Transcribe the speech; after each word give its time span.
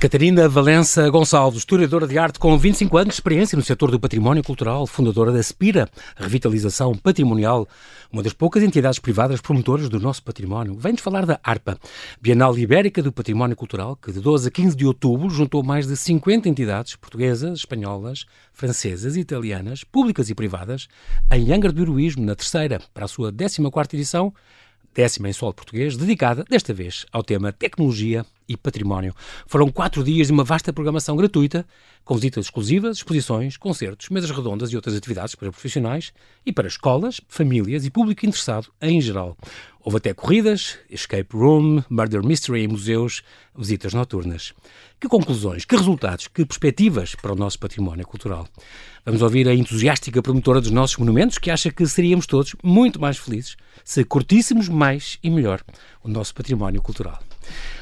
Catarina 0.00 0.48
Valença 0.48 1.10
Gonçalves, 1.10 1.58
historiadora 1.58 2.06
de 2.06 2.16
arte 2.16 2.38
com 2.38 2.56
25 2.56 2.96
anos 2.96 3.08
de 3.08 3.14
experiência 3.14 3.56
no 3.56 3.64
setor 3.64 3.90
do 3.90 3.98
património 3.98 4.44
cultural, 4.44 4.86
fundadora 4.86 5.32
da 5.32 5.42
Spira, 5.42 5.88
Revitalização 6.16 6.94
Patrimonial, 6.94 7.66
uma 8.12 8.22
das 8.22 8.32
poucas 8.32 8.62
entidades 8.62 9.00
privadas 9.00 9.40
promotoras 9.40 9.88
do 9.88 9.98
nosso 9.98 10.22
património. 10.22 10.76
Vem-nos 10.78 11.00
falar 11.00 11.26
da 11.26 11.40
ARPA, 11.42 11.76
Bienal 12.20 12.56
Ibérica 12.56 13.02
do 13.02 13.10
Património 13.10 13.56
Cultural, 13.56 13.96
que 13.96 14.12
de 14.12 14.20
12 14.20 14.46
a 14.46 14.50
15 14.52 14.76
de 14.76 14.86
outubro 14.86 15.28
juntou 15.30 15.64
mais 15.64 15.88
de 15.88 15.96
50 15.96 16.48
entidades 16.48 16.94
portuguesas, 16.94 17.58
espanholas, 17.58 18.24
francesas 18.52 19.16
e 19.16 19.20
italianas, 19.20 19.82
públicas 19.82 20.30
e 20.30 20.34
privadas, 20.34 20.86
em 21.32 21.52
Angra 21.52 21.72
do 21.72 21.82
Heroísmo, 21.82 22.24
na 22.24 22.36
terceira, 22.36 22.80
para 22.94 23.06
a 23.06 23.08
sua 23.08 23.32
14ª 23.32 23.94
edição, 23.94 24.32
décima 24.94 25.28
em 25.28 25.32
solo 25.32 25.54
português, 25.54 25.96
dedicada, 25.96 26.44
desta 26.48 26.72
vez, 26.72 27.04
ao 27.10 27.24
tema 27.24 27.50
tecnologia 27.50 28.24
e 28.48 28.56
património. 28.56 29.14
Foram 29.46 29.70
quatro 29.70 30.02
dias 30.02 30.28
de 30.28 30.32
uma 30.32 30.44
vasta 30.44 30.72
programação 30.72 31.16
gratuita, 31.16 31.66
com 32.04 32.14
visitas 32.14 32.46
exclusivas, 32.46 32.98
exposições, 32.98 33.56
concertos, 33.56 34.08
mesas 34.08 34.30
redondas 34.30 34.72
e 34.72 34.76
outras 34.76 34.96
atividades 34.96 35.34
para 35.34 35.50
profissionais 35.50 36.12
e 36.46 36.52
para 36.52 36.66
escolas, 36.66 37.20
famílias 37.28 37.84
e 37.84 37.90
público 37.90 38.24
interessado 38.24 38.68
em 38.80 39.00
geral. 39.00 39.36
Houve 39.80 39.98
até 39.98 40.12
corridas, 40.12 40.78
escape 40.90 41.36
room, 41.36 41.82
murder 41.88 42.24
mystery 42.24 42.64
em 42.64 42.68
museus, 42.68 43.22
visitas 43.56 43.94
noturnas. 43.94 44.52
Que 45.00 45.08
conclusões, 45.08 45.64
que 45.64 45.76
resultados, 45.76 46.28
que 46.28 46.44
perspectivas 46.44 47.14
para 47.14 47.32
o 47.32 47.36
nosso 47.36 47.58
património 47.58 48.06
cultural? 48.06 48.48
Vamos 49.04 49.22
ouvir 49.22 49.48
a 49.48 49.54
entusiástica 49.54 50.22
promotora 50.22 50.60
dos 50.60 50.70
nossos 50.70 50.96
monumentos 50.96 51.38
que 51.38 51.50
acha 51.50 51.70
que 51.70 51.86
seríamos 51.86 52.26
todos 52.26 52.54
muito 52.62 53.00
mais 53.00 53.16
felizes 53.16 53.56
se 53.84 54.04
curtíssemos 54.04 54.68
mais 54.68 55.18
e 55.22 55.30
melhor 55.30 55.62
o 56.02 56.08
nosso 56.08 56.34
património 56.34 56.82
cultural. 56.82 57.18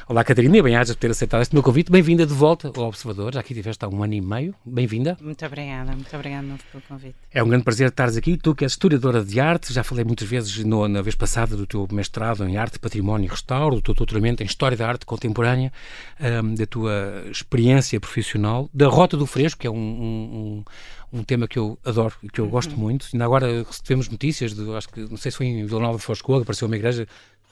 Olá, 0.09 0.23
Catarina, 0.23 0.63
bem-ajas 0.63 0.95
por 0.95 1.01
ter 1.01 1.11
aceitado 1.11 1.41
este 1.41 1.53
meu 1.53 1.61
convite. 1.61 1.91
Bem-vinda 1.91 2.25
de 2.25 2.33
volta 2.33 2.71
ao 2.73 2.87
Observador. 2.87 3.33
Já 3.33 3.41
aqui 3.41 3.51
estiveste 3.51 3.83
há 3.83 3.89
um 3.89 4.01
ano 4.01 4.13
e 4.13 4.21
meio. 4.21 4.55
Bem-vinda. 4.65 5.17
Muito 5.21 5.45
obrigada, 5.45 5.91
muito 5.91 6.15
obrigada 6.15 6.47
pelo 6.71 6.83
convite. 6.87 7.15
É 7.29 7.43
um 7.43 7.49
grande 7.49 7.65
prazer 7.65 7.89
estares 7.89 8.15
aqui. 8.15 8.37
Tu 8.37 8.55
que 8.55 8.63
és 8.63 8.71
historiadora 8.71 9.21
de 9.21 9.37
arte, 9.39 9.73
já 9.73 9.83
falei 9.83 10.05
muitas 10.05 10.25
vezes 10.25 10.63
no, 10.63 10.87
na 10.87 11.01
vez 11.01 11.13
passada 11.13 11.57
do 11.57 11.67
teu 11.67 11.85
mestrado 11.91 12.47
em 12.47 12.55
Arte, 12.55 12.79
Património 12.79 13.25
e 13.25 13.29
Restauro, 13.29 13.75
do 13.75 13.81
teu 13.81 13.93
doutoramento 13.93 14.41
em 14.41 14.45
História 14.45 14.77
da 14.77 14.87
Arte 14.87 15.05
Contemporânea, 15.05 15.73
um, 16.41 16.55
da 16.55 16.65
tua 16.65 17.25
experiência 17.29 17.99
profissional, 17.99 18.69
da 18.73 18.87
Rota 18.87 19.17
do 19.17 19.25
Fresco, 19.25 19.59
que 19.59 19.67
é 19.67 19.69
um, 19.69 19.75
um, 19.75 20.63
um 21.11 21.23
tema 21.23 21.47
que 21.47 21.59
eu 21.59 21.77
adoro 21.83 22.13
e 22.23 22.29
que 22.29 22.39
eu 22.39 22.47
gosto 22.47 22.71
uhum. 22.71 22.79
muito. 22.79 23.07
Ainda 23.13 23.25
agora 23.25 23.63
recebemos 23.63 24.07
notícias, 24.09 24.53
de, 24.53 24.73
acho 24.73 24.87
que, 24.89 25.01
não 25.01 25.17
sei 25.17 25.31
se 25.31 25.37
foi 25.37 25.47
em 25.47 25.65
Vila 25.65 25.81
Nova 25.81 25.97
de 25.97 26.03
Foscoa, 26.03 26.41
apareceu 26.41 26.67
uma 26.67 26.75
igreja 26.75 27.07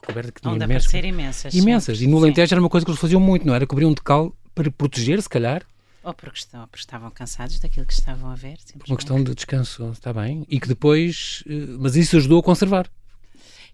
coberta 0.05 0.31
que 0.31 0.41
tinha 0.41 0.53
Onde 0.53 0.63
imensos, 0.63 0.93
imensas. 0.93 1.53
Imensas. 1.53 2.01
E 2.01 2.07
no 2.07 2.17
Alentejo 2.17 2.53
era 2.53 2.61
uma 2.61 2.69
coisa 2.69 2.85
que 2.85 2.91
eles 2.91 3.01
faziam 3.01 3.19
muito, 3.19 3.45
não 3.45 3.53
era? 3.53 3.65
Cobriam 3.67 3.93
de 3.93 4.01
cal 4.01 4.35
para 4.53 4.71
proteger, 4.71 5.21
se 5.21 5.29
calhar. 5.29 5.65
Ou 6.03 6.13
porque, 6.13 6.37
estão, 6.37 6.67
porque 6.67 6.81
estavam 6.81 7.09
cansados 7.09 7.59
daquilo 7.59 7.85
que 7.85 7.93
estavam 7.93 8.29
a 8.29 8.35
ver. 8.35 8.57
Por 8.77 8.87
uma 8.87 8.95
questão 8.95 9.23
de 9.23 9.33
descanso, 9.33 9.89
está 9.91 10.13
bem. 10.13 10.45
E 10.47 10.59
que 10.59 10.67
depois. 10.67 11.43
Eh, 11.47 11.75
mas 11.79 11.95
isso 11.95 12.15
ajudou 12.17 12.39
a 12.39 12.43
conservar. 12.43 12.89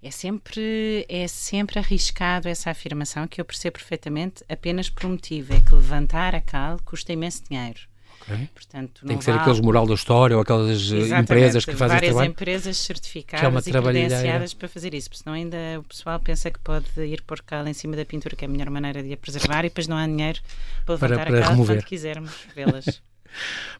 É 0.02 0.10
sempre, 0.10 1.06
é 1.08 1.28
sempre 1.28 1.78
arriscado 1.78 2.48
essa 2.48 2.72
afirmação 2.72 3.28
que 3.28 3.40
eu 3.40 3.46
percebo 3.46 3.74
perfeitamente 3.74 4.44
apenas 4.50 4.90
por 4.90 5.06
um 5.06 5.10
motivo: 5.12 5.54
é 5.54 5.60
que 5.60 5.76
levantar 5.76 6.34
a 6.34 6.42
cal 6.42 6.80
custa 6.86 7.12
imenso 7.12 7.44
dinheiro. 7.48 7.91
Okay. 8.22 8.50
Portanto, 8.54 9.06
Tem 9.06 9.18
que 9.18 9.24
ser 9.24 9.32
vale... 9.32 9.42
aqueles 9.42 9.60
moral 9.60 9.88
da 9.88 9.94
história 9.94 10.36
ou 10.36 10.42
aquelas 10.42 10.70
eh, 10.70 10.74
Exatamente. 10.98 11.22
empresas 11.22 11.66
que 11.66 11.72
fazem 11.76 11.96
várias 11.96 12.12
trabalho. 12.12 12.32
empresas 12.32 12.78
certificadas 12.78 13.68
é 13.68 13.70
e 13.70 13.74
credenciadas 13.74 14.54
para 14.54 14.68
fazer 14.68 14.94
isso, 14.94 15.10
porque 15.10 15.24
senão 15.24 15.36
ainda 15.36 15.58
o 15.80 15.84
pessoal 15.84 16.20
pensa 16.20 16.52
que 16.52 16.60
pode 16.60 16.88
ir 16.98 17.22
pôr 17.24 17.42
cal 17.42 17.68
em 17.68 17.74
cima 17.74 17.96
da 17.96 18.06
pintura, 18.06 18.36
que 18.36 18.46
é 18.46 18.48
a 18.48 18.52
melhor 18.52 18.70
maneira 18.70 19.02
de 19.02 19.14
a 19.14 19.18
preservar, 19.18 19.66
e 19.66 19.70
depois 19.70 19.88
não 19.88 19.98
há 19.98 20.06
dinheiro 20.06 20.40
para 20.86 20.96
levantar 20.96 21.16
para, 21.16 21.26
para 21.26 21.38
a 21.38 21.42
cal 21.42 21.52
remover. 21.52 21.78
quando 21.78 21.86
quisermos 21.86 22.32
vê-las. 22.56 23.02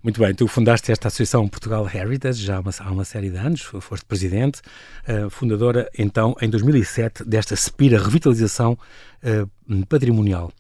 Muito 0.02 0.20
bem, 0.20 0.34
tu 0.34 0.48
fundaste 0.48 0.92
esta 0.92 1.08
Associação 1.08 1.48
Portugal 1.48 1.88
Heritage 1.94 2.44
já 2.44 2.58
há 2.58 2.60
uma, 2.62 2.72
há 2.80 2.92
uma 2.92 3.06
série 3.06 3.30
de 3.30 3.38
anos, 3.38 3.62
foste 3.62 4.06
presidente, 4.06 4.62
uh, 5.08 5.30
fundadora 5.30 5.90
então 5.98 6.36
em 6.42 6.50
2007 6.50 7.26
desta 7.26 7.56
Spira 7.56 8.02
Revitalização 8.02 8.78
uh, 9.24 9.86
Patrimonial. 9.88 10.52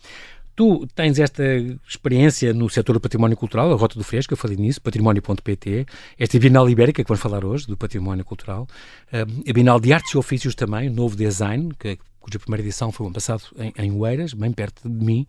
Tu 0.61 0.85
tens 0.93 1.17
esta 1.17 1.43
experiência 1.89 2.53
no 2.53 2.69
setor 2.69 2.93
do 2.93 2.99
património 2.99 3.35
cultural, 3.35 3.73
a 3.73 3.75
Rota 3.75 3.97
do 3.97 4.03
Fresco, 4.03 4.33
eu 4.33 4.37
falei 4.37 4.55
nisso, 4.55 4.79
património.pt, 4.79 5.87
esta 6.19 6.37
Bienal 6.37 6.69
Ibérica 6.69 7.03
que 7.03 7.07
vamos 7.07 7.19
falar 7.19 7.43
hoje, 7.43 7.65
do 7.65 7.75
património 7.75 8.23
cultural, 8.23 8.67
eh, 9.11 9.21
a 9.21 9.53
Bienal 9.53 9.79
de 9.79 9.91
Artes 9.91 10.13
e 10.13 10.19
Ofícios 10.19 10.53
também, 10.53 10.87
o 10.87 10.93
novo 10.93 11.15
design, 11.15 11.73
que, 11.79 11.97
cuja 12.19 12.37
primeira 12.37 12.61
edição 12.61 12.91
foi 12.91 13.05
o 13.05 13.07
ano 13.07 13.15
passado 13.15 13.41
em, 13.57 13.73
em 13.75 13.91
Oeiras, 13.91 14.35
bem 14.35 14.51
perto 14.51 14.87
de 14.87 15.03
mim, 15.03 15.25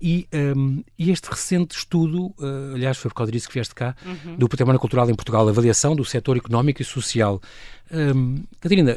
e, 0.00 0.28
um, 0.32 0.38
ehm, 0.38 0.84
e 0.96 1.10
este 1.10 1.28
recente 1.28 1.76
estudo, 1.76 2.26
uh, 2.38 2.74
aliás, 2.76 2.98
foi 2.98 3.08
por 3.08 3.16
causa 3.16 3.32
disso 3.32 3.48
que 3.48 3.54
vieste 3.54 3.74
cá, 3.74 3.96
uhum. 4.06 4.36
do 4.36 4.48
património 4.48 4.78
cultural 4.78 5.10
em 5.10 5.14
Portugal, 5.16 5.48
avaliação 5.48 5.96
do 5.96 6.04
setor 6.04 6.36
económico 6.36 6.80
e 6.80 6.84
social. 6.84 7.42
Um, 7.90 8.44
Catarina, 8.60 8.96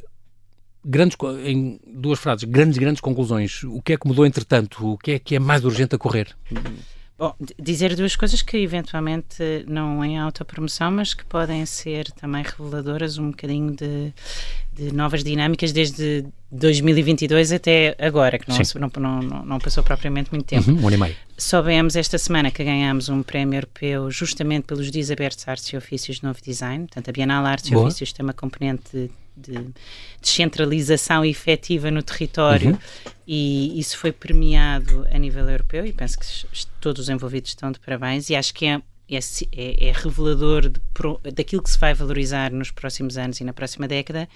grandes, 0.83 1.17
em 1.45 1.79
duas 1.87 2.19
frases, 2.19 2.43
grandes, 2.43 2.77
grandes 2.77 3.01
conclusões. 3.01 3.63
O 3.63 3.81
que 3.81 3.93
é 3.93 3.97
que 3.97 4.07
mudou 4.07 4.25
entretanto? 4.25 4.93
O 4.93 4.97
que 4.97 5.11
é 5.11 5.19
que 5.19 5.35
é 5.35 5.39
mais 5.39 5.63
urgente 5.63 5.95
a 5.95 5.97
correr? 5.97 6.35
Bom, 7.21 7.35
dizer 7.59 7.95
duas 7.95 8.15
coisas 8.15 8.41
que 8.41 8.57
eventualmente 8.57 9.63
não 9.67 10.03
em 10.03 10.17
autopromoção, 10.17 10.89
mas 10.89 11.13
que 11.13 11.23
podem 11.23 11.63
ser 11.67 12.09
também 12.13 12.41
reveladoras 12.41 13.19
um 13.19 13.29
bocadinho 13.29 13.75
de, 13.75 14.11
de 14.73 14.91
novas 14.91 15.23
dinâmicas 15.23 15.71
desde 15.71 16.25
2022 16.51 17.51
até 17.51 17.95
agora, 17.99 18.39
que 18.39 18.49
não, 18.49 18.57
não, 18.97 19.21
não, 19.21 19.45
não, 19.45 19.59
passou 19.59 19.83
propriamente 19.83 20.31
muito 20.31 20.47
tempo. 20.47 20.71
Uhum, 20.71 20.81
um 20.81 20.87
ano 20.87 20.95
e 20.95 20.99
meio. 20.99 21.15
Soubemos 21.37 21.95
esta 21.95 22.17
semana 22.17 22.49
que 22.49 22.63
ganhamos 22.63 23.07
um 23.07 23.21
prémio 23.21 23.57
europeu 23.57 24.09
justamente 24.09 24.63
pelos 24.63 24.89
Dias 24.89 25.11
Abertos 25.11 25.47
Artes 25.47 25.67
e 25.67 25.77
Ofícios 25.77 26.17
de 26.17 26.23
Novo 26.23 26.39
Design. 26.43 26.87
Portanto, 26.87 27.07
a 27.07 27.11
Bienal 27.11 27.45
Artes 27.45 27.69
Boa. 27.69 27.83
e 27.83 27.85
Ofícios 27.85 28.13
tem 28.13 28.23
uma 28.23 28.33
componente 28.33 29.11
de 29.41 29.51
de 29.51 29.73
descentralização 30.21 31.25
efetiva 31.25 31.91
no 31.91 32.01
território 32.01 32.71
uhum. 32.71 32.77
e 33.27 33.79
isso 33.79 33.97
foi 33.97 34.11
premiado 34.11 35.05
a 35.11 35.17
nível 35.17 35.47
europeu 35.49 35.85
e 35.85 35.91
penso 35.91 36.19
que 36.19 36.25
todos 36.79 37.03
os 37.03 37.09
envolvidos 37.09 37.51
estão 37.51 37.71
de 37.71 37.79
parabéns 37.79 38.29
e 38.29 38.35
acho 38.35 38.53
que 38.53 38.65
é, 38.65 38.81
é, 39.09 39.19
é, 39.51 39.87
é 39.87 39.91
revelador 39.91 40.69
de, 40.69 40.79
daquilo 41.33 41.63
que 41.63 41.69
se 41.69 41.77
vai 41.77 41.93
valorizar 41.93 42.51
nos 42.51 42.71
próximos 42.71 43.17
anos 43.17 43.39
e 43.39 43.43
na 43.43 43.53
próxima 43.53 43.87
década 43.87 44.29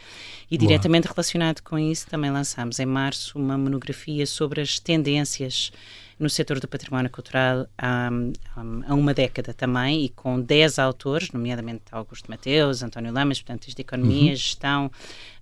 e 0.50 0.58
Boa. 0.58 0.68
diretamente 0.68 1.08
relacionado 1.08 1.62
com 1.62 1.78
isso 1.78 2.08
também 2.08 2.32
lançamos 2.32 2.80
em 2.80 2.86
março 2.86 3.38
uma 3.38 3.58
monografia 3.58 4.26
sobre 4.26 4.62
as 4.62 4.80
tendências 4.80 5.72
no 6.18 6.30
setor 6.30 6.60
do 6.60 6.68
património 6.68 7.10
cultural 7.10 7.68
há, 7.78 8.10
há 8.56 8.94
uma 8.94 9.14
década 9.14 9.54
também 9.54 10.06
e 10.06 10.10
com 10.10 10.40
10 10.40 10.80
autores, 10.80 11.32
nomeadamente 11.32 11.84
Augusto 11.92 12.30
Mateus, 12.30 12.82
António 12.82 13.12
Lamas, 13.12 13.42
portanto, 13.42 13.68
de 13.68 13.82
economia, 13.82 14.32
uhum. 14.32 14.36
gestão, 14.36 14.92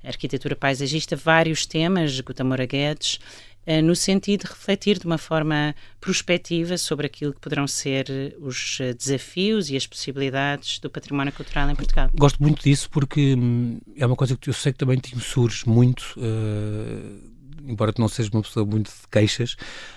arquitetura 0.03 0.55
paisagista, 0.55 1.15
vários 1.15 1.65
temas, 1.65 2.19
Guta 2.19 2.43
Moura 2.43 2.65
Guedes, 2.65 3.19
Uh, 3.65 3.81
no 3.81 3.95
sentido 3.95 4.41
de 4.41 4.47
refletir 4.49 4.99
de 4.99 5.05
uma 5.05 5.17
forma 5.17 5.73
prospectiva 6.01 6.77
sobre 6.77 7.07
aquilo 7.07 7.33
que 7.33 7.39
poderão 7.39 7.65
ser 7.65 8.35
os 8.41 8.77
desafios 8.97 9.69
e 9.69 9.77
as 9.77 9.87
possibilidades 9.87 10.79
do 10.79 10.89
património 10.89 11.31
cultural 11.31 11.69
em 11.69 11.75
Portugal. 11.75 12.09
Gosto 12.13 12.43
muito 12.43 12.61
disso 12.61 12.89
porque 12.89 13.35
hum, 13.35 13.79
é 13.95 14.05
uma 14.05 14.17
coisa 14.17 14.35
que 14.35 14.49
eu 14.49 14.53
sei 14.53 14.73
que 14.73 14.79
também 14.79 14.99
te 14.99 15.17
surge 15.17 15.63
muito. 15.65 16.13
Uh 16.17 17.32
embora 17.67 17.93
tu 17.93 18.01
não 18.01 18.07
sejas 18.07 18.31
uma 18.31 18.41
pessoa 18.41 18.65
muito 18.65 18.87
de 18.87 19.07
queixas, 19.11 19.55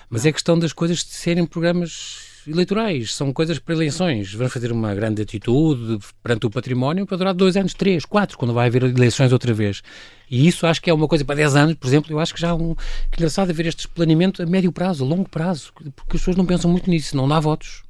mas 0.09 0.23
não. 0.23 0.29
é 0.29 0.33
questão 0.33 0.57
das 0.59 0.73
coisas 0.73 0.99
de 0.99 1.11
serem 1.11 1.45
programas 1.45 2.27
eleitorais, 2.49 3.13
são 3.13 3.33
coisas 3.33 3.59
para 3.59 3.75
eleições. 3.75 4.33
Vamos 4.33 4.53
fazer 4.53 4.71
uma 4.71 4.93
grande 4.95 5.21
atitude 5.21 5.99
perante 6.23 6.45
o 6.45 6.49
património 6.49 7.05
para 7.05 7.17
durar 7.17 7.33
dois 7.33 7.57
anos, 7.57 7.73
três, 7.73 8.05
quatro, 8.05 8.37
quando 8.37 8.53
vai 8.53 8.67
haver 8.67 8.83
eleições 8.83 9.33
outra 9.33 9.53
vez. 9.53 9.81
E 10.29 10.47
isso 10.47 10.65
acho 10.65 10.81
que 10.81 10.89
é 10.89 10.93
uma 10.93 11.07
coisa 11.07 11.25
para 11.25 11.35
dez 11.35 11.55
anos, 11.55 11.75
por 11.75 11.87
exemplo, 11.87 12.11
eu 12.11 12.19
acho 12.19 12.33
que 12.33 12.39
já 12.39 12.49
é 12.49 12.53
um, 12.53 12.73
que 12.75 13.17
engraçado 13.17 13.49
haver 13.49 13.65
este 13.65 13.87
planeamento 13.87 14.41
a 14.41 14.45
médio 14.45 14.71
prazo, 14.71 15.03
a 15.03 15.07
longo 15.07 15.29
prazo, 15.29 15.73
porque 15.73 16.15
as 16.15 16.21
pessoas 16.21 16.37
não 16.37 16.45
pensam 16.45 16.71
muito 16.71 16.89
nisso, 16.89 17.15
não 17.15 17.27
dá 17.27 17.39
votos. 17.39 17.83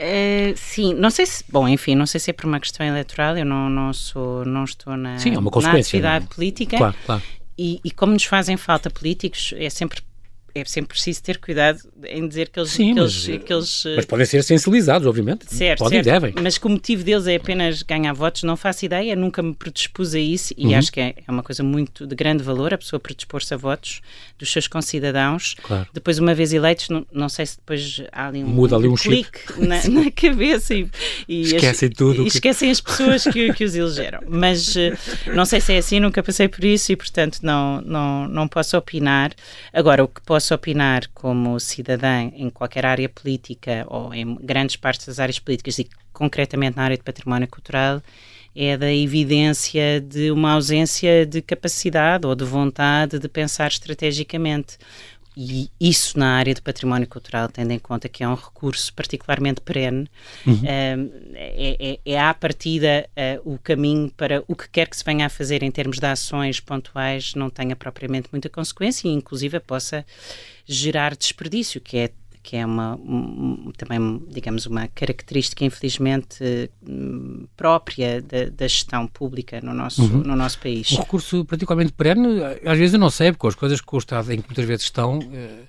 Uh, 0.00 0.56
sim, 0.56 0.94
não 0.94 1.10
sei 1.10 1.26
se, 1.26 1.44
bom, 1.46 1.68
enfim, 1.68 1.94
não 1.94 2.06
sei 2.06 2.18
se 2.18 2.30
é 2.30 2.32
por 2.32 2.46
uma 2.46 2.58
questão 2.58 2.86
eleitoral, 2.86 3.36
eu 3.36 3.44
não, 3.44 3.68
não 3.68 3.92
sou, 3.92 4.46
não 4.46 4.64
estou 4.64 4.96
na, 4.96 5.18
sim, 5.18 5.34
é 5.34 5.38
na 5.38 5.72
atividade 5.72 6.26
política. 6.26 6.78
Claro, 6.78 6.96
claro. 7.04 7.22
E, 7.62 7.78
e, 7.84 7.90
como 7.90 8.14
nos 8.14 8.24
fazem 8.24 8.56
falta 8.56 8.88
políticos, 8.88 9.52
é 9.54 9.68
sempre 9.68 10.00
é 10.54 10.64
sempre 10.64 10.94
preciso 10.94 11.22
ter 11.22 11.38
cuidado 11.38 11.80
em 12.04 12.26
dizer 12.26 12.48
que 12.48 12.58
eles. 12.58 12.70
Sim, 12.70 12.94
que 12.94 13.00
mas, 13.00 13.28
eles, 13.28 13.44
que 13.44 13.52
eles, 13.52 13.82
mas 13.96 14.04
podem 14.04 14.26
ser 14.26 14.42
sensibilizados, 14.42 15.06
obviamente. 15.06 15.46
Certo, 15.52 15.80
podem 15.80 16.02
certo. 16.02 16.20
devem. 16.20 16.42
Mas 16.42 16.58
que 16.58 16.66
o 16.66 16.70
motivo 16.70 17.02
deles 17.04 17.26
é 17.26 17.36
apenas 17.36 17.82
ganhar 17.82 18.12
votos, 18.12 18.42
não 18.42 18.56
faço 18.56 18.84
ideia, 18.84 19.14
nunca 19.14 19.42
me 19.42 19.54
predispus 19.54 20.14
a 20.14 20.18
isso 20.18 20.54
e 20.56 20.66
uhum. 20.66 20.78
acho 20.78 20.92
que 20.92 21.00
é, 21.00 21.14
é, 21.26 21.30
uma 21.30 21.42
coisa 21.42 21.62
muito 21.62 22.06
de 22.06 22.14
grande 22.14 22.42
valor 22.42 22.74
a 22.74 22.78
pessoa 22.78 22.98
predispor-se 22.98 23.54
a 23.54 23.56
votos 23.56 24.00
dos 24.38 24.50
seus 24.50 24.66
concidadãos. 24.66 25.54
Claro. 25.62 25.86
Depois, 25.92 26.18
uma 26.18 26.34
vez 26.34 26.52
eleitos, 26.52 26.88
não, 26.88 27.06
não 27.12 27.28
sei 27.28 27.46
se 27.46 27.56
depois 27.56 28.02
há 28.12 28.28
ali 28.28 28.42
um, 28.42 28.48
Muda 28.48 28.76
ali 28.76 28.88
um, 28.88 28.92
um 28.92 28.96
clique 28.96 29.40
na, 29.58 29.82
na, 29.88 30.10
cabeça 30.10 30.74
e, 30.74 30.88
e 31.28 31.42
esquecem 31.42 31.88
as, 31.88 31.94
tudo. 31.94 32.22
E 32.22 32.24
que... 32.24 32.36
esquecem 32.36 32.70
as 32.70 32.80
pessoas 32.80 33.24
que, 33.24 33.52
que 33.52 33.64
os 33.64 33.74
elegeram. 33.74 34.20
Mas 34.28 34.76
eh, 34.76 34.96
não 35.34 35.44
sei 35.44 35.60
se 35.60 35.72
é 35.72 35.78
assim, 35.78 36.00
nunca 36.00 36.22
passei 36.22 36.48
por 36.48 36.64
isso 36.64 36.92
e, 36.92 36.96
portanto, 36.96 37.40
não, 37.42 37.80
não, 37.82 38.28
não 38.28 38.48
posso 38.48 38.76
opinar. 38.76 39.32
Agora, 39.72 40.04
o 40.04 40.08
que 40.08 40.20
posso 40.22 40.39
posso 40.40 40.54
opinar 40.54 41.06
como 41.12 41.60
cidadã 41.60 42.22
em 42.32 42.48
qualquer 42.48 42.86
área 42.86 43.10
política 43.10 43.84
ou 43.88 44.14
em 44.14 44.36
grandes 44.36 44.74
partes 44.74 45.06
das 45.06 45.20
áreas 45.20 45.38
políticas 45.38 45.78
e 45.78 45.86
concretamente 46.14 46.78
na 46.78 46.84
área 46.84 46.96
de 46.96 47.02
património 47.02 47.46
cultural 47.46 48.02
é 48.56 48.74
da 48.74 48.90
evidência 48.90 50.00
de 50.00 50.30
uma 50.30 50.52
ausência 50.52 51.26
de 51.26 51.42
capacidade 51.42 52.26
ou 52.26 52.34
de 52.34 52.44
vontade 52.44 53.18
de 53.18 53.28
pensar 53.28 53.68
estrategicamente. 53.68 54.78
E 55.42 55.70
isso 55.80 56.18
na 56.18 56.36
área 56.36 56.54
do 56.54 56.60
património 56.60 57.08
cultural, 57.08 57.48
tendo 57.48 57.70
em 57.70 57.78
conta 57.78 58.10
que 58.10 58.22
é 58.22 58.28
um 58.28 58.34
recurso 58.34 58.92
particularmente 58.92 59.62
perene, 59.62 60.06
uhum. 60.46 60.60
é, 60.66 60.96
é, 61.34 61.98
é 62.04 62.20
à 62.20 62.34
partida 62.34 63.08
uh, 63.16 63.54
o 63.54 63.58
caminho 63.58 64.10
para 64.10 64.44
o 64.46 64.54
que 64.54 64.68
quer 64.68 64.86
que 64.86 64.94
se 64.94 65.02
venha 65.02 65.24
a 65.24 65.30
fazer 65.30 65.62
em 65.62 65.70
termos 65.70 65.98
de 65.98 66.04
ações 66.04 66.60
pontuais 66.60 67.34
não 67.34 67.48
tenha 67.48 67.74
propriamente 67.74 68.28
muita 68.30 68.50
consequência 68.50 69.08
e 69.08 69.12
inclusive 69.12 69.58
possa 69.60 70.04
gerar 70.66 71.16
desperdício, 71.16 71.80
que 71.80 71.96
é 71.96 72.10
que 72.42 72.56
é 72.56 72.64
uma, 72.64 72.96
um, 72.96 73.70
também, 73.76 74.22
digamos, 74.28 74.66
uma 74.66 74.88
característica, 74.88 75.64
infelizmente, 75.64 76.70
hum, 76.86 77.46
própria 77.56 78.22
da, 78.22 78.46
da 78.46 78.66
gestão 78.66 79.06
pública 79.06 79.60
no 79.62 79.74
nosso, 79.74 80.02
uhum. 80.02 80.22
no 80.22 80.34
nosso 80.36 80.58
país. 80.58 80.90
Um 80.92 80.96
recurso 80.96 81.44
particularmente 81.44 81.92
perene, 81.92 82.42
às 82.64 82.78
vezes 82.78 82.94
eu 82.94 83.00
não 83.00 83.10
sei, 83.10 83.32
porque 83.32 83.46
as 83.46 83.54
coisas 83.54 83.80
que 83.80 83.94
o 83.94 83.98
Estado, 83.98 84.32
em 84.32 84.40
que 84.40 84.48
muitas 84.48 84.64
vezes 84.64 84.84
estão, 84.84 85.18
eh, 85.32 85.64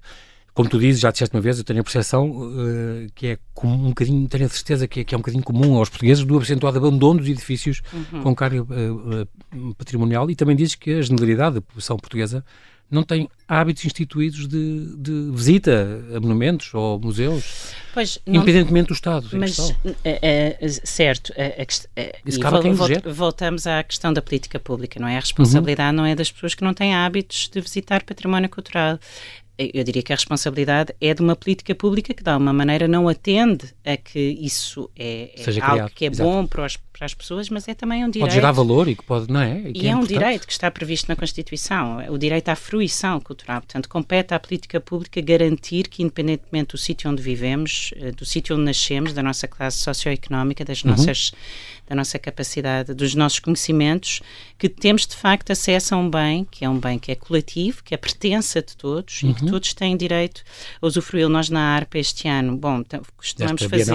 como 0.53 0.69
tu 0.69 0.79
dizes, 0.79 1.01
já 1.01 1.12
disseste 1.12 1.35
uma 1.35 1.41
vez, 1.41 1.57
eu 1.57 1.63
tenho 1.63 1.81
a 1.81 1.83
percepção 1.83 2.51
eh, 2.57 3.07
que 3.13 3.27
é 3.27 3.38
comum, 3.53 3.88
um 3.88 3.89
bocadinho, 3.89 4.27
tenho 4.27 4.45
a 4.45 4.50
certeza 4.50 4.88
que 4.88 5.01
é, 5.01 5.03
que 5.03 5.13
é 5.13 5.17
um 5.17 5.21
bocadinho 5.21 5.44
comum 5.44 5.77
aos 5.77 5.89
portugueses 5.89 6.24
do 6.24 6.38
acentuado 6.38 6.77
abandono 6.77 7.19
dos 7.19 7.29
edifícios 7.29 7.81
uhum. 7.94 8.21
com 8.21 8.35
carga 8.35 8.62
uh, 8.63 9.75
patrimonial 9.75 10.29
e 10.29 10.35
também 10.35 10.56
dizes 10.56 10.75
que 10.75 10.91
a 10.91 11.01
generalidade 11.01 11.56
da 11.56 11.62
população 11.62 11.97
portuguesa 11.97 12.44
não 12.91 13.03
tem 13.03 13.29
hábitos 13.47 13.85
instituídos 13.85 14.47
de, 14.47 14.95
de 14.97 15.31
visita 15.31 16.03
a 16.15 16.19
monumentos 16.19 16.73
ou 16.73 16.99
museus, 16.99 17.73
pois, 17.93 18.19
não, 18.25 18.35
independentemente 18.35 18.89
do 18.89 18.93
Estado. 18.93 19.27
Mas, 19.33 19.73
é, 20.03 20.57
é, 20.61 20.67
certo, 20.67 21.33
é, 21.38 21.65
e 22.25 22.71
vol, 22.73 22.88
voltamos 23.13 23.65
à 23.65 23.81
questão 23.81 24.11
da 24.11 24.21
política 24.21 24.59
pública, 24.59 24.99
não 24.99 25.07
é? 25.07 25.15
A 25.15 25.21
responsabilidade 25.21 25.95
uhum. 25.95 26.03
não 26.03 26.05
é 26.05 26.13
das 26.13 26.29
pessoas 26.29 26.53
que 26.53 26.63
não 26.63 26.73
têm 26.73 26.93
hábitos 26.93 27.49
de 27.51 27.61
visitar 27.61 28.03
património 28.03 28.49
cultural 28.49 28.99
eu 29.74 29.84
diria 29.84 30.02
que 30.02 30.13
a 30.13 30.16
responsabilidade 30.16 30.94
é 31.00 31.13
de 31.13 31.22
uma 31.22 31.36
política 31.36 31.75
pública 31.75 32.13
que, 32.13 32.24
de 32.24 32.30
alguma 32.30 32.54
maneira, 32.54 32.88
não 32.88 33.08
atende 33.08 33.66
a 33.86 33.98
que 33.98 34.19
isso 34.19 34.90
é, 34.98 35.31
é 35.36 35.50
algo 35.62 35.72
criado. 35.74 35.92
que 35.94 36.06
é 36.06 36.08
Exato. 36.10 36.30
bom 36.30 36.46
para, 36.46 36.66
os, 36.66 36.78
para, 36.78 37.06
as 37.06 37.13
pessoas, 37.13 37.50
mas 37.50 37.68
é 37.68 37.74
também 37.74 38.04
um 38.04 38.10
direito. 38.10 38.28
Pode 38.28 38.34
gerar 38.34 38.52
valor 38.52 38.88
e 38.88 38.96
que 38.96 39.04
pode, 39.04 39.31
não 39.31 39.42
é? 39.42 39.62
E, 39.74 39.84
e 39.84 39.88
é, 39.88 39.92
é 39.92 39.96
um 39.96 40.04
direito 40.04 40.46
que 40.46 40.54
está 40.54 40.69
previsto 40.72 41.08
na 41.10 41.16
Constituição, 41.16 41.98
o 42.10 42.18
direito 42.18 42.50
à 42.50 42.56
fruição 42.56 43.19
cultural. 43.19 43.62
Portanto, 43.62 43.90
compete 43.90 44.34
à 44.34 44.40
política 44.40 44.80
pública 44.80 45.19
garantir 45.22 45.88
que, 45.88 46.02
independentemente 46.04 46.72
do 46.72 46.78
sítio 46.78 47.10
onde 47.10 47.22
vivemos, 47.22 47.94
eh, 47.98 48.12
do 48.12 48.25
sítio 48.25 48.56
onde 48.56 48.66
nascemos, 48.66 49.13
da 49.13 49.24
nossa 49.24 49.48
classe 49.48 49.80
socioeconómica, 49.80 50.63
das 50.63 50.84
uhum. 50.84 50.92
nossas 50.92 51.31
da 51.91 51.95
nossa 51.95 52.17
capacidade, 52.17 52.93
dos 52.93 53.13
nossos 53.15 53.39
conhecimentos, 53.39 54.21
que 54.57 54.69
temos 54.69 55.05
de 55.05 55.13
facto 55.13 55.51
acesso 55.51 55.93
a 55.93 55.97
um 55.97 56.09
bem, 56.09 56.47
que 56.49 56.63
é 56.63 56.69
um 56.69 56.79
bem 56.79 56.97
que 56.97 57.11
é 57.11 57.15
coletivo, 57.15 57.83
que 57.83 57.93
é 57.93 57.97
pertença 57.97 58.61
de 58.61 58.77
todos 58.77 59.21
uhum. 59.21 59.31
e 59.31 59.33
que 59.33 59.43
uhum. 59.43 59.51
todos 59.51 59.73
têm 59.73 59.97
direito 59.97 60.41
a 60.81 60.88
usufruí-lo. 60.88 61.29
Nós 61.29 61.49
na 61.49 61.59
ARPA 61.59 61.99
este 61.99 62.29
ano, 62.29 62.55
bom, 62.55 62.81
costumamos 63.17 63.63
fazer 63.63 63.91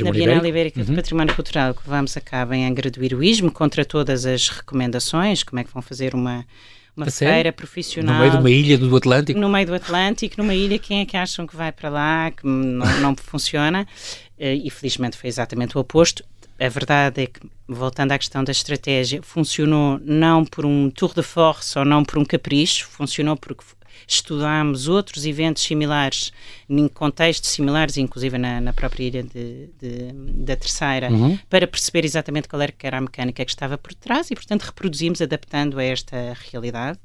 na 0.00 0.10
Bienal 0.10 0.44
Ibérica 0.44 0.80
uhum. 0.80 0.86
de 0.86 0.92
Património 0.92 1.34
Cultural, 1.36 1.72
que 1.72 1.88
vamos 1.88 2.16
a 2.16 2.20
cabo 2.20 2.52
em 2.52 2.66
Angra 2.66 2.90
do 2.90 3.04
Heroísmo, 3.04 3.52
contra 3.52 3.84
todas 3.84 4.26
as 4.26 4.48
recomendações, 4.48 5.44
como 5.44 5.60
é 5.60 5.64
que 5.64 5.72
vão 5.72 5.82
fazer 5.82 6.16
uma 6.16 6.44
uma 6.96 7.10
feira 7.10 7.52
profissional. 7.52 8.14
No 8.14 8.20
meio 8.20 8.30
de 8.30 8.36
uma 8.36 8.50
ilha 8.50 8.78
do 8.78 8.96
Atlântico? 8.96 9.40
No 9.40 9.48
meio 9.48 9.66
do 9.66 9.74
Atlântico, 9.74 10.36
numa 10.38 10.54
ilha, 10.54 10.78
quem 10.78 11.00
é 11.00 11.04
que 11.04 11.16
acham 11.16 11.44
que 11.44 11.56
vai 11.56 11.72
para 11.72 11.88
lá, 11.88 12.30
que 12.30 12.46
não, 12.46 13.00
não 13.00 13.16
funciona? 13.16 13.84
Eh, 14.38 14.54
e 14.64 14.70
felizmente 14.70 15.16
foi 15.16 15.28
exatamente 15.28 15.76
o 15.76 15.80
oposto 15.80 16.24
a 16.58 16.68
verdade 16.68 17.22
é 17.22 17.26
que, 17.26 17.40
voltando 17.66 18.12
à 18.12 18.18
questão 18.18 18.44
da 18.44 18.52
estratégia, 18.52 19.22
funcionou 19.22 19.98
não 20.02 20.44
por 20.44 20.64
um 20.64 20.90
tour 20.90 21.12
de 21.14 21.22
force 21.22 21.78
ou 21.78 21.84
não 21.84 22.04
por 22.04 22.18
um 22.18 22.24
capricho, 22.24 22.86
funcionou 22.86 23.36
porque 23.36 23.64
estudámos 24.06 24.88
outros 24.88 25.24
eventos 25.26 25.62
similares, 25.62 26.32
em 26.68 26.88
contextos 26.88 27.50
similares, 27.50 27.96
inclusive 27.96 28.38
na, 28.38 28.60
na 28.60 28.72
própria 28.72 29.04
ilha 29.04 29.22
de, 29.22 29.68
de, 29.80 30.12
da 30.12 30.56
Terceira, 30.56 31.10
uhum. 31.10 31.38
para 31.48 31.66
perceber 31.66 32.04
exatamente 32.04 32.48
qual 32.48 32.62
era, 32.62 32.72
era 32.82 32.98
a 32.98 33.00
mecânica 33.00 33.44
que 33.44 33.50
estava 33.50 33.78
por 33.78 33.94
trás 33.94 34.30
e, 34.30 34.34
portanto, 34.34 34.62
reproduzimos 34.62 35.20
adaptando 35.20 35.78
a 35.78 35.84
esta 35.84 36.36
realidade. 36.50 36.98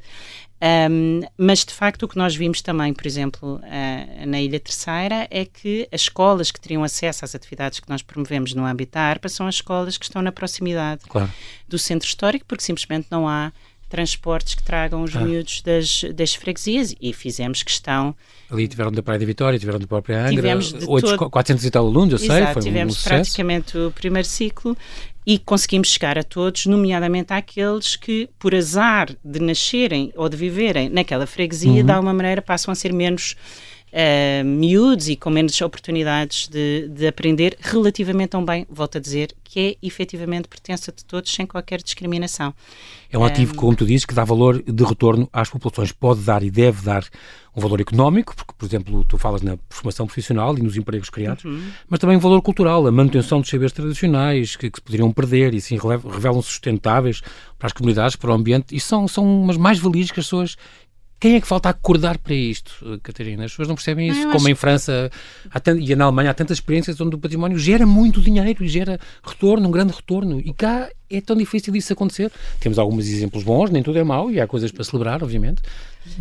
Um, 0.61 1.21
mas 1.37 1.63
de 1.63 1.73
facto 1.73 2.03
o 2.03 2.07
que 2.07 2.17
nós 2.17 2.35
vimos 2.35 2.61
também, 2.61 2.93
por 2.93 3.07
exemplo, 3.07 3.61
uh, 3.63 4.25
na 4.27 4.41
Ilha 4.41 4.59
Terceira, 4.59 5.25
é 5.31 5.45
que 5.45 5.87
as 5.91 6.01
escolas 6.01 6.51
que 6.51 6.59
teriam 6.59 6.83
acesso 6.83 7.23
às 7.23 7.33
atividades 7.33 7.79
que 7.79 7.89
nós 7.89 8.01
promovemos 8.01 8.53
no 8.53 8.65
âmbito 8.65 8.93
da 8.93 9.01
ARPA 9.01 9.29
são 9.29 9.47
as 9.47 9.55
escolas 9.55 9.97
que 9.97 10.03
estão 10.03 10.21
na 10.21 10.33
proximidade 10.33 11.05
claro. 11.07 11.31
do 11.67 11.79
centro 11.79 12.07
histórico, 12.07 12.45
porque 12.45 12.63
simplesmente 12.63 13.07
não 13.09 13.27
há 13.27 13.53
transportes 13.89 14.55
que 14.55 14.63
tragam 14.63 15.03
os 15.03 15.15
ah. 15.15 15.19
miúdos 15.19 15.61
das, 15.61 16.05
das 16.13 16.35
freguesias 16.35 16.95
e 17.01 17.11
fizemos 17.11 17.63
questão. 17.63 18.15
Ali 18.49 18.67
tiveram 18.67 18.91
da 18.91 19.03
Praia 19.03 19.19
da 19.19 19.25
Vitória, 19.25 19.59
tiveram 19.59 19.79
da 19.79 19.87
própria 19.87 20.19
Angra, 20.19 20.35
tivemos 20.35 20.71
de 20.71 20.85
8, 20.87 21.17
todo... 21.17 21.29
400 21.29 21.65
e 21.65 21.71
tal 21.71 21.85
alunos, 21.85 22.21
eu 22.21 22.25
Exato, 22.25 22.45
sei, 22.45 22.53
foi 22.53 22.61
tivemos 22.61 22.99
um 22.99 23.09
praticamente 23.09 23.77
o 23.77 23.91
primeiro 23.91 24.27
ciclo 24.27 24.77
e 25.25 25.37
conseguimos 25.37 25.89
chegar 25.89 26.17
a 26.17 26.23
todos, 26.23 26.65
nomeadamente 26.65 27.33
àqueles 27.33 27.95
que, 27.95 28.29
por 28.39 28.55
azar 28.55 29.09
de 29.23 29.39
nascerem 29.39 30.11
ou 30.15 30.29
de 30.29 30.37
viverem 30.37 30.89
naquela 30.89 31.27
freguesia, 31.27 31.69
uhum. 31.71 31.85
de 31.85 31.91
alguma 31.91 32.13
maneira 32.13 32.41
passam 32.41 32.71
a 32.71 32.75
ser 32.75 32.93
menos 32.93 33.35
uh, 33.93 34.45
miúdos 34.45 35.09
e 35.09 35.15
com 35.15 35.29
menos 35.29 35.59
oportunidades 35.61 36.47
de, 36.47 36.87
de 36.89 37.07
aprender 37.07 37.57
relativamente 37.59 38.29
tão 38.29 38.43
bem, 38.43 38.65
volto 38.69 38.97
a 38.97 39.01
dizer, 39.01 39.33
que 39.43 39.59
é 39.59 39.85
efetivamente 39.85 40.47
pertença 40.47 40.91
de 40.91 41.03
todos 41.03 41.31
sem 41.31 41.45
qualquer 41.45 41.81
discriminação. 41.81 42.53
É 43.11 43.17
um 43.17 43.23
ativo, 43.23 43.53
um, 43.53 43.55
como 43.55 43.75
tu 43.75 43.85
dizes, 43.85 44.05
que 44.05 44.13
dá 44.13 44.23
valor 44.23 44.61
de 44.61 44.83
retorno 44.83 45.27
às 45.33 45.49
populações. 45.49 45.91
Pode 45.91 46.21
dar 46.21 46.43
e 46.43 46.51
deve 46.51 46.83
dar 46.83 47.03
um 47.55 47.61
valor 47.61 47.81
económico, 47.81 48.35
porque, 48.35 48.53
por 48.57 48.65
exemplo, 48.65 49.03
tu 49.03 49.17
falas 49.17 49.41
na 49.41 49.57
formação 49.69 50.05
profissional 50.05 50.57
e 50.57 50.61
nos 50.61 50.77
empregos 50.77 51.09
criados, 51.09 51.43
uhum. 51.43 51.69
mas 51.87 51.99
também 51.99 52.15
um 52.15 52.19
valor 52.19 52.41
cultural, 52.41 52.85
a 52.85 52.91
manutenção 52.91 53.41
dos 53.41 53.49
saberes 53.49 53.73
tradicionais 53.73 54.55
que, 54.55 54.69
que 54.69 54.77
se 54.77 54.81
poderiam 54.81 55.11
perder 55.11 55.53
e 55.53 55.61
sim 55.61 55.77
revelam 55.77 56.41
sustentáveis 56.41 57.21
para 57.57 57.67
as 57.67 57.73
comunidades, 57.73 58.15
para 58.15 58.31
o 58.31 58.33
ambiente, 58.33 58.75
e 58.75 58.79
são, 58.79 59.07
são 59.07 59.25
umas 59.25 59.57
mais-valias 59.57 60.11
que 60.11 60.19
as 60.19 60.25
pessoas 60.27 60.55
quem 61.19 61.35
é 61.35 61.41
que 61.41 61.47
falta 61.47 61.69
acordar 61.69 62.17
para 62.17 62.33
isto, 62.33 62.99
Catarina? 63.03 63.43
As 63.43 63.51
pessoas 63.51 63.67
não 63.67 63.75
percebem 63.75 64.07
isso. 64.07 64.21
Não, 64.21 64.31
Como 64.31 64.47
em 64.47 64.55
França 64.55 65.11
e 65.77 65.95
na 65.95 66.05
Alemanha 66.05 66.31
há 66.31 66.33
tantas 66.33 66.57
experiências 66.57 66.99
onde 67.01 67.15
o 67.15 67.19
património 67.19 67.59
gera 67.59 67.85
muito 67.85 68.21
dinheiro 68.21 68.63
e 68.63 68.67
gera 68.67 68.99
retorno, 69.21 69.67
um 69.67 69.71
grande 69.71 69.93
retorno. 69.93 70.39
E 70.39 70.53
cá 70.53 70.89
é 71.09 71.19
tão 71.19 71.35
difícil 71.35 71.75
isso 71.75 71.91
acontecer. 71.91 72.31
Temos 72.59 72.79
alguns 72.79 73.07
exemplos 73.07 73.43
bons, 73.43 73.69
nem 73.69 73.83
tudo 73.83 73.99
é 73.99 74.03
mau 74.03 74.31
e 74.31 74.39
há 74.39 74.47
coisas 74.47 74.71
para 74.71 74.83
celebrar, 74.83 75.21
obviamente. 75.21 75.61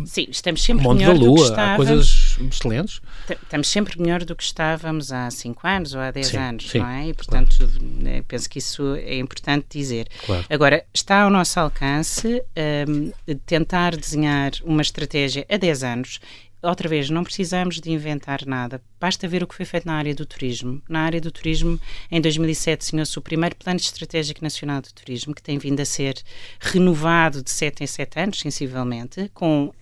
Sim, 0.05 0.27
estamos 0.29 0.63
sempre 0.63 0.83
Monte 0.83 0.99
melhor 0.99 1.17
da 1.17 1.19
Lua, 1.19 1.35
do 1.35 1.35
que 1.35 1.49
estávamos. 1.49 1.71
Há 1.71 1.75
coisas 1.75 2.37
excelentes. 2.53 3.01
Estamos 3.29 3.67
sempre 3.67 4.01
melhor 4.01 4.23
do 4.23 4.35
que 4.35 4.43
estávamos 4.43 5.11
há 5.11 5.29
5 5.29 5.67
anos 5.67 5.93
ou 5.93 6.01
há 6.01 6.11
10 6.11 6.35
anos, 6.35 6.69
sim, 6.69 6.79
não 6.79 6.87
é? 6.87 7.07
E, 7.07 7.13
portanto, 7.13 7.57
claro. 7.57 8.25
penso 8.27 8.49
que 8.49 8.59
isso 8.59 8.95
é 8.95 9.17
importante 9.17 9.65
dizer. 9.69 10.07
Claro. 10.25 10.45
Agora, 10.49 10.85
está 10.93 11.21
ao 11.23 11.29
nosso 11.29 11.59
alcance 11.59 12.43
um, 12.87 13.11
tentar 13.45 13.95
desenhar 13.95 14.51
uma 14.63 14.81
estratégia 14.81 15.45
a 15.49 15.57
10 15.57 15.83
anos 15.83 16.19
outra 16.61 16.89
vez, 16.89 17.09
não 17.09 17.23
precisamos 17.23 17.79
de 17.79 17.91
inventar 17.91 18.45
nada. 18.45 18.81
Basta 18.99 19.27
ver 19.27 19.43
o 19.43 19.47
que 19.47 19.55
foi 19.55 19.65
feito 19.65 19.85
na 19.85 19.93
área 19.93 20.13
do 20.13 20.25
turismo. 20.25 20.81
Na 20.89 21.01
área 21.01 21.21
do 21.21 21.31
turismo, 21.31 21.79
em 22.11 22.19
2007, 22.19 22.85
desenhou-se 22.85 23.17
o 23.17 23.21
primeiro 23.21 23.55
Plano 23.55 23.79
Estratégico 23.79 24.43
Nacional 24.43 24.81
de 24.81 24.93
Turismo, 24.93 25.33
que 25.33 25.41
tem 25.41 25.57
vindo 25.57 25.79
a 25.79 25.85
ser 25.85 26.17
renovado 26.59 27.41
de 27.41 27.49
7 27.49 27.83
em 27.83 27.87
7 27.87 28.19
anos, 28.19 28.39
sensivelmente, 28.39 29.29
com, 29.33 29.65
uh, 29.65 29.73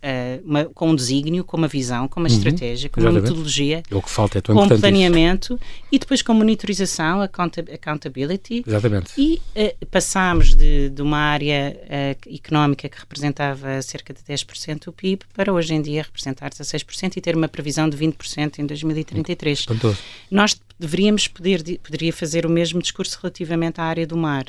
uma, 0.46 0.66
com 0.66 0.90
um 0.92 0.96
desígnio, 0.96 1.44
com 1.44 1.58
uma 1.58 1.68
visão, 1.68 2.08
com 2.08 2.20
uma 2.20 2.30
uhum. 2.30 2.36
estratégia, 2.36 2.90
com 2.90 3.00
Exatamente. 3.00 3.22
uma 3.22 3.30
metodologia, 3.30 3.84
é 3.90 3.96
o 3.96 4.02
que 4.02 4.10
falta, 4.10 4.38
é 4.38 4.42
tão 4.42 4.56
com 4.56 4.68
planeamento 4.80 5.56
isso. 5.56 5.88
e 5.92 6.00
depois 6.00 6.22
com 6.22 6.34
monitorização, 6.34 7.22
accountability. 7.22 8.64
Exatamente. 8.66 9.12
E 9.18 9.42
uh, 9.56 9.86
passámos 9.88 10.56
de, 10.56 10.90
de, 10.90 11.02
uma 11.02 11.18
área 11.18 11.76
uh, 11.84 12.36
económica 12.36 12.88
que 12.88 13.00
representava 13.00 13.82
cerca 13.82 14.14
de 14.14 14.22
10% 14.22 14.86
do 14.86 14.94
PIB 14.94 15.24
para 15.34 15.52
hoje 15.52 15.74
em 15.74 15.82
dia 15.82 16.04
representar 16.04 16.52
16% 16.52 17.18
e 17.18 17.22
ter 17.22 17.36
uma 17.36 17.48
previsão 17.48 17.90
de 17.90 17.98
20% 17.98 18.60
em 18.60 18.66
2033. 19.14 19.60
Espantoso. 19.60 19.98
Nós 20.30 20.60
deveríamos 20.80 21.28
poder 21.28 21.64
poderia 21.80 22.14
fazer 22.14 22.46
o 22.46 22.50
mesmo 22.50 22.82
discurso 22.82 23.18
relativamente 23.22 23.82
à 23.82 23.84
área 23.84 24.06
do 24.06 24.18
mar, 24.18 24.46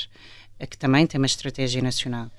que 0.69 0.77
também 0.77 1.07
tem 1.07 1.19
uma 1.19 1.27
estratégia 1.27 1.83
nacional. 1.83 2.31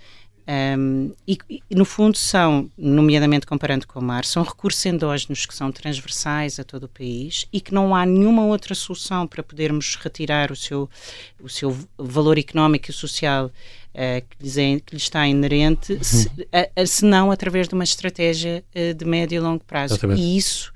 Um, 0.52 1.14
e, 1.28 1.38
e, 1.48 1.76
no 1.76 1.86
fundo 1.86 2.18
são, 2.18 2.72
nomeadamente 2.76 3.46
comparando 3.46 3.86
com 3.86 4.00
o 4.00 4.04
mar, 4.04 4.26
são 4.26 4.42
recursos 4.42 4.84
endógenos 4.84 5.46
que 5.46 5.54
são 5.54 5.72
transversais 5.72 6.60
a 6.60 6.64
todo 6.64 6.86
o 6.86 6.88
país 6.88 7.46
e 7.54 7.62
que 7.62 7.72
não 7.72 7.94
há 7.94 8.04
nenhuma 8.04 8.44
outra 8.44 8.74
solução 8.74 9.28
para 9.28 9.44
podermos 9.44 9.96
retirar 10.02 10.52
o 10.52 10.56
seu, 10.56 10.90
o 11.40 11.48
seu 11.48 11.78
valor 11.96 12.40
económico 12.40 12.90
e 12.90 12.94
social 12.94 13.46
uh, 13.46 14.28
que, 14.28 14.44
lhes 14.44 14.58
é, 14.58 14.80
que 14.80 14.96
lhes 14.96 15.04
está 15.04 15.28
inerente, 15.28 15.94
uhum. 15.94 16.04
se, 16.04 16.32
a, 16.52 16.82
a, 16.82 16.86
senão 16.88 17.30
através 17.30 17.68
de 17.68 17.76
uma 17.76 17.84
estratégia 17.84 18.64
uh, 18.76 18.94
de 18.96 19.06
médio 19.06 19.36
e 19.36 19.40
longo 19.40 19.64
prazo. 19.64 19.94
Exatamente. 19.94 20.20
E 20.20 20.36
isso 20.36 20.74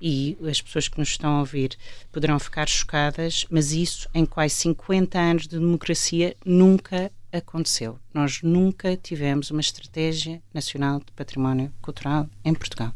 e 0.00 0.36
as 0.48 0.60
pessoas 0.60 0.88
que 0.88 0.98
nos 0.98 1.10
estão 1.10 1.36
a 1.36 1.40
ouvir 1.40 1.76
poderão 2.10 2.38
ficar 2.38 2.68
chocadas, 2.68 3.46
mas 3.50 3.72
isso, 3.72 4.08
em 4.14 4.24
quase 4.24 4.54
50 4.54 5.18
anos 5.18 5.42
de 5.42 5.58
democracia, 5.58 6.34
nunca 6.44 7.12
aconteceu. 7.32 7.98
Nós 8.12 8.42
nunca 8.42 8.96
tivemos 8.96 9.50
uma 9.50 9.60
estratégia 9.60 10.42
nacional 10.52 10.98
de 10.98 11.12
património 11.12 11.72
cultural 11.80 12.28
em 12.44 12.54
Portugal. 12.54 12.92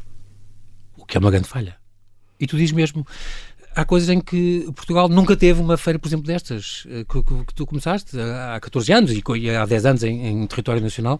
O 0.97 1.05
que 1.05 1.17
é 1.17 1.19
uma 1.19 1.31
grande 1.31 1.47
falha. 1.47 1.77
E 2.39 2.45
tu 2.45 2.57
dizes 2.57 2.73
mesmo, 2.73 3.07
há 3.75 3.83
coisas 3.83 4.09
em 4.09 4.21
que 4.21 4.67
Portugal 4.75 5.09
nunca 5.09 5.35
teve 5.35 5.61
uma 5.61 5.77
feira, 5.77 5.99
por 5.99 6.07
exemplo, 6.07 6.25
destas, 6.25 6.87
eh, 6.89 7.03
que, 7.07 7.21
que, 7.21 7.45
que 7.45 7.53
tu 7.53 7.65
começaste 7.65 8.17
há 8.19 8.59
14 8.59 8.93
anos 8.93 9.11
e, 9.11 9.49
há 9.49 9.65
10 9.65 9.85
anos 9.85 10.03
em, 10.03 10.27
em 10.27 10.47
território 10.47 10.81
nacional. 10.81 11.19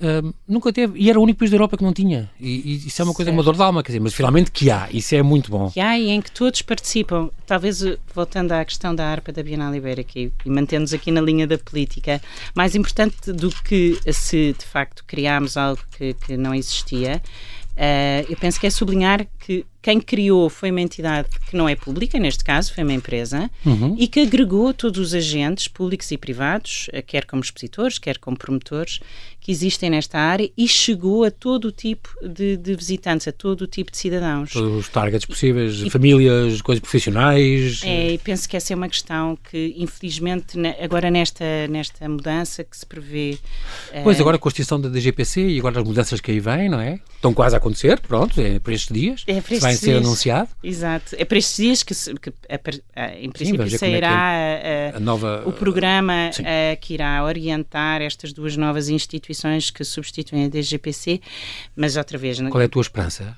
Uh, 0.00 0.34
nunca 0.48 0.72
teve, 0.72 0.98
e 0.98 1.08
era 1.08 1.20
o 1.20 1.22
único 1.22 1.38
país 1.38 1.50
da 1.50 1.54
Europa 1.54 1.76
que 1.76 1.84
não 1.84 1.92
tinha. 1.92 2.28
E, 2.40 2.72
e 2.72 2.86
isso 2.88 3.00
é 3.00 3.04
uma 3.04 3.14
coisa, 3.14 3.30
certo. 3.30 3.36
uma 3.36 3.42
dor 3.44 3.54
de 3.54 3.62
alma, 3.62 3.84
quer 3.84 3.90
dizer, 3.92 4.00
mas 4.00 4.12
finalmente 4.12 4.50
que 4.50 4.68
há, 4.68 4.88
isso 4.90 5.14
é 5.14 5.22
muito 5.22 5.48
bom. 5.48 5.70
Que 5.70 5.78
há 5.78 5.96
e 5.96 6.10
em 6.10 6.20
que 6.20 6.32
todos 6.32 6.60
participam. 6.62 7.30
Talvez, 7.46 7.84
eh, 7.84 7.96
voltando 8.12 8.50
à 8.50 8.64
questão 8.64 8.92
da 8.92 9.06
harpa 9.06 9.30
da 9.30 9.44
Bienal 9.44 9.72
Ibérica 9.72 10.18
e, 10.18 10.32
e 10.44 10.50
mantendo-nos 10.50 10.92
aqui 10.92 11.12
na 11.12 11.20
linha 11.20 11.46
da 11.46 11.56
política, 11.56 12.20
mais 12.52 12.74
importante 12.74 13.32
do 13.32 13.50
que 13.62 13.96
se 14.12 14.56
de 14.58 14.64
facto 14.64 15.04
criámos 15.06 15.56
algo 15.56 15.80
que, 15.96 16.14
que 16.14 16.36
não 16.36 16.52
existia, 16.52 17.22
uh, 17.76 18.26
eu 18.28 18.36
penso 18.36 18.58
que 18.60 18.66
é 18.66 18.70
sublinhar 18.70 19.26
que 19.38 19.64
quem 19.80 20.00
criou 20.00 20.48
foi 20.48 20.70
uma 20.70 20.80
entidade 20.80 21.28
que 21.48 21.56
não 21.56 21.68
é 21.68 21.74
pública, 21.74 22.18
neste 22.18 22.44
caso 22.44 22.72
foi 22.72 22.84
uma 22.84 22.92
empresa, 22.92 23.50
uhum. 23.66 23.96
e 23.98 24.06
que 24.06 24.20
agregou 24.20 24.72
todos 24.72 25.00
os 25.00 25.14
agentes 25.14 25.66
públicos 25.66 26.10
e 26.12 26.16
privados, 26.16 26.88
eh, 26.92 27.02
quer 27.02 27.24
como 27.24 27.42
expositores, 27.42 27.98
quer 27.98 28.18
como 28.18 28.36
promotores, 28.36 29.00
que 29.42 29.50
existem 29.50 29.90
nesta 29.90 30.20
área 30.20 30.48
e 30.56 30.68
chegou 30.68 31.24
a 31.24 31.30
todo 31.30 31.64
o 31.66 31.72
tipo 31.72 32.08
de, 32.22 32.56
de 32.56 32.76
visitantes, 32.76 33.26
a 33.26 33.32
todo 33.32 33.62
o 33.62 33.66
tipo 33.66 33.90
de 33.90 33.98
cidadãos. 33.98 34.52
Todos 34.52 34.72
os 34.72 34.88
targets 34.88 35.26
possíveis, 35.26 35.82
e, 35.82 35.90
famílias, 35.90 36.62
coisas 36.62 36.80
profissionais. 36.80 37.82
É, 37.82 38.12
e 38.12 38.18
penso 38.18 38.48
que 38.48 38.56
essa 38.56 38.72
é 38.72 38.76
uma 38.76 38.88
questão 38.88 39.36
que, 39.50 39.74
infelizmente, 39.76 40.56
agora 40.80 41.10
nesta, 41.10 41.66
nesta 41.68 42.08
mudança 42.08 42.62
que 42.62 42.76
se 42.76 42.86
prevê. 42.86 43.36
Pois, 44.04 44.18
uh, 44.18 44.20
agora 44.20 44.38
a 44.40 44.48
extinção 44.48 44.80
da 44.80 44.88
DGPC 44.88 45.40
e 45.40 45.58
agora 45.58 45.80
as 45.80 45.84
mudanças 45.84 46.20
que 46.20 46.30
aí 46.30 46.38
vêm, 46.38 46.68
não 46.68 46.80
é? 46.80 47.00
Estão 47.16 47.34
quase 47.34 47.56
a 47.56 47.58
acontecer, 47.58 47.98
pronto, 48.00 48.40
é 48.40 48.60
para 48.60 48.72
estes 48.72 48.94
dias. 48.94 49.24
É 49.26 49.40
para 49.40 49.54
estes 49.54 49.60
vai 49.60 49.74
ser 49.74 49.96
anunciado. 49.96 50.50
Exato. 50.62 51.16
É 51.18 51.24
para 51.24 51.38
estes 51.38 51.56
dias 51.56 51.82
que, 51.82 51.94
se, 51.94 52.14
que 52.14 52.32
a, 52.48 53.14
em 53.16 53.30
princípio, 53.30 53.68
Sim, 53.68 53.78
sairá 53.78 54.32
é 54.34 54.92
a, 54.94 54.96
a, 54.98 55.00
nova, 55.00 55.42
o 55.44 55.52
programa 55.52 56.30
que 56.80 56.94
irá 56.94 57.24
orientar 57.24 58.02
estas 58.02 58.32
duas 58.32 58.56
novas 58.56 58.88
instituições 58.88 59.31
instituições 59.32 59.70
que 59.70 59.82
substituem 59.84 60.44
a 60.44 60.48
DGPC, 60.48 61.20
mas 61.74 61.96
outra 61.96 62.18
vez... 62.18 62.38
Qual 62.40 62.60
é 62.60 62.66
a 62.66 62.68
tua 62.68 62.82
esperança? 62.82 63.36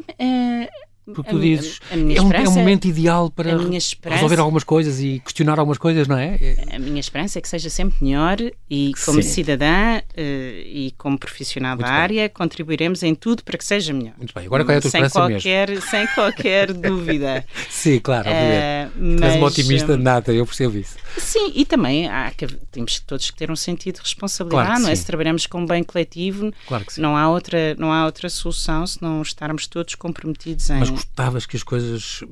Uh, 0.00 0.68
porque 1.14 1.30
tu 1.30 1.40
dizes, 1.40 1.80
a, 1.90 1.94
a 1.94 1.98
é, 1.98 2.20
um, 2.20 2.32
é, 2.32 2.48
um, 2.48 2.52
momento 2.52 2.86
ideal 2.86 3.30
para 3.30 3.56
resolver 3.56 4.38
algumas 4.38 4.64
coisas 4.64 5.00
e 5.00 5.20
questionar 5.24 5.58
algumas 5.58 5.78
coisas, 5.78 6.06
não 6.06 6.16
é? 6.16 6.38
A 6.72 6.78
minha 6.78 7.00
esperança 7.00 7.38
é 7.38 7.42
que 7.42 7.48
seja 7.48 7.70
sempre 7.70 7.96
melhor 8.04 8.36
e 8.70 8.92
como 9.04 9.22
Sim. 9.22 9.28
cidadã 9.28 9.98
uh, 9.98 10.02
e 10.18 10.94
como 10.96 11.18
profissional 11.18 11.76
Muito 11.76 11.86
da 11.86 11.92
bem. 11.92 12.00
área 12.00 12.28
contribuiremos 12.28 13.02
em 13.02 13.14
tudo 13.14 13.42
para 13.42 13.56
que 13.56 13.64
seja 13.64 13.92
melhor. 13.92 14.14
Muito 14.18 14.34
bem, 14.34 14.46
agora 14.46 14.64
qual 14.64 14.74
é 14.74 14.78
a 14.78 14.80
tua 14.80 14.90
sem 14.90 15.02
esperança 15.02 15.30
qualquer, 15.30 15.68
mesmo? 15.70 15.90
Sem 15.90 16.06
qualquer 16.08 16.72
dúvida. 16.74 17.44
Sim, 17.70 17.98
claro, 18.00 18.28
obviamente. 18.28 18.88
Uh, 18.88 19.18
mas, 19.20 19.22
És 19.22 19.36
uma 19.36 19.46
otimista 19.46 19.96
de 19.96 20.02
nada, 20.02 20.32
eu 20.32 20.46
percebo 20.46 20.76
isso. 20.76 20.96
Sim, 21.16 21.52
e 21.54 21.64
também 21.64 22.08
há 22.08 22.30
que, 22.30 22.46
temos 22.70 23.00
todos 23.00 23.30
que 23.30 23.36
ter 23.36 23.50
um 23.50 23.56
sentido 23.56 23.96
de 23.96 24.02
responsabilidade, 24.02 24.66
claro 24.66 24.82
não 24.82 24.88
é? 24.90 24.94
Se 24.94 25.04
trabalhamos 25.04 25.46
com 25.46 25.60
um 25.60 25.66
bem 25.66 25.82
coletivo, 25.82 26.52
claro 26.66 26.84
não, 26.98 27.16
há 27.16 27.28
outra, 27.28 27.74
não 27.76 27.92
há 27.92 28.04
outra 28.04 28.28
solução 28.28 28.86
se 28.86 29.00
não 29.02 29.22
estarmos 29.22 29.66
todos 29.66 29.94
comprometidos 29.94 30.70
em... 30.70 30.80
Gostavas 30.98 31.46
que 31.46 31.56
as 31.56 31.62
coisas 31.62 32.24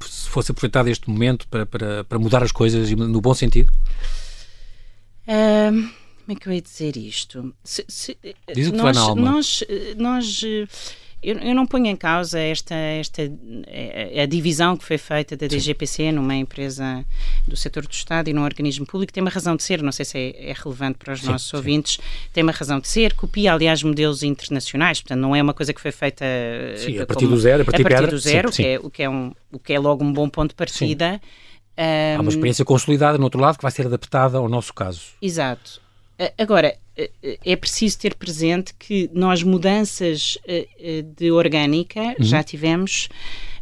fosse 0.00 0.50
aproveitado 0.50 0.88
este 0.88 1.08
momento 1.08 1.48
para, 1.48 1.64
para, 1.64 2.04
para 2.04 2.18
mudar 2.18 2.42
as 2.42 2.52
coisas 2.52 2.90
no 2.90 3.20
bom 3.20 3.34
sentido? 3.34 3.72
Como 5.26 5.92
é 6.28 6.34
que 6.34 6.48
eu 6.48 6.52
ia 6.52 6.62
dizer 6.62 6.96
isto? 6.96 7.54
Se, 7.62 7.84
se, 7.88 8.16
Diz 8.54 8.68
o 8.68 8.70
que 8.72 8.76
nós, 8.76 8.82
vai 8.82 8.92
na 8.94 9.00
alma. 9.00 9.30
Nós, 9.30 9.64
nós 9.96 10.42
eu, 11.24 11.38
eu, 11.38 11.54
não 11.54 11.66
ponho 11.66 11.86
em 11.86 11.96
causa 11.96 12.38
esta, 12.38 12.74
esta 12.74 13.22
a, 13.22 14.22
a, 14.22 14.26
divisão 14.26 14.76
que 14.76 14.84
foi 14.84 14.98
feita 14.98 15.36
da 15.36 15.46
DGPC 15.46 16.12
numa 16.12 16.34
empresa 16.34 17.04
do 17.48 17.56
setor 17.56 17.86
do 17.86 17.92
Estado 17.92 18.28
e 18.28 18.32
num 18.32 18.44
organismo 18.44 18.84
público. 18.84 19.12
Tem 19.12 19.22
uma 19.22 19.30
razão 19.30 19.56
de 19.56 19.62
ser, 19.62 19.82
não 19.82 19.90
sei 19.90 20.04
se 20.04 20.18
é, 20.18 20.50
é 20.50 20.52
relevante 20.52 20.98
para 20.98 21.14
os 21.14 21.20
sim, 21.20 21.28
nossos 21.28 21.48
sim. 21.48 21.56
ouvintes, 21.56 21.98
tem 22.32 22.42
uma 22.42 22.52
razão 22.52 22.78
de 22.78 22.88
ser. 22.88 23.14
Copia, 23.14 23.52
aliás, 23.54 23.82
modelos 23.82 24.22
internacionais, 24.22 25.00
portanto, 25.00 25.20
não 25.20 25.34
é 25.34 25.42
uma 25.42 25.54
coisa 25.54 25.72
que 25.72 25.80
foi 25.80 25.92
feita 25.92 26.24
sim, 26.76 26.98
a 26.98 27.06
partir 27.06 27.26
do 27.26 27.36
zero, 27.38 27.62
a 27.62 27.64
partir, 27.64 27.86
a 27.86 27.88
partir 27.88 28.10
do 28.10 28.18
zero, 28.18 28.52
que 28.52 28.66
é, 28.66 28.78
o, 28.78 28.90
que 28.90 29.02
é 29.02 29.08
um, 29.08 29.32
o 29.50 29.58
que 29.58 29.72
é 29.72 29.78
logo 29.78 30.04
um 30.04 30.12
bom 30.12 30.28
ponto 30.28 30.50
de 30.50 30.56
partida. 30.56 31.20
Um, 31.76 32.18
Há 32.18 32.20
uma 32.20 32.30
experiência 32.30 32.64
consolidada 32.64 33.18
no 33.18 33.24
outro 33.24 33.40
lado 33.40 33.56
que 33.56 33.62
vai 33.62 33.72
ser 33.72 33.86
adaptada 33.86 34.38
ao 34.38 34.48
nosso 34.48 34.72
caso. 34.72 35.00
Exato. 35.20 35.83
Agora, 36.38 36.76
é 37.44 37.56
preciso 37.56 37.98
ter 37.98 38.14
presente 38.14 38.72
que 38.74 39.10
nós 39.12 39.42
mudanças 39.42 40.38
de 41.16 41.30
orgânica 41.32 42.00
uhum. 42.00 42.14
já 42.20 42.42
tivemos 42.42 43.08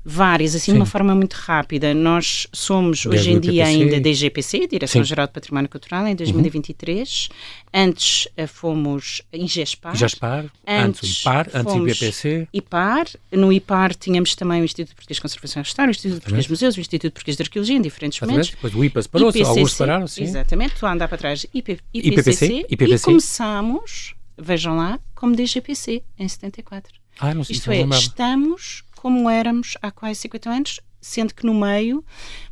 várias, 0.04 0.54
assim 0.54 0.66
Sim. 0.66 0.73
de 0.73 0.78
uma 0.78 0.87
forma 0.87 1.14
muito 1.14 1.35
rápida. 1.35 1.94
Nós 1.94 2.47
somos 2.52 3.06
hoje 3.06 3.30
em 3.30 3.40
dia 3.40 3.66
ainda 3.66 4.00
DGPC, 4.00 4.66
Direção-Geral 4.66 5.26
de 5.26 5.32
Património 5.32 5.68
Cultural, 5.68 6.06
em 6.06 6.14
2023. 6.14 7.28
Uhum. 7.30 7.37
Antes 7.75 8.26
uh, 8.38 8.47
fomos 8.47 9.23
IGESPAR. 9.32 9.94
IGESPAR, 9.94 10.44
antes, 10.66 11.02
antes 11.02 11.21
IPAR, 11.21 11.49
antes 11.54 11.75
IPPC. 11.75 12.49
IPAR. 12.52 13.06
No 13.30 13.52
IPAR 13.52 13.94
tínhamos 13.94 14.35
também 14.35 14.61
o 14.61 14.64
Instituto 14.64 14.94
Português 14.94 15.16
de 15.16 15.23
Conservação 15.23 15.62
e 15.62 15.64
Restauro, 15.64 15.90
o 15.90 15.92
Instituto 15.92 16.21
Português 16.21 16.44
de 16.44 16.50
Museus, 16.50 16.76
o 16.76 16.80
Instituto 16.80 17.12
Português 17.12 17.37
de 17.37 17.42
Arqueologia, 17.42 17.76
em 17.76 17.82
diferentes 17.82 18.21
momentos. 18.21 18.50
Depois 18.50 18.75
o 18.75 18.85
IPA 18.85 19.02
separou-se, 19.02 19.42
alguns 19.42 19.73
separaram, 19.73 20.06
sim. 20.06 20.25
Exatamente, 20.25 20.75
estou 20.75 20.88
a 20.88 20.92
andar 20.92 21.09
para 21.09 21.18
trás. 21.18 21.47
IP, 21.54 21.78
IPPC, 21.94 22.44
IPPC, 22.44 22.66
IPPC. 22.68 22.94
E 22.94 22.99
começámos, 23.00 24.14
vejam 24.37 24.76
lá, 24.76 24.99
como 25.14 25.35
DGPC, 25.37 26.02
em 26.18 26.28
74. 26.28 26.92
Ah, 27.21 27.35
não 27.35 27.44
sei, 27.44 27.56
Isto 27.56 27.71
é, 27.71 27.80
estamos 27.82 28.85
como 29.02 29.28
éramos 29.28 29.76
há 29.82 29.90
quase 29.90 30.21
50 30.21 30.49
anos, 30.49 30.80
sendo 31.00 31.35
que 31.35 31.44
no 31.44 31.52
meio 31.52 32.04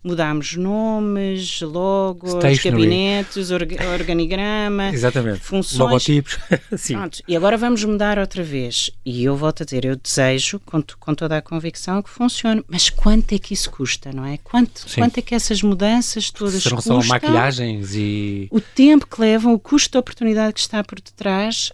mudámos 0.03 0.57
nomes, 0.57 1.61
logos, 1.61 2.35
gabinetes, 2.65 3.53
org 3.53 3.77
organigrama, 3.95 4.89
Exatamente. 4.89 5.39
funções. 5.39 5.79
Logotipos. 5.79 6.41
Sim. 6.77 6.95
Pronto. 6.95 7.23
E 7.29 7.37
agora 7.37 7.57
vamos 7.57 7.85
mudar 7.85 8.19
outra 8.19 8.43
vez. 8.43 8.91
E 9.07 9.23
eu 9.23 9.37
volto 9.37 9.63
a 9.63 9.65
dizer, 9.65 9.85
eu 9.85 9.95
desejo, 9.95 10.59
com, 10.67 10.83
com 10.99 11.15
toda 11.15 11.37
a 11.37 11.41
convicção, 11.41 12.03
que 12.03 12.11
funcione. 12.11 12.65
Mas 12.67 12.91
quanto 12.91 13.33
é 13.33 13.39
que 13.39 13.55
isso 13.55 13.71
custa, 13.71 14.11
não 14.13 14.27
é? 14.27 14.37
Quanto, 14.39 14.93
quanto 14.93 15.19
é 15.19 15.23
que 15.23 15.37
essas 15.37 15.63
mudanças 15.63 16.33
todas 16.33 16.61
Serão 16.61 16.79
custam? 16.79 17.01
São 17.01 17.09
maquilhagens 17.09 17.95
e... 17.95 18.49
O 18.51 18.61
tempo 18.61 19.07
que 19.07 19.21
levam, 19.21 19.55
o 19.55 19.59
custo 19.61 19.93
da 19.93 20.01
oportunidade 20.01 20.55
que 20.55 20.61
está 20.61 20.83
por 20.83 21.01
detrás 21.01 21.71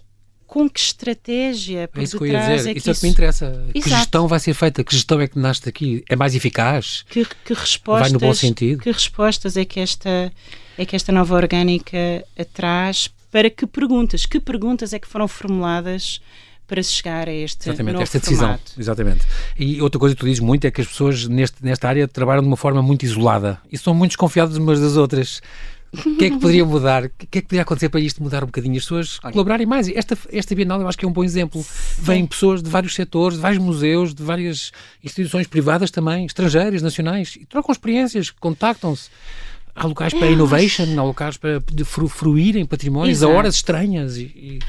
com 0.47 0.69
que 0.69 0.79
estratégia 0.79 1.89
por 1.89 1.99
é 1.99 2.03
isso 2.03 2.17
que 2.17 2.23
eu 2.23 2.27
ia 2.27 2.39
dizer. 2.39 2.69
É 2.69 2.77
isso 2.77 2.89
é 2.89 2.93
que 2.93 3.03
me 3.03 3.09
interessa. 3.09 3.45
Exato. 3.45 3.71
Que 3.73 3.89
gestão 3.89 4.27
vai 4.27 4.39
ser 4.39 4.53
feita? 4.53 4.83
Que 4.83 4.93
gestão 4.93 5.19
é 5.19 5.27
que 5.27 5.37
nasce 5.37 5.65
daqui? 5.65 6.03
É 6.09 6.15
mais 6.15 6.33
eficaz? 6.33 7.03
Que, 7.09 7.25
que 7.45 7.53
respostas, 7.53 8.07
vai 8.07 8.11
no 8.11 8.19
bom 8.19 8.33
sentido? 8.33 8.81
Que 8.81 8.91
respostas 8.91 9.57
é 9.57 9.65
que 9.65 9.79
esta, 9.79 10.31
é 10.77 10.85
que 10.85 10.95
esta 10.95 11.11
nova 11.11 11.35
orgânica 11.35 12.23
traz? 12.53 13.09
Para 13.29 13.49
que 13.49 13.67
perguntas? 13.67 14.25
Que 14.25 14.39
perguntas 14.39 14.93
é 14.93 14.99
que 14.99 15.07
foram 15.07 15.27
formuladas 15.27 16.21
para 16.65 16.83
se 16.83 16.91
chegar 16.93 17.27
a 17.27 17.33
este 17.33 17.69
Exatamente, 17.69 18.01
esta 18.01 18.19
decisão. 18.19 18.47
Formato. 18.47 18.71
Exatamente. 18.77 19.25
E 19.57 19.81
outra 19.81 19.99
coisa 19.99 20.15
que 20.15 20.19
tu 20.19 20.25
dizes 20.25 20.41
muito 20.41 20.65
é 20.65 20.71
que 20.71 20.81
as 20.81 20.87
pessoas 20.87 21.27
neste, 21.27 21.63
nesta 21.63 21.87
área 21.87 22.07
trabalham 22.07 22.41
de 22.41 22.47
uma 22.47 22.57
forma 22.57 22.81
muito 22.81 23.03
isolada 23.03 23.59
e 23.71 23.77
são 23.77 23.93
muito 23.93 24.11
desconfiadas 24.11 24.57
umas 24.57 24.79
das 24.79 24.97
outras. 24.97 25.41
O 25.93 26.17
que 26.17 26.25
é 26.25 26.29
que 26.29 26.37
poderia 26.37 26.65
mudar? 26.65 27.05
O 27.05 27.09
que 27.09 27.37
é 27.37 27.41
que 27.41 27.47
poderia 27.47 27.61
acontecer 27.61 27.89
para 27.89 27.99
isto 27.99 28.21
mudar 28.21 28.43
um 28.43 28.47
bocadinho? 28.47 28.75
As 28.75 28.83
pessoas 28.83 29.19
Olha. 29.23 29.31
colaborarem 29.31 29.65
mais. 29.65 29.87
Esta, 29.87 30.17
esta 30.31 30.53
Bienal 30.53 30.81
eu 30.81 30.87
acho 30.87 30.97
que 30.97 31.05
é 31.05 31.07
um 31.07 31.11
bom 31.11 31.23
exemplo. 31.23 31.65
Vêm 31.97 32.25
pessoas 32.25 32.61
de 32.61 32.69
vários 32.69 32.93
setores, 32.93 33.37
de 33.37 33.41
vários 33.41 33.63
museus, 33.63 34.13
de 34.13 34.21
várias 34.21 34.71
instituições 35.03 35.47
privadas 35.47 35.89
também, 35.89 36.25
estrangeiras, 36.25 36.81
nacionais, 36.81 37.37
e 37.39 37.45
trocam 37.45 37.71
experiências, 37.71 38.29
contactam-se. 38.29 39.09
Há 39.75 39.85
locais 39.85 40.11
para 40.11 40.27
innovation, 40.27 40.99
há 40.99 41.03
locais 41.03 41.37
para 41.37 41.61
fruir 42.07 42.57
em 42.57 42.65
patrimónios 42.65 43.19
Exato. 43.19 43.31
a 43.31 43.35
horas 43.35 43.55
estranhas. 43.55 44.17
E, 44.17 44.23
e... 44.23 44.59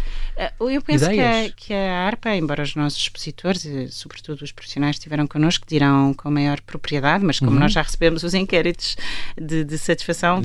Eu 0.60 0.80
penso 0.82 1.08
que 1.10 1.20
a, 1.20 1.50
que 1.50 1.74
a, 1.74 2.06
ARPA, 2.06 2.36
embora 2.36 2.62
os 2.62 2.76
nossos 2.76 3.00
expositores, 3.00 3.64
e 3.64 3.88
sobretudo 3.88 4.42
os 4.42 4.52
profissionais 4.52 4.94
que 4.94 5.00
estiveram 5.00 5.26
connosco, 5.26 5.66
dirão 5.66 6.14
com 6.14 6.30
maior 6.30 6.60
propriedade, 6.60 7.24
mas 7.24 7.40
como 7.40 7.52
uhum. 7.52 7.58
nós 7.58 7.72
já 7.72 7.82
recebemos 7.82 8.22
os 8.22 8.34
inquéritos 8.34 8.96
de, 9.36 9.64
de 9.64 9.76
satisfação, 9.76 10.40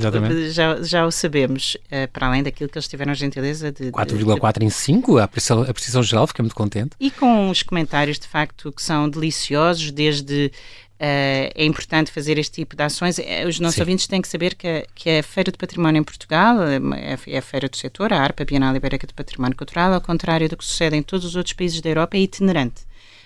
já, 0.50 0.82
já 0.82 1.06
o 1.06 1.12
sabemos, 1.12 1.76
uh, 1.86 2.08
para 2.12 2.26
além 2.26 2.42
daquilo 2.42 2.68
que 2.68 2.76
eles 2.76 2.88
tiveram 2.88 3.12
a 3.12 3.14
gentileza 3.14 3.70
de. 3.70 3.92
4,4 3.92 4.62
em 4.62 4.70
5, 4.70 5.18
a 5.18 5.24
apreciação 5.24 6.02
geral, 6.02 6.26
fiquei 6.26 6.42
muito 6.42 6.56
contente. 6.56 6.96
E 6.98 7.10
com 7.10 7.48
os 7.48 7.62
comentários, 7.62 8.18
de 8.18 8.26
facto, 8.26 8.72
que 8.72 8.82
são 8.82 9.08
deliciosos, 9.08 9.92
desde 9.92 10.50
Uh, 10.94 11.50
é 11.56 11.64
importante 11.64 12.12
fazer 12.12 12.38
este 12.38 12.52
tipo 12.52 12.76
de 12.76 12.82
ações. 12.82 13.18
Eh, 13.18 13.44
os 13.46 13.58
nossos 13.58 13.74
Sim. 13.74 13.82
ouvintes 13.82 14.06
têm 14.06 14.22
que 14.22 14.28
saber 14.28 14.54
que, 14.54 14.68
a, 14.68 14.86
que 14.94 15.10
a 15.18 15.22
Feira 15.24 15.50
do 15.50 15.58
Património 15.58 15.98
em 16.00 16.04
Portugal 16.04 16.56
é, 16.62 16.78
é 17.26 17.38
a 17.38 17.42
feira 17.42 17.68
do 17.68 17.76
setor, 17.76 18.12
a 18.12 18.20
ARPA, 18.20 18.44
Bienal 18.44 18.74
Ibérica 18.76 19.04
do 19.06 19.12
Património 19.12 19.56
Cultural, 19.56 19.92
ao 19.92 20.00
contrário 20.00 20.48
do 20.48 20.56
que 20.56 20.64
sucede 20.64 20.96
em 20.96 21.02
todos 21.02 21.26
os 21.26 21.34
outros 21.34 21.52
países 21.52 21.80
da 21.80 21.90
Europa, 21.90 22.16
é 22.16 22.20
itinerante. 22.20 22.82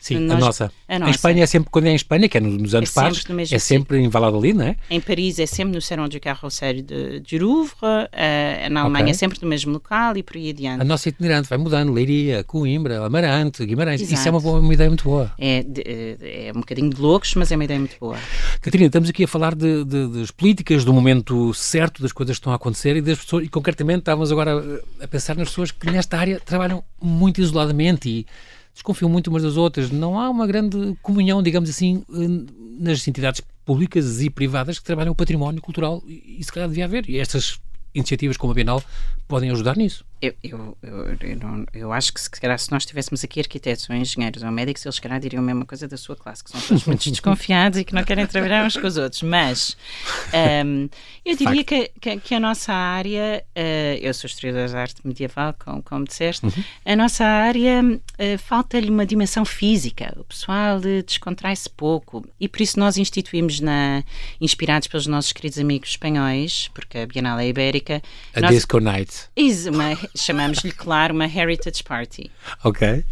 Sim, 0.08 0.20
Nós, 0.20 0.36
a, 0.36 0.40
nossa. 0.40 0.72
a 0.88 0.98
nossa. 0.98 1.10
Em 1.10 1.14
Espanha 1.14 1.42
é 1.42 1.46
sempre, 1.46 1.70
quando 1.70 1.86
é 1.86 1.90
em 1.90 1.94
Espanha, 1.94 2.28
que 2.28 2.38
é 2.38 2.40
nos 2.40 2.74
anos 2.74 2.90
é 2.90 2.92
pares, 2.92 3.24
é 3.52 3.58
sempre 3.58 3.98
em 3.98 4.08
Valladolid, 4.08 4.56
não 4.56 4.64
é? 4.64 4.76
Em 4.90 5.00
Paris 5.00 5.38
é 5.38 5.46
sempre 5.46 5.74
no 5.74 5.82
Salão 5.82 6.08
du 6.08 6.18
Carrossel 6.18 6.82
de, 6.82 7.20
de 7.20 7.38
Louvre, 7.38 7.74
uh, 7.82 8.70
na 8.70 8.80
Alemanha 8.80 9.04
okay. 9.04 9.10
é 9.10 9.14
sempre 9.14 9.38
no 9.42 9.48
mesmo 9.48 9.72
local 9.72 10.16
e 10.16 10.22
por 10.22 10.36
aí 10.36 10.50
adiante. 10.50 10.80
A 10.80 10.84
nossa 10.84 11.08
itinerante 11.08 11.48
vai 11.48 11.58
mudando, 11.58 11.92
Leiria, 11.92 12.42
Coimbra, 12.44 13.04
Amarante, 13.04 13.64
Guimarães, 13.66 14.00
Exato. 14.00 14.14
isso 14.14 14.28
é 14.28 14.30
uma, 14.30 14.40
boa, 14.40 14.60
uma 14.60 14.72
ideia 14.72 14.88
muito 14.88 15.04
boa. 15.04 15.30
É, 15.38 15.62
de, 15.62 15.82
eh, 15.82 16.46
é 16.48 16.52
um 16.54 16.60
bocadinho 16.60 16.90
de 16.90 17.00
loucos, 17.00 17.34
mas 17.34 17.52
é 17.52 17.54
uma 17.54 17.64
ideia 17.64 17.78
muito 17.78 17.96
boa. 18.00 18.16
Catarina, 18.60 18.86
estamos 18.86 19.10
aqui 19.10 19.24
a 19.24 19.28
falar 19.28 19.54
de, 19.54 19.84
de, 19.84 20.08
das 20.08 20.30
políticas, 20.30 20.84
do 20.84 20.92
momento 20.92 21.52
certo, 21.52 22.02
das 22.02 22.12
coisas 22.12 22.36
que 22.36 22.40
estão 22.40 22.52
a 22.52 22.56
acontecer 22.56 22.96
e 22.96 23.02
das 23.02 23.18
pessoas, 23.18 23.44
e 23.44 23.48
concretamente 23.48 24.00
estávamos 24.00 24.32
agora 24.32 24.82
a 25.00 25.08
pensar 25.08 25.36
nas 25.36 25.48
pessoas 25.48 25.70
que 25.70 25.90
nesta 25.90 26.16
área 26.18 26.40
trabalham 26.40 26.82
muito 27.00 27.40
isoladamente 27.40 28.08
e 28.08 28.26
desconfiam 28.78 29.08
muito 29.08 29.28
umas 29.28 29.42
das 29.42 29.56
outras. 29.56 29.90
Não 29.90 30.18
há 30.18 30.30
uma 30.30 30.46
grande 30.46 30.96
comunhão, 31.02 31.42
digamos 31.42 31.68
assim, 31.68 32.02
nas 32.78 33.06
entidades 33.06 33.42
públicas 33.64 34.20
e 34.22 34.30
privadas 34.30 34.78
que 34.78 34.84
trabalham 34.84 35.12
o 35.12 35.16
património 35.16 35.60
cultural 35.60 36.02
e, 36.06 36.42
se 36.42 36.52
calhar 36.52 36.68
devia 36.68 36.84
haver. 36.84 37.08
E 37.08 37.18
estas 37.18 37.60
iniciativas 37.94 38.36
como 38.36 38.52
a 38.52 38.54
Bienal 38.54 38.82
podem 39.26 39.50
ajudar 39.50 39.76
nisso. 39.76 40.04
Eu, 40.20 40.34
eu, 40.42 40.76
eu, 40.82 41.16
eu, 41.20 41.36
não, 41.36 41.64
eu 41.72 41.92
acho 41.92 42.12
que 42.12 42.20
se, 42.20 42.28
calhar, 42.30 42.58
se 42.58 42.72
nós 42.72 42.84
tivéssemos 42.84 43.22
aqui 43.22 43.38
arquitetos 43.38 43.88
ou 43.88 43.94
engenheiros 43.94 44.42
ou 44.42 44.50
médicos, 44.50 44.84
eles 44.84 44.98
calhar 44.98 45.20
diriam 45.20 45.40
a 45.40 45.46
mesma 45.46 45.64
coisa 45.64 45.86
da 45.86 45.96
sua 45.96 46.16
classe, 46.16 46.42
que 46.42 46.50
são 46.50 46.60
todos 46.60 46.84
muito 46.84 47.08
desconfiados 47.10 47.78
e 47.78 47.84
que 47.84 47.94
não 47.94 48.02
querem 48.02 48.26
trabalhar 48.26 48.66
uns 48.66 48.76
com 48.76 48.86
os 48.86 48.96
outros. 48.96 49.22
Mas 49.22 49.76
um, 50.64 50.88
eu 51.24 51.36
diria 51.36 51.62
que, 51.62 51.90
que, 52.00 52.16
que, 52.18 52.34
a 52.34 52.40
nossa 52.40 52.72
área, 52.72 53.44
uh, 53.56 53.98
eu 54.00 54.12
sou 54.12 54.26
historiadora 54.26 54.68
de 54.68 54.76
arte 54.76 55.00
medieval, 55.04 55.54
como, 55.56 55.82
como 55.82 56.04
disseste, 56.04 56.46
uhum. 56.46 56.64
a 56.84 56.96
nossa 56.96 57.24
área 57.24 57.82
uh, 57.84 58.38
falta-lhe 58.38 58.90
uma 58.90 59.06
dimensão 59.06 59.44
física. 59.44 60.14
O 60.18 60.24
pessoal 60.24 60.78
uh, 60.78 61.02
descontrai-se 61.04 61.70
pouco 61.70 62.26
e 62.40 62.48
por 62.48 62.60
isso 62.60 62.78
nós 62.80 62.96
instituímos, 62.96 63.60
na, 63.60 64.02
inspirados 64.40 64.88
pelos 64.88 65.06
nossos 65.06 65.32
queridos 65.32 65.58
amigos 65.58 65.90
espanhóis, 65.90 66.68
porque 66.74 66.98
a 66.98 67.06
Bienal 67.06 67.38
é 67.38 67.46
Ibérica. 67.46 68.02
A 68.34 68.40
nós, 68.40 68.50
Disco 68.50 68.80
Night. 68.80 69.28
Isso, 69.36 69.70
uma 69.70 69.96
chamamos-lhe, 70.16 70.72
claro, 70.72 71.14
uma 71.14 71.26
Heritage 71.26 71.82
Party. 71.82 72.30
Ok. 72.64 73.04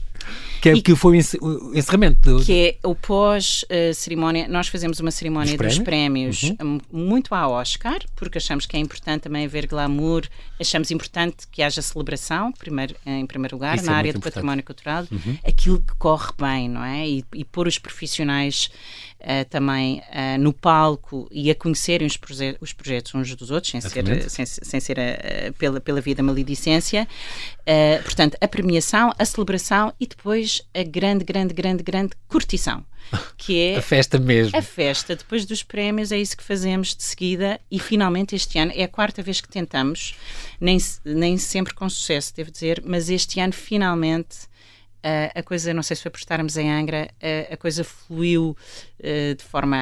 Que, 0.60 0.70
é, 0.70 0.80
que 0.80 0.96
foi 0.96 1.18
o 1.40 1.74
encerramento. 1.74 2.38
Do... 2.38 2.44
Que 2.44 2.78
é 2.82 2.88
o 2.88 2.94
pós-cerimónia. 2.94 4.48
Nós 4.48 4.68
fazemos 4.68 4.98
uma 4.98 5.10
cerimónia 5.10 5.56
dos 5.56 5.78
prémios, 5.78 6.40
dos 6.40 6.50
prémios 6.50 6.60
uhum. 6.60 6.80
muito 6.90 7.34
à 7.34 7.46
Oscar, 7.46 7.98
porque 8.16 8.38
achamos 8.38 8.66
que 8.66 8.76
é 8.76 8.80
importante 8.80 9.22
também 9.22 9.44
haver 9.44 9.66
glamour, 9.66 10.22
achamos 10.58 10.90
importante 10.90 11.46
que 11.52 11.62
haja 11.62 11.80
celebração, 11.82 12.50
primeiro, 12.52 12.96
em 13.04 13.26
primeiro 13.26 13.56
lugar, 13.56 13.76
Isso 13.76 13.86
na 13.86 13.92
é 13.92 13.94
área 13.94 14.12
do 14.12 14.20
património 14.20 14.64
cultural, 14.64 15.06
uhum. 15.10 15.38
aquilo 15.46 15.80
que 15.80 15.94
corre 15.96 16.32
bem, 16.38 16.68
não 16.68 16.82
é? 16.82 17.06
E, 17.06 17.24
e 17.34 17.44
pôr 17.44 17.68
os 17.68 17.78
profissionais 17.78 18.70
uh, 19.20 19.44
também 19.48 20.00
uh, 20.00 20.38
no 20.38 20.52
palco 20.52 21.28
e 21.30 21.50
a 21.50 21.54
conhecerem 21.54 22.06
os, 22.06 22.16
proje 22.16 22.56
os 22.60 22.72
projetos 22.72 23.14
uns 23.14 23.34
dos 23.34 23.50
outros, 23.50 23.70
sem 23.70 23.80
ser, 23.80 24.30
sem, 24.30 24.46
sem 24.46 24.80
ser 24.80 24.98
uh, 24.98 25.52
pela, 25.54 25.80
pela 25.80 26.00
via 26.00 26.14
da 26.14 26.22
maledicência. 26.22 27.06
portanto, 28.04 28.36
a 28.40 28.48
premiação, 28.48 29.12
a 29.18 29.24
celebração 29.24 29.92
e 29.98 30.06
depois 30.06 30.62
a 30.74 30.82
grande, 30.82 31.24
grande, 31.24 31.54
grande, 31.54 31.82
grande 31.82 32.12
curtição. 32.28 32.84
Que 33.36 33.60
é 33.60 33.76
a 33.78 33.82
festa 33.82 34.18
mesmo. 34.18 34.56
A 34.56 34.62
festa, 34.62 35.14
depois 35.14 35.44
dos 35.44 35.62
prémios, 35.62 36.12
é 36.12 36.18
isso 36.18 36.36
que 36.36 36.42
fazemos 36.42 36.94
de 36.94 37.02
seguida 37.02 37.60
e 37.70 37.78
finalmente 37.78 38.34
este 38.34 38.58
ano 38.58 38.72
é 38.74 38.82
a 38.82 38.88
quarta 38.88 39.22
vez 39.22 39.40
que 39.40 39.48
tentamos, 39.48 40.14
nem, 40.60 40.78
nem 41.04 41.38
sempre 41.38 41.74
com 41.74 41.88
sucesso, 41.88 42.34
devo 42.34 42.50
dizer, 42.50 42.82
mas 42.84 43.08
este 43.10 43.40
ano 43.40 43.52
finalmente 43.52 44.48
Uh, 45.06 45.30
a 45.36 45.42
coisa, 45.44 45.72
não 45.72 45.84
sei 45.84 45.94
se 45.94 46.02
foi 46.02 46.10
por 46.10 46.18
estarmos 46.18 46.56
em 46.56 46.68
Angra, 46.68 47.08
uh, 47.22 47.54
a 47.54 47.56
coisa 47.56 47.84
fluiu 47.84 48.56
uh, 48.98 49.34
de 49.36 49.44
forma 49.44 49.76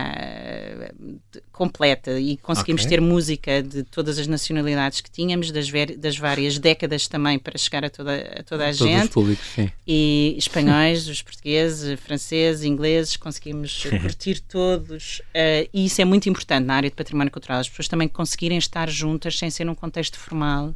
de, 1.32 1.42
completa 1.50 2.20
e 2.20 2.36
conseguimos 2.36 2.82
okay. 2.82 2.98
ter 2.98 3.00
música 3.00 3.62
de 3.62 3.84
todas 3.84 4.18
as 4.18 4.26
nacionalidades 4.26 5.00
que 5.00 5.10
tínhamos, 5.10 5.50
das, 5.50 5.66
das 5.96 6.18
várias 6.18 6.58
décadas 6.58 7.08
também 7.08 7.38
para 7.38 7.56
chegar 7.56 7.86
a 7.86 7.88
toda 7.88 8.14
a, 8.38 8.42
toda 8.42 8.68
a 8.68 8.74
Todos 8.74 8.78
gente. 8.86 9.04
Os 9.04 9.08
públicos, 9.08 9.46
sim. 9.54 9.72
E 9.86 10.34
espanhóis, 10.36 11.08
os 11.08 11.22
portugueses, 11.22 11.98
franceses, 12.00 12.62
ingleses, 12.62 13.16
conseguimos 13.16 13.82
curtir 14.02 14.40
todos. 14.40 15.22
e 15.72 15.86
isso 15.86 16.02
é 16.02 16.04
muito 16.04 16.28
importante 16.28 16.66
na 16.66 16.74
área 16.74 16.90
de 16.90 16.96
património 16.96 17.32
cultural, 17.32 17.60
as 17.60 17.68
pessoas 17.70 17.88
também 17.88 18.08
conseguirem 18.08 18.58
estar 18.58 18.90
juntas 18.90 19.38
sem 19.38 19.48
ser 19.48 19.64
num 19.64 19.74
contexto 19.74 20.18
formal 20.18 20.74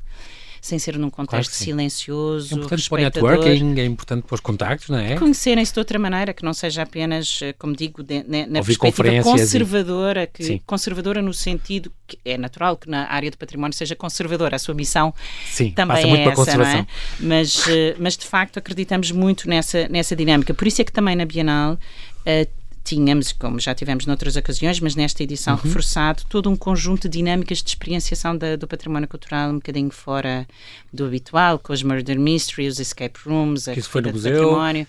sem 0.61 0.79
ser 0.79 0.99
num 0.99 1.11
contexto 1.11 1.51
claro 1.51 1.65
silencioso. 1.65 2.55
É 2.55 2.59
importante 2.59 2.89
para 2.89 2.99
o 2.99 3.03
networking, 3.03 3.81
é 3.81 3.85
importante 3.85 4.25
para 4.27 4.35
os 4.35 4.41
contactos, 4.41 4.89
não 4.89 4.99
é? 4.99 5.17
Conhecerem-se 5.17 5.73
de 5.73 5.79
outra 5.79 5.99
maneira, 5.99 6.33
que 6.33 6.45
não 6.45 6.53
seja 6.53 6.83
apenas, 6.83 7.41
eh, 7.43 7.53
como 7.55 7.75
digo, 7.75 8.03
de, 8.03 8.25
na, 8.25 8.47
na 8.47 8.63
perspectiva 8.63 9.23
conservadora, 9.23 10.27
que, 10.27 10.61
conservadora 10.67 11.23
no 11.23 11.33
sentido 11.33 11.93
que 12.07 12.19
é 12.25 12.39
natural 12.39 12.77
que 12.77 12.89
na 12.89 13.11
área 13.11 13.31
do 13.31 13.37
património 13.37 13.77
seja 13.77 13.95
conservadora, 13.95 14.57
a 14.57 14.59
sua 14.59 14.75
missão 14.75 15.15
Sim, 15.47 15.71
também 15.73 16.17
é 16.17 16.29
essa, 16.29 16.57
não 16.57 16.65
é? 16.65 16.87
Mas, 17.21 17.69
eh, 17.69 17.95
mas 17.99 18.17
de 18.17 18.27
facto 18.27 18.59
acreditamos 18.59 19.11
muito 19.11 19.49
nessa, 19.49 19.89
nessa 19.89 20.17
dinâmica. 20.17 20.55
Por 20.55 20.67
isso 20.67 20.81
é 20.83 20.85
que 20.85 20.93
também 20.93 21.15
na 21.17 21.25
Bienal 21.25 21.75
uh, 21.75 22.59
tínhamos, 22.89 23.33
como 23.33 23.61
já 23.61 23.75
tivemos 23.75 24.07
noutras 24.07 24.37
ocasiões, 24.37 24.81
mas 24.81 24.95
nesta 24.95 25.23
edição 25.23 25.55
uhum. 25.55 25.61
reforçado, 25.63 26.23
todo 26.29 26.49
um 26.49 26.57
conjunto 26.57 27.09
de 27.09 27.19
dinâmicas 27.19 27.63
de 27.63 27.69
experienciação 27.69 28.37
da, 28.37 28.57
do 28.57 28.67
património 28.67 29.09
cultural 29.09 29.51
um 29.51 29.57
bocadinho 29.57 29.91
fora 29.91 30.47
do 30.93 31.05
habitual, 31.05 31.59
com 31.59 31.73
os 31.73 31.83
murder 31.83 32.19
mysteries, 32.19 32.75
os 32.75 32.81
escape 32.81 33.19
rooms, 33.27 33.69
a 33.69 33.75
que 33.75 33.81
isso 33.81 33.91
foi 33.91 34.01
no 34.01 34.13
museu. 34.13 34.33
património. 34.33 34.87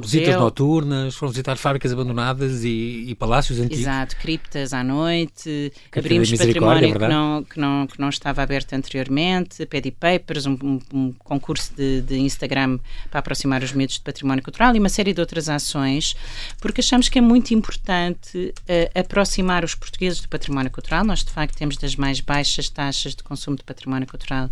Visitas 0.00 0.34
noturnas, 0.34 1.14
foram 1.14 1.30
visitar 1.30 1.56
fábricas 1.56 1.92
abandonadas 1.92 2.64
e, 2.64 3.04
e 3.08 3.14
palácios 3.14 3.60
antigos. 3.60 3.78
Exato, 3.78 4.16
criptas 4.16 4.72
à 4.72 4.82
noite, 4.82 5.72
abrimos 5.96 6.32
património 6.32 6.92
que 6.92 7.06
não, 7.06 7.44
que, 7.44 7.60
não, 7.60 7.86
que 7.86 8.00
não 8.00 8.08
estava 8.08 8.42
aberto 8.42 8.72
anteriormente, 8.72 9.64
Paddy 9.66 9.92
Papers, 9.92 10.46
um, 10.46 10.58
um, 10.62 10.80
um 10.92 11.12
concurso 11.12 11.72
de, 11.76 12.02
de, 12.02 12.18
Instagram 12.18 12.80
para 13.08 13.20
aproximar 13.20 13.62
os 13.62 13.72
medios 13.72 13.98
de 13.98 14.04
património 14.04 14.42
cultural 14.42 14.74
e 14.74 14.80
uma 14.80 14.88
série 14.88 15.12
de 15.12 15.20
outras 15.20 15.48
ações, 15.48 16.16
porque 16.60 16.80
achamos 16.80 17.08
que 17.08 17.18
é 17.18 17.22
muito 17.22 17.54
importante 17.54 18.52
uh, 18.58 18.98
aproximar 18.98 19.64
os 19.64 19.76
portugueses 19.76 20.20
do 20.20 20.28
património 20.28 20.72
cultural. 20.72 21.04
Nós, 21.04 21.22
de 21.22 21.30
facto, 21.30 21.56
temos 21.56 21.76
das 21.76 21.94
mais 21.94 22.20
baixas 22.20 22.68
taxas 22.68 23.14
de 23.14 23.22
consumo 23.22 23.56
de 23.56 23.62
património 23.62 24.08
cultural 24.08 24.50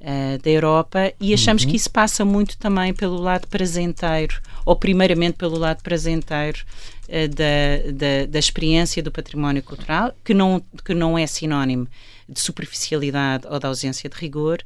uh, 0.00 0.42
da 0.42 0.50
Europa 0.50 1.12
e 1.20 1.32
achamos 1.34 1.64
uhum. 1.64 1.70
que 1.70 1.76
isso 1.76 1.90
passa 1.90 2.24
muito 2.24 2.56
também 2.58 2.92
pelo 2.92 3.16
lado 3.16 3.46
prazenteiro, 3.48 4.40
ou 4.64 4.76
primeiramente 4.76 5.36
pelo 5.36 5.58
lado 5.58 5.82
prazenteiro 5.82 6.64
uh, 7.08 7.28
da, 7.28 7.92
da, 7.92 8.26
da, 8.26 8.38
experiência 8.38 9.02
do 9.02 9.12
património 9.12 9.62
cultural, 9.62 10.14
que 10.24 10.34
não, 10.34 10.62
que 10.84 10.94
não 10.94 11.18
é 11.18 11.26
sinónimo 11.26 11.88
de 12.28 12.40
superficialidade 12.40 13.46
ou 13.48 13.58
de 13.58 13.66
ausência 13.66 14.08
de 14.08 14.16
rigor, 14.16 14.62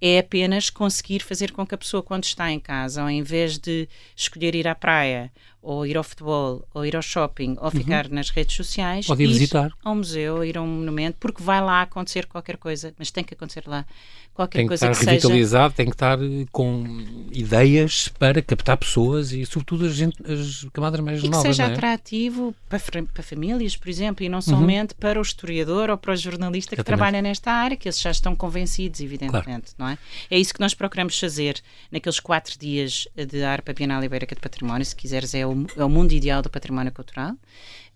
é 0.00 0.18
apenas 0.18 0.68
conseguir 0.68 1.20
fazer 1.20 1.52
com 1.52 1.64
que 1.64 1.74
a 1.74 1.78
pessoa, 1.78 2.02
quando 2.02 2.24
está 2.24 2.50
em 2.50 2.58
casa, 2.58 3.02
ao 3.02 3.10
invés 3.10 3.56
de 3.56 3.88
escolher 4.16 4.54
ir 4.54 4.66
à 4.66 4.74
praia, 4.74 5.30
ou 5.62 5.86
ir 5.86 5.96
ao 5.96 6.02
futebol, 6.02 6.66
ou 6.74 6.84
ir 6.84 6.96
ao 6.96 7.02
shopping, 7.02 7.56
ou 7.58 7.64
uhum. 7.64 7.70
ficar 7.70 8.08
nas 8.08 8.30
redes 8.30 8.56
sociais, 8.56 9.06
Pode 9.06 9.22
ir, 9.22 9.26
ir 9.26 9.32
visitar 9.32 9.72
ao 9.84 9.94
museu, 9.94 10.44
ir 10.44 10.58
a 10.58 10.62
um 10.62 10.66
monumento, 10.66 11.16
porque 11.20 11.42
vai 11.42 11.60
lá 11.60 11.82
acontecer 11.82 12.26
qualquer 12.26 12.56
coisa, 12.56 12.92
mas 12.98 13.10
tem 13.10 13.22
que 13.22 13.34
acontecer 13.34 13.62
lá 13.66 13.86
qualquer 14.34 14.58
tem 14.58 14.66
coisa 14.66 14.86
que 14.86 14.92
estar 14.92 15.10
revitalizado, 15.10 15.70
seja... 15.70 15.76
tem 15.76 15.86
que 15.86 15.92
estar 15.92 16.22
eh, 16.22 16.46
com 16.50 17.04
ideias 17.32 18.08
para 18.08 18.40
captar 18.40 18.76
pessoas 18.76 19.32
e, 19.32 19.44
sobretudo, 19.44 19.86
as, 19.86 19.94
gente, 19.94 20.16
as 20.30 20.66
camadas 20.72 21.00
mais 21.00 21.22
e 21.22 21.28
novas. 21.28 21.42
que 21.42 21.48
seja 21.48 21.64
é? 21.64 21.72
atrativo 21.72 22.54
para, 22.68 22.80
para, 23.12 23.22
famílias, 23.22 23.76
por 23.76 23.88
exemplo, 23.88 24.24
e 24.24 24.28
não 24.28 24.38
uhum. 24.38 24.42
somente 24.42 24.92
uhum. 24.92 25.00
para 25.00 25.18
o 25.18 25.22
historiador 25.22 25.90
ou 25.90 25.98
para 25.98 26.12
o 26.12 26.16
jornalista 26.16 26.74
Exatamente. 26.74 26.84
que 26.84 26.84
trabalha 26.84 27.22
nesta 27.22 27.52
área, 27.52 27.76
que 27.76 27.88
eles 27.88 28.00
já 28.00 28.10
estão 28.10 28.34
convencidos, 28.34 29.00
evidentemente, 29.00 29.74
claro. 29.76 29.78
não 29.78 29.88
é? 29.88 29.98
É 30.30 30.38
isso 30.38 30.54
que 30.54 30.60
nós 30.60 30.74
procuramos 30.74 31.18
fazer 31.18 31.60
naqueles 31.90 32.18
quatro 32.18 32.58
dias 32.58 33.06
de 33.14 33.44
ARPA 33.44 33.72
Bienal 33.72 34.02
Ibérica 34.02 34.34
de 34.34 34.40
Património, 34.40 34.84
se 34.84 34.96
quiseres, 34.96 35.34
é 35.34 35.46
o, 35.52 35.66
é 35.76 35.84
o 35.84 35.88
mundo 35.88 36.12
ideal 36.12 36.42
do 36.42 36.50
património 36.50 36.92
cultural. 36.92 37.34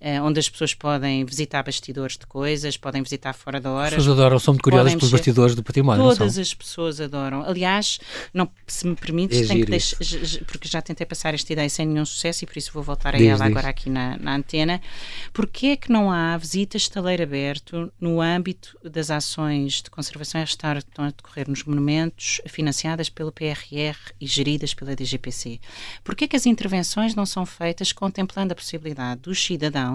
Uh, 0.01 0.25
onde 0.25 0.39
as 0.39 0.49
pessoas 0.49 0.75
podem 0.75 1.25
visitar 1.25 1.63
bastidores 1.63 2.17
de 2.17 2.27
coisas, 2.27 2.77
podem 2.77 3.03
visitar 3.03 3.33
fora 3.33 3.61
da 3.61 3.71
hora. 3.71 3.89
As 3.89 3.95
pessoas 3.95 4.19
adoram, 4.19 4.39
são 4.39 4.55
muito 4.55 4.63
curiosas 4.63 4.95
pelos 4.95 5.11
bastidores 5.11 5.55
do 5.55 5.63
património. 5.63 6.03
Todas 6.03 6.39
as 6.39 6.55
pessoas 6.55 7.01
adoram. 7.01 7.43
Aliás, 7.43 7.99
não, 8.33 8.49
se 8.67 8.87
me 8.87 8.95
permites, 8.95 9.43
é 9.43 9.47
tenho 9.47 9.65
que 9.65 9.71
deixar, 9.71 9.97
porque 10.47 10.69
já 10.69 10.83
tentei 10.83 11.07
passar 11.07 11.35
esta 11.35 11.53
ideia 11.53 11.69
sem 11.69 11.87
nenhum 11.87 12.05
sucesso 12.05 12.45
e 12.45 12.47
por 12.47 12.57
isso 12.57 12.71
vou 12.73 12.83
voltar 12.83 13.15
a 13.15 13.19
diz, 13.19 13.29
ela 13.29 13.39
diz. 13.39 13.47
agora 13.47 13.69
aqui 13.69 13.91
na, 13.91 14.17
na 14.19 14.37
antena. 14.37 14.81
Porquê 15.33 15.69
é 15.69 15.77
que 15.77 15.91
não 15.91 16.11
há 16.11 16.37
visita 16.37 16.77
estaleiro 16.77 17.23
aberto 17.23 17.93
no 18.01 18.21
âmbito 18.21 18.79
das 18.85 19.11
ações 19.11 19.83
de 19.83 19.91
conservação 19.91 20.41
e 20.41 20.45
restauro 20.45 20.81
que 20.81 20.89
estão 20.89 21.05
a 21.05 21.11
decorrer 21.11 21.49
nos 21.49 21.65
monumentos, 21.65 22.41
financiadas 22.47 23.09
pelo 23.09 23.33
PRR 23.33 23.97
e 24.21 24.27
geridas 24.27 24.75
pela 24.75 24.95
DGPC? 24.95 25.61
Porquê 26.05 26.25
é 26.25 26.29
que 26.29 26.37
as 26.37 26.47
intervenções 26.47 27.15
não 27.15 27.27
são 27.27 27.47
feitas 27.47 27.93
contemplando 27.93 28.53
a 28.53 28.57
possibilidade 28.57 29.23
dos 29.23 29.43
cidadãos, 29.45 29.86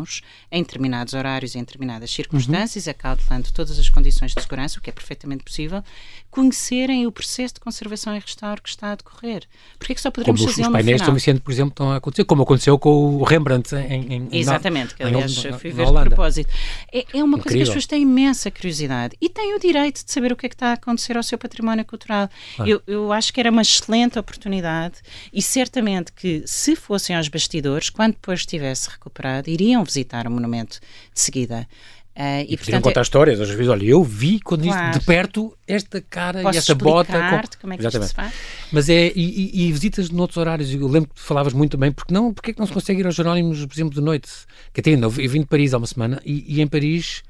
em 0.51 0.63
determinados 0.63 1.13
horários, 1.13 1.55
em 1.55 1.59
determinadas 1.59 2.11
circunstâncias, 2.11 2.85
uhum. 2.85 2.91
acautelando 2.91 3.51
todas 3.51 3.77
as 3.77 3.89
condições 3.89 4.33
de 4.33 4.41
segurança, 4.41 4.79
o 4.79 4.81
que 4.81 4.89
é 4.89 4.93
perfeitamente 4.93 5.43
possível, 5.43 5.83
conhecerem 6.31 7.05
o 7.05 7.11
processo 7.11 7.55
de 7.55 7.59
conservação 7.59 8.15
e 8.15 8.19
restauro 8.19 8.61
que 8.61 8.69
está 8.69 8.93
a 8.93 8.95
decorrer? 8.95 9.43
Porquê 9.77 9.91
é 9.91 9.95
que 9.95 10.01
só 10.01 10.09
poderemos 10.09 10.41
fazer 10.41 10.63
Como 10.63 10.67
os 10.67 10.73
painéis 10.73 11.01
São 11.01 11.13
Vicente, 11.13 11.41
por 11.41 11.51
exemplo, 11.51 11.71
estão 11.71 11.91
a 11.91 11.97
acontecer, 11.97 12.23
como 12.23 12.43
aconteceu 12.43 12.79
com 12.79 13.17
o 13.17 13.23
Rembrandt 13.23 13.75
em, 13.75 14.13
em 14.13 14.29
Exatamente, 14.31 14.95
que 14.95 15.03
aliás 15.03 15.35
fui 15.59 15.71
ver 15.71 15.85
de 15.85 15.91
propósito. 15.91 16.49
É, 16.91 17.05
é 17.13 17.23
uma 17.23 17.37
Incrível. 17.37 17.43
coisa 17.43 17.57
que 17.57 17.61
as 17.61 17.67
pessoas 17.69 17.85
têm 17.85 18.01
imensa 18.03 18.49
curiosidade 18.49 19.15
e 19.21 19.29
têm 19.29 19.53
o 19.53 19.59
direito 19.59 20.03
de 20.03 20.11
saber 20.11 20.31
o 20.31 20.35
que 20.35 20.45
é 20.45 20.49
que 20.49 20.55
está 20.55 20.69
a 20.69 20.73
acontecer 20.73 21.17
ao 21.17 21.23
seu 21.23 21.37
património 21.37 21.83
cultural. 21.83 22.29
Ah. 22.57 22.67
Eu, 22.67 22.81
eu 22.87 23.11
acho 23.11 23.33
que 23.33 23.39
era 23.39 23.51
uma 23.51 23.61
excelente 23.61 24.17
oportunidade 24.17 24.95
e 25.33 25.41
certamente 25.41 26.13
que 26.13 26.43
se 26.45 26.75
fossem 26.75 27.15
aos 27.15 27.27
bastidores, 27.27 27.89
quando 27.89 28.13
depois 28.13 28.39
estivesse 28.39 28.89
recuperado, 28.89 29.49
iriam 29.49 29.83
visitar 29.83 30.25
o 30.27 30.31
monumento 30.31 30.79
de 31.13 31.19
seguida. 31.19 31.67
Uh, 32.13 32.43
e, 32.45 32.53
e 32.53 32.57
portanto, 32.57 32.83
contar 32.83 33.01
histórias, 33.03 33.39
às 33.39 33.49
vezes, 33.49 33.69
olha, 33.69 33.85
eu 33.85 34.03
vi 34.03 34.41
quando 34.41 34.63
claro. 34.63 34.99
de 34.99 35.05
perto 35.05 35.57
esta 35.65 36.01
cara 36.01 36.41
Posso 36.41 36.55
e 36.55 36.59
esta 36.59 36.75
bota. 36.75 37.13
Com... 37.13 37.59
como 37.61 37.73
é 37.73 37.77
que 37.77 37.83
Exatamente. 37.83 38.07
isto 38.07 38.07
se 38.07 38.13
faz? 38.13 38.33
Mas 38.69 38.89
é, 38.89 39.13
e, 39.15 39.67
e, 39.67 39.71
visitas 39.71 40.09
noutros 40.09 40.35
horários, 40.37 40.73
eu 40.73 40.87
lembro 40.87 41.09
que 41.13 41.21
falavas 41.21 41.53
muito 41.53 41.77
bem, 41.77 41.89
porque 41.89 42.13
não, 42.13 42.33
porque 42.33 42.51
é 42.51 42.53
que 42.53 42.59
não 42.59 42.67
se 42.67 42.73
consegue 42.73 42.99
ir 42.99 43.05
aos 43.05 43.15
Jerónimos, 43.15 43.65
por 43.65 43.73
exemplo, 43.73 43.95
de 43.95 44.01
noite? 44.01 44.29
Que 44.73 44.81
até, 44.81 44.93
eu 44.93 45.09
vim 45.09 45.39
de 45.39 45.45
Paris 45.45 45.73
há 45.73 45.77
uma 45.77 45.87
semana 45.87 46.21
e, 46.25 46.57
e 46.57 46.61
em 46.61 46.67
Paris 46.67 47.23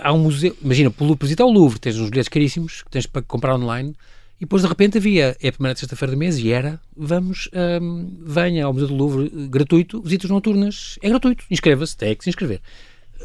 há 0.00 0.12
um 0.12 0.18
museu, 0.18 0.56
imagina, 0.62 0.90
por 0.90 1.16
visitar 1.20 1.44
o 1.44 1.50
Louvre, 1.50 1.78
tens 1.78 1.98
uns 1.98 2.08
bilhetes 2.08 2.30
caríssimos 2.30 2.82
que 2.82 2.90
tens 2.90 3.06
para 3.06 3.20
comprar 3.20 3.54
online 3.54 3.94
e 4.38 4.40
depois 4.40 4.62
de 4.62 4.68
repente 4.68 4.98
havia, 4.98 5.36
é 5.40 5.48
a 5.48 5.52
primeira 5.52 5.78
sexta-feira 5.78 6.12
do 6.12 6.18
mês 6.18 6.38
e 6.38 6.50
era, 6.50 6.80
vamos, 6.96 7.50
um, 7.82 8.10
venha 8.24 8.64
ao 8.64 8.72
Museu 8.72 8.88
do 8.88 8.94
Louvre 8.94 9.30
gratuito, 9.48 10.00
visitas 10.00 10.30
noturnas, 10.30 10.98
é 11.02 11.08
gratuito, 11.08 11.44
inscreva-se, 11.50 11.96
tem 11.96 12.14
que 12.14 12.24
se 12.24 12.30
inscrever 12.30 12.60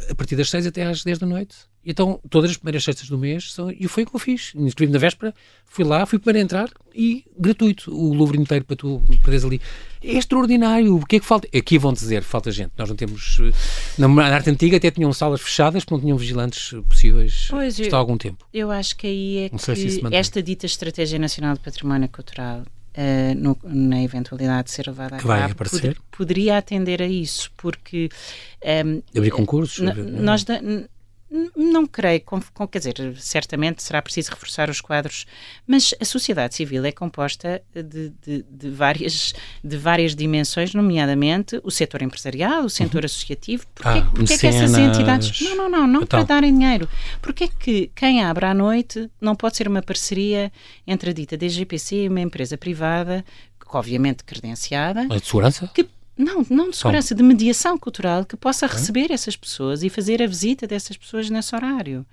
a 0.10 0.16
partir 0.16 0.36
das 0.36 0.50
6 0.50 0.68
até 0.68 0.84
às 0.84 1.04
10 1.04 1.20
da 1.20 1.28
noite. 1.28 1.56
Então, 1.86 2.20
todas 2.30 2.52
as 2.52 2.58
primeiras 2.58 2.84
sextas 2.84 3.10
do 3.10 3.18
mês, 3.18 3.52
são, 3.52 3.70
e 3.70 3.88
foi 3.90 4.04
o 4.04 4.08
que 4.08 4.16
eu 4.16 4.20
fiz. 4.20 4.54
Inscrevi-me 4.56 4.94
na 4.94 5.00
véspera, 5.00 5.34
fui 5.66 5.84
lá, 5.84 6.06
fui 6.06 6.18
para 6.18 6.40
entrar 6.40 6.70
e 6.96 7.26
gratuito. 7.38 7.94
O 7.94 8.14
Louvre 8.14 8.40
inteiro 8.40 8.64
para 8.64 8.78
tu 8.78 9.02
perderes 9.22 9.44
ali. 9.44 9.62
É 10.02 10.18
extraordinário. 10.18 10.96
O 10.96 11.06
que 11.06 11.18
é 11.18 11.20
que 11.20 11.26
falta? 11.26 11.48
Aqui 11.56 11.78
vão 11.78 11.92
dizer, 11.92 12.24
falta 12.24 12.52
gente. 12.52 12.72
Nós 12.78 12.88
não 12.88 12.96
temos. 12.96 13.38
Eh, 13.42 14.08
na 14.08 14.28
arte 14.28 14.50
antiga 14.50 14.78
até 14.78 14.92
tinham 14.92 15.12
salas 15.12 15.42
fechadas, 15.42 15.84
porque 15.84 15.96
não 15.96 16.02
tinham 16.02 16.18
vigilantes 16.18 16.74
possíveis 16.88 17.48
pois, 17.50 17.78
há 17.80 17.98
algum 17.98 18.18
tempo. 18.18 18.46
Eu 18.54 18.72
acho 18.72 18.96
que 18.96 19.08
aí 19.08 19.38
é 19.38 19.50
não 19.52 19.60
que 19.60 19.76
se 19.76 20.02
esta 20.12 20.42
dita 20.42 20.66
Estratégia 20.66 21.20
Nacional 21.20 21.54
de 21.54 21.60
Património 21.60 22.08
Cultural 22.08 22.64
Uh, 22.96 23.34
no, 23.36 23.58
na 23.64 24.04
eventualidade 24.04 24.66
de 24.66 24.72
ser 24.72 24.86
levada 24.86 25.16
a 25.16 25.20
que 25.20 25.26
cabo, 25.26 25.56
pod 25.56 25.98
poderia 26.12 26.60
atender 26.60 27.02
a 27.02 27.08
isso, 27.08 27.50
porque 27.58 28.08
um, 28.64 28.68
ehm, 28.70 29.02
abrir 29.16 29.32
concursos. 29.32 29.80
Nós 29.98 30.44
da, 30.44 30.62
não 31.56 31.88
creio, 31.88 32.22
com, 32.22 32.40
com, 32.54 32.68
quer 32.68 32.78
dizer, 32.78 32.96
certamente 33.18 33.82
será 33.82 34.02
preciso 34.02 34.30
reforçar 34.30 34.70
os 34.70 34.80
quadros, 34.80 35.26
mas 35.66 35.94
a 36.00 36.06
sociedade 36.06 36.54
civil 36.54 36.86
é 36.86 36.92
composta 36.92 37.62
de, 37.74 38.14
de, 38.22 38.46
de 38.48 38.70
várias, 38.70 39.34
de 39.64 39.78
várias 39.78 40.16
dimensões, 40.16 40.76
nomeadamente 40.76 41.60
o 41.64 41.72
setor 41.72 42.04
empresarial, 42.04 42.66
o 42.66 42.70
setor 42.70 43.00
uhum. 43.00 43.06
associativo. 43.06 43.66
Porquê, 43.74 44.00
ah, 44.00 44.12
porquê 44.14 44.38
que 44.38 44.48
essas 44.48 44.78
entidades. 44.78 45.42
Não, 45.42 45.56
não, 45.56 45.70
não, 45.70 45.88
não 45.88 46.02
então. 46.04 46.20
para 46.20 46.36
darem 46.36 46.54
dinheiro. 46.54 46.88
Porquê 47.22 47.48
que 47.48 47.90
quem 47.96 48.24
abre 48.24 48.46
à 48.46 48.54
noite 48.54 49.10
não 49.20 49.36
pode 49.36 49.58
ser 49.58 49.68
uma 49.68 49.82
parceria 49.82 50.52
entre 50.86 51.10
a 51.10 51.14
dita 51.14 51.36
DGPC 51.36 52.04
e 52.04 52.08
uma 52.10 52.22
empresa 52.22 52.58
privada, 52.58 53.26
obviamente 53.74 54.24
credenciada? 54.24 55.02
A 55.10 55.18
de 55.18 55.26
segurança? 55.26 55.70
Que 55.74 55.88
não, 56.18 56.46
não 56.50 56.70
de 56.70 56.78
segurança, 56.78 57.16
de 57.16 57.24
mediação 57.24 57.78
cultural 57.78 58.26
que 58.26 58.36
possa 58.36 58.68
receber 58.68 59.12
essas 59.12 59.36
pessoas 59.36 59.84
e 59.84 59.90
fazer 59.90 60.22
a 60.22 60.28
visita 60.28 60.68
dessas 60.68 60.96
pessoas 60.96 61.30
nesse 61.30 61.56
horário. 61.56 62.06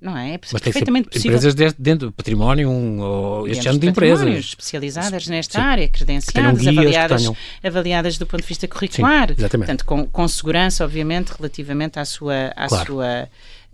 Não 0.00 0.16
é? 0.16 0.34
É 0.34 0.40
Mas 0.52 0.62
perfeitamente 0.62 1.08
possível. 1.08 1.36
Empresas 1.36 1.74
dentro 1.76 2.06
do 2.06 2.12
património, 2.12 2.70
um, 2.70 3.00
ou 3.00 3.48
este 3.48 3.64
género 3.64 3.80
de 3.80 3.88
empresas. 3.88 4.28
especializadas 4.28 5.26
nesta 5.26 5.58
Sim. 5.58 5.64
área, 5.64 5.88
credenciadas, 5.88 6.64
um 6.64 6.68
avaliadas, 6.68 7.22
tenham... 7.22 7.36
avaliadas 7.64 8.16
do 8.16 8.24
ponto 8.24 8.42
de 8.42 8.46
vista 8.46 8.68
curricular. 8.68 9.28
Sim, 9.28 9.34
exatamente. 9.38 9.66
Portanto, 9.66 9.84
com, 9.84 10.06
com 10.06 10.28
segurança, 10.28 10.84
obviamente, 10.84 11.30
relativamente 11.30 11.98
à 11.98 12.04
sua. 12.04 12.52
À 12.54 12.68
claro. 12.68 12.86
sua 12.86 13.28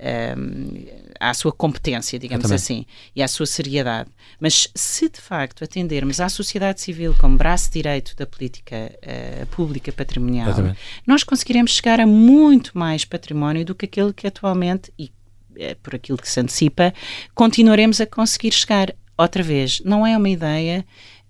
um, 0.04 0.84
à 1.18 1.32
sua 1.32 1.52
competência, 1.52 2.18
digamos 2.18 2.52
assim, 2.52 2.84
e 3.16 3.22
à 3.22 3.28
sua 3.28 3.46
seriedade. 3.46 4.10
Mas 4.38 4.68
se 4.74 5.08
de 5.08 5.20
facto 5.20 5.64
atendermos 5.64 6.20
à 6.20 6.28
sociedade 6.28 6.80
civil 6.80 7.14
como 7.18 7.36
braço 7.36 7.70
direito 7.72 8.14
da 8.16 8.26
política 8.26 8.92
uh, 9.02 9.46
pública 9.46 9.92
patrimonial, 9.92 10.48
Exatamente. 10.48 10.78
nós 11.06 11.24
conseguiremos 11.24 11.72
chegar 11.72 12.00
a 12.00 12.06
muito 12.06 12.76
mais 12.76 13.04
património 13.04 13.64
do 13.64 13.74
que 13.74 13.86
aquele 13.86 14.12
que 14.12 14.26
atualmente, 14.26 14.92
e 14.98 15.10
é 15.56 15.74
por 15.74 15.94
aquilo 15.94 16.18
que 16.18 16.28
se 16.28 16.40
antecipa, 16.40 16.92
continuaremos 17.34 18.00
a 18.00 18.06
conseguir 18.06 18.52
chegar. 18.52 18.94
Outra 19.16 19.44
vez, 19.44 19.80
não 19.84 20.04
é 20.04 20.16
uma 20.16 20.28
ideia 20.28 20.84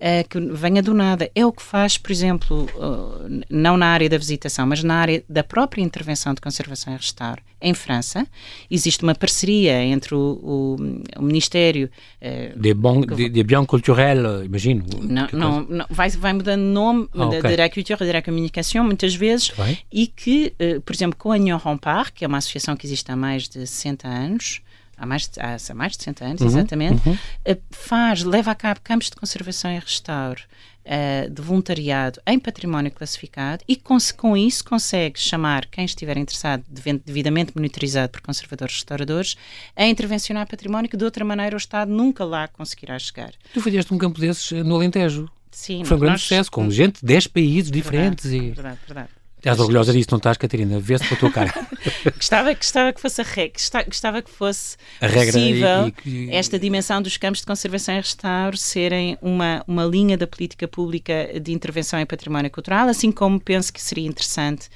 uh, 0.05 0.29
que 0.29 0.39
venha 0.39 0.83
do 0.83 0.93
nada. 0.93 1.31
É 1.35 1.45
o 1.47 1.53
que 1.53 1.63
faz, 1.63 1.97
por 1.97 2.13
exemplo, 2.13 2.69
uh, 2.77 3.45
não 3.49 3.77
na 3.77 3.87
área 3.87 4.09
da 4.09 4.19
visitação, 4.19 4.67
mas 4.67 4.85
na 4.85 4.95
área 4.95 5.25
da 5.29 5.43
própria 5.43 5.83
intervenção 5.83 6.35
de 6.35 6.41
conservação 6.41 6.93
e 6.93 6.97
restauro. 6.97 7.43
Em 7.61 7.73
França, 7.73 8.27
existe 8.71 9.03
uma 9.03 9.15
parceria 9.15 9.83
entre 9.83 10.15
o, 10.15 10.19
o, 10.19 10.77
o 11.17 11.23
Ministério. 11.23 11.89
Uh, 12.21 12.59
de, 12.61 12.75
bon, 12.75 13.01
de, 13.01 13.31
de 13.31 13.43
Bien 13.43 13.65
Culturel, 13.65 14.45
imagino. 14.45 14.85
Não, 15.01 15.29
não, 15.33 15.63
não, 15.63 15.87
vai, 15.89 16.11
vai 16.11 16.35
mudando 16.35 16.61
nome 16.61 17.09
ah, 17.15 17.27
okay. 17.27 17.41
da, 17.41 17.57
da 17.57 17.71
cultura 17.71 18.07
e 18.07 18.13
da 18.13 18.21
comunicação, 18.21 18.85
muitas 18.85 19.15
vezes, 19.15 19.51
e 19.91 20.07
que, 20.07 20.53
por 20.85 20.95
exemplo, 20.95 21.17
com 21.19 21.33
a 21.33 21.37
Union 21.37 21.57
Rempart, 21.57 22.13
que 22.13 22.25
é 22.25 22.29
uma 22.29 22.39
associação 22.39 22.77
que 22.77 22.87
existe 22.87 23.11
há 23.11 23.17
mais 23.17 23.49
de 23.49 23.67
60 23.67 24.07
anos, 24.07 24.61
há 25.05 25.07
mais 25.07 25.29
de, 25.29 25.41
há, 25.41 25.57
há 25.57 25.75
mais 25.75 25.93
de 25.93 25.99
60 25.99 26.25
anos, 26.25 26.41
uhum, 26.41 26.47
exatamente, 26.49 27.09
uhum. 27.09 27.19
Eh, 27.45 27.59
faz, 27.71 28.25
leva 28.25 28.51
a 28.51 28.55
cabo 28.55 28.81
campos 28.83 29.11
de 29.11 29.17
conservação 29.17 29.71
e 29.71 29.79
restauro 29.79 30.43
uh, 30.85 31.31
de 31.31 31.43
voluntariado 31.43 32.21
em 32.27 32.39
património 32.39 32.91
classificado 32.91 33.63
e 33.69 33.77
com, 33.77 33.97
com 34.17 34.37
isso 34.37 34.65
consegue 34.65 35.21
chamar 35.21 35.67
quem 35.67 35.85
estiver 35.85 36.17
interessado, 36.17 36.65
devidamente 37.05 37.53
monitorizado 37.55 38.11
por 38.11 38.21
conservadores 38.21 38.75
restauradores, 38.75 39.37
a 39.77 39.87
intervencionar 39.87 40.49
património 40.49 40.89
que 40.89 40.97
de 40.97 41.05
outra 41.05 41.25
maneira 41.25 41.55
o 41.55 41.59
Estado 41.59 41.91
nunca 41.91 42.25
lá 42.25 42.49
conseguirá 42.49 42.99
chegar. 42.99 43.33
Tu 43.53 43.61
fizeste 43.61 43.93
um 43.93 43.99
campo 43.99 44.19
desses 44.19 44.51
eh, 44.53 44.63
no 44.63 44.77
Alentejo. 44.77 45.29
Sim. 45.51 45.85
Foi 45.85 45.97
um 45.97 46.01
grande 46.01 46.15
nós, 46.15 46.23
sucesso, 46.23 46.51
com 46.51 46.69
gente 46.69 47.01
de 47.01 47.07
10 47.07 47.29
países 47.29 47.71
diferentes. 47.71 48.29
Verdade, 48.29 48.51
e... 48.51 48.53
verdade, 48.53 48.79
verdade. 48.87 49.24
Estás 49.45 49.61
orgulhosa 49.61 49.93
disso, 49.93 50.09
não 50.11 50.17
estás, 50.17 50.39
Catarina? 50.39 50.81
Vê-se 50.81 51.13
a 51.13 51.17
tua 51.19 51.31
cara. 51.31 51.53
gostava, 52.17 52.55
gostava 52.55 52.95
que 52.95 53.01
fosse 53.01 53.21
a 53.21 53.25
regra, 53.25 53.85
gostava 53.87 54.23
que 54.23 54.31
fosse 54.31 54.79
a 54.99 55.07
regra 55.07 55.33
possível 55.35 55.93
e, 56.07 56.09
e, 56.09 56.35
esta 56.35 56.59
dimensão 56.59 57.03
dos 57.03 57.19
campos 57.19 57.41
de 57.41 57.47
conservação 57.47 57.95
e 57.95 57.99
restauro 57.99 58.57
serem 58.57 59.19
uma, 59.21 59.63
uma 59.69 59.85
linha 59.85 60.17
da 60.17 60.27
política 60.27 60.67
pública 60.67 61.39
de 61.39 61.53
intervenção 61.53 62.01
em 62.01 62.07
património 62.07 62.51
cultural, 62.51 62.89
assim 62.89 63.13
como 63.13 63.39
penso 63.39 63.71
que 63.71 63.83
seria 63.83 64.09
interessante 64.09 64.71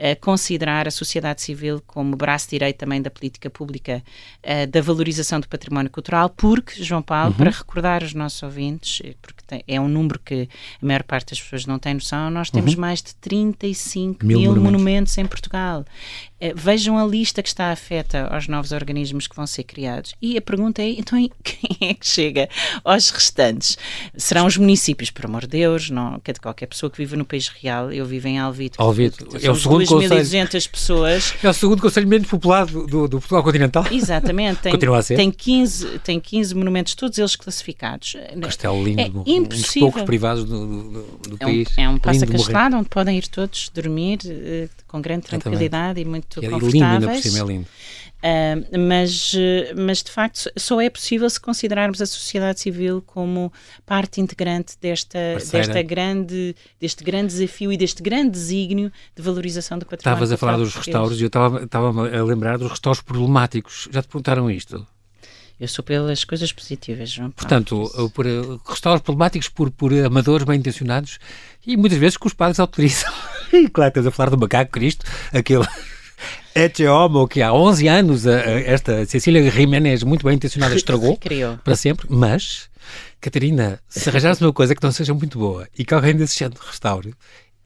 uh, 0.00 0.18
considerar 0.20 0.88
a 0.88 0.90
sociedade 0.90 1.42
civil 1.42 1.82
como 1.86 2.16
braço 2.16 2.48
direito 2.48 2.78
também 2.78 3.02
da 3.02 3.10
política 3.10 3.50
pública 3.50 4.02
uh, 4.42 4.66
da 4.66 4.80
valorização 4.80 5.38
do 5.38 5.48
património 5.48 5.90
cultural, 5.90 6.30
porque, 6.30 6.82
João 6.82 7.02
Paulo, 7.02 7.32
uhum. 7.32 7.36
para 7.36 7.50
recordar 7.50 8.02
os 8.02 8.14
nossos 8.14 8.42
ouvintes, 8.42 9.02
eh, 9.04 9.14
porque 9.20 9.42
tem, 9.46 9.62
é 9.68 9.80
um 9.80 9.88
número 9.88 10.18
que 10.18 10.48
a 10.82 10.86
maior 10.86 11.02
parte 11.02 11.30
das 11.30 11.40
pessoas 11.40 11.66
não 11.66 11.78
tem 11.78 11.94
noção, 11.94 12.30
nós 12.30 12.50
temos 12.50 12.74
uhum. 12.74 12.80
mais 12.80 13.02
de 13.02 13.14
35 13.16 14.24
mil, 14.24 14.38
mil 14.38 14.48
monumentos. 14.50 14.72
monumentos 14.72 15.18
em 15.18 15.26
Portugal. 15.26 15.84
Uh, 16.40 16.54
vejam 16.54 16.98
a 16.98 17.06
lista 17.06 17.42
que 17.42 17.48
está 17.48 17.70
afeta 17.70 18.26
aos 18.28 18.48
novos 18.48 18.72
organismos 18.72 19.26
que 19.26 19.36
vão 19.36 19.46
ser 19.46 19.64
criados. 19.64 20.14
E 20.20 20.36
a 20.36 20.40
pergunta 20.40 20.82
é, 20.82 20.90
então, 20.90 21.18
quem 21.44 21.88
é 21.88 21.94
que 21.94 22.06
chega 22.06 22.48
aos 22.84 23.10
restantes? 23.10 23.76
Serão 24.16 24.46
os 24.46 24.56
municípios, 24.56 25.10
por 25.10 25.26
amor 25.26 25.42
de 25.42 25.48
Deus, 25.48 25.90
não, 25.90 26.18
que 26.20 26.32
de 26.32 26.40
qualquer 26.40 26.66
pessoa 26.66 26.90
que 26.90 26.98
vive 26.98 27.16
no 27.16 27.24
país 27.24 27.48
real, 27.48 27.92
eu 27.92 28.06
vivo 28.06 28.28
em 28.28 28.38
Alvito. 28.38 28.80
Alvito, 28.80 29.26
é 29.42 29.50
o 29.50 29.54
segundo 29.54 29.84
2.200 29.84 30.70
pessoas. 30.70 31.34
É 31.42 31.48
o 31.48 31.52
segundo 31.52 31.82
conselho 31.82 32.08
menos 32.08 32.28
populado 32.28 32.86
do, 32.86 33.08
do 33.08 33.18
Portugal 33.18 33.42
continental. 33.42 33.84
Exatamente, 33.90 34.60
tem, 34.62 34.72
Continua 34.72 34.98
a 34.98 35.02
ser. 35.02 35.16
Tem 35.16 35.30
15, 35.30 35.98
tem 36.00 36.20
15 36.20 36.54
monumentos, 36.54 36.94
todos 36.94 37.18
eles 37.18 37.36
classificados. 37.36 38.16
Um 38.34 38.40
castelo 38.40 38.82
lindo, 38.82 39.00
é 39.26 39.32
um 39.32 39.42
dos 39.42 39.74
poucos 39.74 40.02
privados 40.02 40.44
do, 40.44 40.66
do, 40.66 40.90
do 40.90 41.36
é 41.40 41.46
um, 41.46 41.48
país. 41.48 41.68
É 41.76 41.88
um 41.88 41.98
passa-castelado 41.98 42.76
onde 42.76 42.88
podem 42.88 43.18
ir 43.18 43.28
todos 43.28 43.70
dormir 43.74 44.18
uh, 44.24 44.70
com 44.86 45.00
grande 45.00 45.26
tranquilidade 45.26 46.00
e 46.00 46.04
muito 46.04 46.29
e 46.40 46.46
é 46.46 46.50
confortáveis. 46.50 46.72
lindo, 46.72 46.84
ainda 46.84 47.08
por 47.08 47.22
cima, 47.22 47.38
é 47.38 47.42
lindo. 47.44 47.66
Uh, 48.20 48.78
mas, 48.78 49.32
mas 49.74 50.02
de 50.02 50.10
facto 50.10 50.50
só 50.54 50.78
é 50.78 50.90
possível 50.90 51.28
se 51.30 51.40
considerarmos 51.40 52.02
a 52.02 52.06
sociedade 52.06 52.60
civil 52.60 53.02
como 53.06 53.50
parte 53.86 54.20
integrante 54.20 54.76
desta, 54.78 55.18
desta 55.50 55.80
grande, 55.80 56.54
deste 56.78 57.02
grande 57.02 57.28
desafio 57.28 57.72
e 57.72 57.78
deste 57.78 58.02
grande 58.02 58.32
desígnio 58.32 58.92
de 59.16 59.22
valorização 59.22 59.78
do 59.78 59.86
património. 59.86 60.22
Estavas 60.22 60.32
a 60.32 60.36
falar 60.36 60.58
dos 60.58 60.74
restauros 60.74 61.18
e 61.18 61.22
eu 61.22 61.28
estava, 61.28 61.64
estava 61.64 61.88
a 61.88 62.22
lembrar 62.22 62.58
dos 62.58 62.70
restauros 62.70 63.00
problemáticos. 63.00 63.88
Já 63.90 64.02
te 64.02 64.08
perguntaram 64.08 64.50
isto? 64.50 64.86
Eu 65.58 65.68
sou 65.68 65.84
pelas 65.84 66.24
coisas 66.24 66.52
positivas, 66.52 67.10
João. 67.10 67.30
Portanto, 67.30 67.90
por 68.14 68.26
uh, 68.26 68.60
restauros 68.66 69.02
problemáticos 69.02 69.48
por, 69.48 69.70
por 69.70 69.92
amadores 69.92 70.46
bem 70.46 70.58
intencionados 70.58 71.18
e 71.66 71.76
muitas 71.76 71.98
vezes 71.98 72.16
que 72.18 72.26
os 72.26 72.34
padres 72.34 72.60
autorizam. 72.60 73.12
e 73.52 73.68
claro, 73.68 73.88
estás 73.88 74.06
a 74.06 74.10
falar 74.10 74.30
do 74.30 74.38
macaco 74.38 74.72
Cristo, 74.72 75.04
aquele 75.32 75.66
Ece 76.54 76.86
Homo, 76.86 77.26
que 77.28 77.42
há 77.42 77.52
11 77.52 77.88
anos 77.88 78.26
a, 78.26 78.36
a, 78.36 78.60
esta 78.60 79.04
Cecília 79.06 79.50
Jiménez, 79.50 80.02
muito 80.02 80.24
bem 80.24 80.34
intencionada, 80.34 80.74
estragou 80.76 81.18
para 81.64 81.76
sempre, 81.76 82.06
mas, 82.10 82.68
Catarina, 83.20 83.80
se 83.88 84.08
arranjares 84.08 84.40
uma 84.40 84.52
coisa 84.52 84.74
que 84.74 84.82
não 84.82 84.92
seja 84.92 85.14
muito 85.14 85.38
boa 85.38 85.68
e 85.78 85.84
que 85.84 85.94
alguém 85.94 86.14
desse 86.14 86.38
género 86.38 86.60
restaure, 86.64 87.14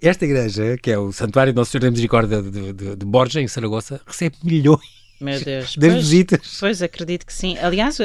esta 0.01 0.25
igreja, 0.25 0.77
que 0.83 0.91
é 0.91 0.99
o 0.99 1.13
Santuário 1.13 1.53
de 1.53 1.57
Nosso 1.57 1.71
Senhor 1.71 1.83
da 1.83 1.91
Misericórdia 1.91 2.43
de, 2.43 2.73
de, 2.73 2.97
de 2.97 3.07
Borja, 3.07 3.41
em 3.41 3.49
Saragoça, 3.49 4.01
recebe 4.07 4.37
milhões 4.43 5.04
meu 5.21 5.43
Deus. 5.43 5.77
Das 5.77 5.93
pois, 5.93 6.09
visitas. 6.09 6.57
Pois, 6.61 6.83
acredito 6.83 7.25
que 7.25 7.33
sim. 7.33 7.57
Aliás, 7.59 7.99
uh, 7.99 8.05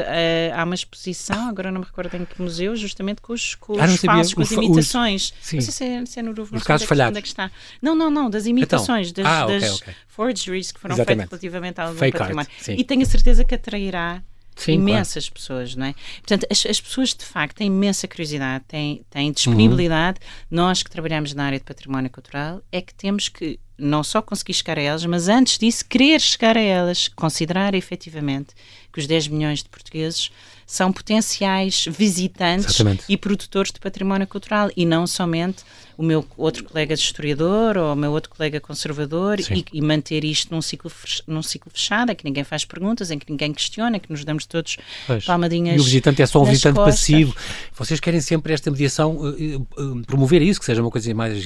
há 0.55 0.63
uma 0.63 0.75
exposição, 0.75 1.49
agora 1.49 1.71
não 1.71 1.81
me 1.81 1.85
recordo 1.85 2.15
em 2.15 2.25
que 2.25 2.41
museu, 2.41 2.75
justamente 2.75 3.21
com 3.21 3.33
os, 3.33 3.55
com 3.55 3.79
ah, 3.79 3.85
os 3.85 3.97
falsos, 3.97 4.33
com 4.33 4.41
as 4.41 4.51
imitações. 4.51 5.23
Os, 5.23 5.33
sim. 5.41 5.55
Não 5.57 5.63
sei 5.63 5.73
se 5.73 5.83
é, 5.83 6.05
se 6.05 6.19
é 6.19 6.23
no 6.23 6.31
Louvre, 6.31 6.57
os 6.57 6.63
casos 6.63 6.87
falhados. 6.87 7.11
Onde 7.11 7.19
é 7.19 7.21
que 7.21 7.27
está. 7.27 7.51
Não, 7.81 7.95
não, 7.95 8.09
não, 8.09 8.29
das 8.29 8.45
imitações, 8.45 9.09
então, 9.09 9.23
das, 9.23 9.33
ah, 9.33 9.45
das 9.45 9.63
okay, 9.63 9.75
okay. 9.75 9.93
forgeries 10.07 10.71
que 10.71 10.79
foram 10.79 10.95
Exatamente. 10.95 11.29
feitas 11.29 11.41
relativamente 11.41 11.81
ao 11.81 11.93
Fake 11.93 12.17
património. 12.17 12.49
Art, 12.51 12.67
e 12.69 12.83
tenho 12.83 13.01
a 13.01 13.05
certeza 13.05 13.43
que 13.43 13.55
atrairá 13.55 14.21
Sim, 14.55 14.73
imensas 14.73 15.25
claro. 15.25 15.33
pessoas, 15.33 15.75
não 15.75 15.85
é? 15.85 15.95
Portanto, 16.17 16.45
as, 16.49 16.65
as, 16.65 16.81
pessoas 16.81 17.13
de 17.15 17.23
facto 17.25 17.57
têm 17.57 17.67
imensa 17.67 18.07
curiosidade, 18.07 18.65
têm, 18.67 19.05
têm 19.09 19.31
disponibilidade. 19.31 20.19
Uhum. 20.21 20.57
Nós 20.57 20.83
que 20.83 20.89
trabalhamos 20.89 21.33
na 21.33 21.45
área 21.45 21.57
de 21.57 21.65
património 21.65 22.09
cultural 22.09 22.61
é 22.71 22.81
que 22.81 22.93
temos 22.93 23.29
que 23.29 23.59
não 23.79 24.03
só 24.03 24.21
conseguir 24.21 24.53
chegar 24.53 24.77
a 24.77 24.81
elas, 24.81 25.05
mas 25.05 25.27
antes 25.27 25.57
disso, 25.57 25.85
querer 25.85 26.19
chegar 26.19 26.57
a 26.57 26.61
elas, 26.61 27.07
considerar 27.07 27.73
efetivamente 27.73 28.49
que 28.91 28.99
os 28.99 29.07
10 29.07 29.27
milhões 29.27 29.63
de 29.63 29.69
portugueses 29.69 30.31
são 30.65 30.91
potenciais 30.91 31.85
visitantes 31.89 32.75
Exatamente. 32.75 33.03
e 33.09 33.17
produtores 33.17 33.71
de 33.71 33.79
património 33.79 34.27
cultural 34.27 34.69
e 34.77 34.85
não 34.85 35.07
somente 35.07 35.63
o 35.97 36.03
meu 36.03 36.23
outro 36.37 36.63
colega 36.63 36.95
de 36.95 37.01
historiador 37.01 37.75
ou 37.75 37.91
o 37.91 37.95
meu 37.95 38.11
outro 38.11 38.29
colega 38.29 38.59
conservador 38.61 39.39
e, 39.39 39.65
e, 39.73 39.81
manter 39.81 40.23
isto 40.23 40.53
num 40.53 40.61
ciclo, 40.61 40.91
num 41.27 41.41
ciclo 41.41 41.71
fechado, 41.71 42.11
em 42.11 42.15
que 42.15 42.23
ninguém 42.23 42.43
faz 42.43 42.63
perguntas, 42.63 43.09
em 43.09 43.17
que 43.17 43.29
ninguém 43.29 43.51
questiona, 43.51 43.97
em 43.97 43.99
que 43.99 44.11
nos 44.11 44.23
damos 44.23 44.45
todos 44.45 44.77
pois. 45.07 45.25
palmadinhas 45.25 45.75
E 45.75 45.79
o 45.81 45.83
visitante 45.83 46.21
é 46.21 46.25
só 46.25 46.41
um 46.41 46.45
visitante 46.45 46.75
costas. 46.75 46.99
passivo. 47.01 47.35
Vocês 47.73 47.99
querem 47.99 48.21
sempre 48.21 48.53
esta 48.53 48.69
mediação, 48.71 49.17
uh, 49.17 49.67
uh, 49.77 50.05
promover 50.05 50.41
isso, 50.41 50.59
que 50.59 50.65
seja 50.65 50.81
uma 50.81 50.91
coisa 50.91 51.13
mais, 51.13 51.43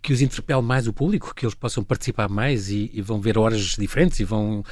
que 0.00 0.12
os 0.12 0.22
interpele 0.22 0.62
mais 0.62 0.86
o 0.86 0.92
público, 0.92 1.34
que 1.34 1.45
eles 1.46 1.54
possam 1.54 1.82
participar 1.82 2.28
mais 2.28 2.70
e, 2.70 2.90
e 2.92 3.00
vão 3.00 3.20
ver 3.20 3.38
horas 3.38 3.76
diferentes 3.78 4.20
e 4.20 4.24
vão, 4.24 4.64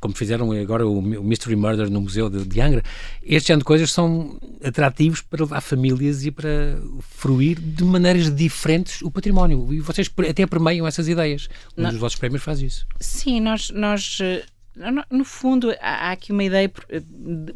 como 0.00 0.14
fizeram 0.14 0.52
agora 0.52 0.86
o, 0.86 1.00
Mystery 1.00 1.56
Murder 1.56 1.90
no 1.90 2.00
Museu 2.00 2.28
de, 2.28 2.44
de 2.44 2.60
Angra. 2.60 2.82
Este 3.22 3.48
género 3.48 3.60
de 3.60 3.64
coisas 3.64 3.90
são 3.90 4.38
atrativos 4.62 5.20
para 5.20 5.42
levar 5.42 5.60
famílias 5.60 6.24
e 6.24 6.30
para 6.30 6.78
fruir 7.00 7.58
de 7.58 7.84
maneiras 7.84 8.34
diferentes 8.34 9.02
o 9.02 9.10
património. 9.10 9.72
E 9.72 9.80
vocês 9.80 10.10
até 10.28 10.46
permeiam 10.46 10.86
essas 10.86 11.08
ideias. 11.08 11.48
Um 11.76 11.88
dos 11.88 11.98
vossos 11.98 12.18
prémios 12.18 12.42
faz 12.42 12.60
isso. 12.60 12.86
Sim, 13.00 13.40
nós, 13.40 13.70
nós 13.70 14.20
no, 15.10 15.24
fundo, 15.24 15.74
há, 15.80 16.08
há, 16.08 16.12
aqui 16.12 16.30
uma 16.30 16.44
ideia 16.44 16.70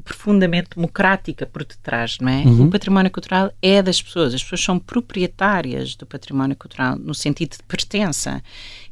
profundamente 0.04 0.70
democrática 0.74 1.46
por 1.46 1.64
detrás, 1.64 2.18
não 2.20 2.28
é? 2.28 2.42
Uhum. 2.42 2.66
O 2.66 2.70
património 2.70 3.10
cultural 3.10 3.52
é 3.62 3.80
das 3.80 4.02
pessoas, 4.02 4.34
as 4.34 4.42
pessoas 4.42 4.62
são 4.62 4.78
proprietárias 4.78 5.94
do 5.94 6.04
património 6.04 6.56
cultural 6.56 6.98
no 6.98 7.14
sentido 7.14 7.52
de 7.56 7.62
pertença. 7.62 8.42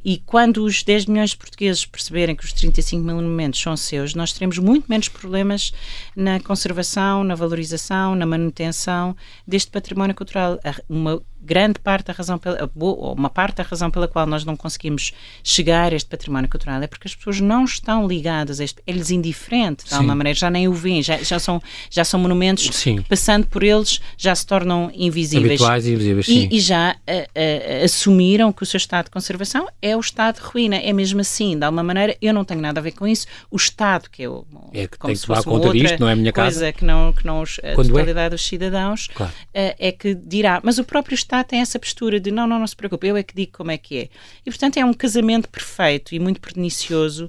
E 0.03 0.17
quando 0.25 0.63
os 0.63 0.81
10 0.81 1.07
milhões 1.07 1.31
de 1.31 1.37
portugueses 1.37 1.85
perceberem 1.85 2.35
que 2.35 2.45
os 2.45 2.53
35 2.53 3.03
mil 3.03 3.15
monumentos 3.15 3.61
são 3.61 3.75
seus, 3.75 4.15
nós 4.15 4.31
teremos 4.31 4.57
muito 4.57 4.85
menos 4.87 5.09
problemas 5.09 5.73
na 6.15 6.39
conservação, 6.39 7.23
na 7.23 7.35
valorização, 7.35 8.15
na 8.15 8.25
manutenção 8.25 9.15
deste 9.45 9.69
património 9.69 10.15
cultural. 10.15 10.57
Uma 10.89 11.21
grande 11.43 11.79
parte 11.79 12.07
da 12.07 12.13
razão 12.13 12.37
pela 12.37 12.69
ou 12.77 13.13
uma 13.13 13.29
parte 13.29 13.55
da 13.57 13.63
razão 13.63 13.89
pela 13.89 14.07
qual 14.07 14.25
nós 14.27 14.45
não 14.45 14.55
conseguimos 14.55 15.11
chegar 15.43 15.91
a 15.91 15.95
este 15.95 16.07
património 16.09 16.49
cultural 16.49 16.81
é 16.81 16.87
porque 16.87 17.07
as 17.07 17.15
pessoas 17.15 17.39
não 17.41 17.63
estão 17.65 18.07
ligadas 18.07 18.59
a 18.59 18.63
este 18.63 18.81
é-lhes 18.85 19.09
indiferente 19.11 19.85
de 19.85 19.93
alguma 19.93 20.15
maneira 20.15 20.37
já 20.37 20.49
nem 20.49 20.67
o 20.67 20.73
veem 20.73 21.01
já, 21.01 21.17
já 21.17 21.39
são 21.39 21.61
já 21.89 22.03
são 22.03 22.19
monumentos 22.19 22.69
Sim. 22.75 23.01
passando 23.09 23.47
por 23.47 23.63
eles 23.63 23.99
já 24.17 24.35
se 24.35 24.45
tornam 24.45 24.91
invisíveis 24.93 25.51
Habituais 25.61 25.85
e 25.87 25.93
invisíveis, 25.93 26.25
sim. 26.25 26.47
e, 26.51 26.57
e 26.57 26.59
já 26.59 26.91
a, 27.07 27.81
a, 27.81 27.85
assumiram 27.85 28.51
que 28.51 28.63
o 28.63 28.65
seu 28.65 28.77
estado 28.77 29.05
de 29.05 29.11
conservação 29.11 29.67
é 29.81 29.95
o 29.95 29.99
estado 29.99 30.35
de 30.35 30.41
ruína 30.41 30.75
é 30.77 30.93
mesmo 30.93 31.21
assim 31.21 31.57
de 31.57 31.65
alguma 31.65 31.83
maneira 31.83 32.15
eu 32.21 32.33
não 32.33 32.43
tenho 32.45 32.61
nada 32.61 32.79
a 32.79 32.83
ver 32.83 32.91
com 32.91 33.07
isso 33.07 33.25
o 33.49 33.55
estado 33.57 34.09
que 34.09 34.23
é 34.23 34.29
o 34.29 34.45
é 34.73 34.87
que 34.87 34.97
como 34.97 35.09
tem 35.09 35.15
se 35.15 35.21
que 35.21 35.27
tomar 35.27 35.43
conta 35.43 35.71
disto, 35.71 35.99
não 35.99 36.07
é 36.09 36.13
a 36.13 36.15
minha 36.15 36.31
coisa 36.33 36.59
casa. 36.59 36.71
que 36.73 36.85
não 36.85 37.13
que 37.13 37.25
não 37.25 37.41
os, 37.41 37.59
a 37.63 37.73
Quando 37.73 37.87
é? 37.87 37.91
totalidade 37.91 38.29
dos 38.35 38.45
cidadãos 38.45 39.07
Claro. 39.13 39.31
uh, 39.31 39.75
é 39.79 39.91
que 39.91 40.13
dirá, 40.13 40.59
mas 40.63 40.77
o 40.77 40.83
próprio 40.83 41.15
Estado 41.15 41.30
tem 41.43 41.61
essa 41.61 41.79
postura 41.79 42.19
de 42.19 42.31
não, 42.31 42.45
não, 42.45 42.59
não 42.59 42.67
se 42.67 42.75
preocupe, 42.75 43.07
eu 43.07 43.17
é 43.17 43.23
que 43.23 43.33
digo 43.33 43.53
como 43.53 43.71
é 43.71 43.77
que 43.77 43.97
é. 43.97 44.09
E 44.45 44.51
portanto 44.51 44.77
é 44.77 44.85
um 44.85 44.93
casamento 44.93 45.47
perfeito 45.49 46.13
e 46.13 46.19
muito 46.19 46.41
pernicioso, 46.41 47.25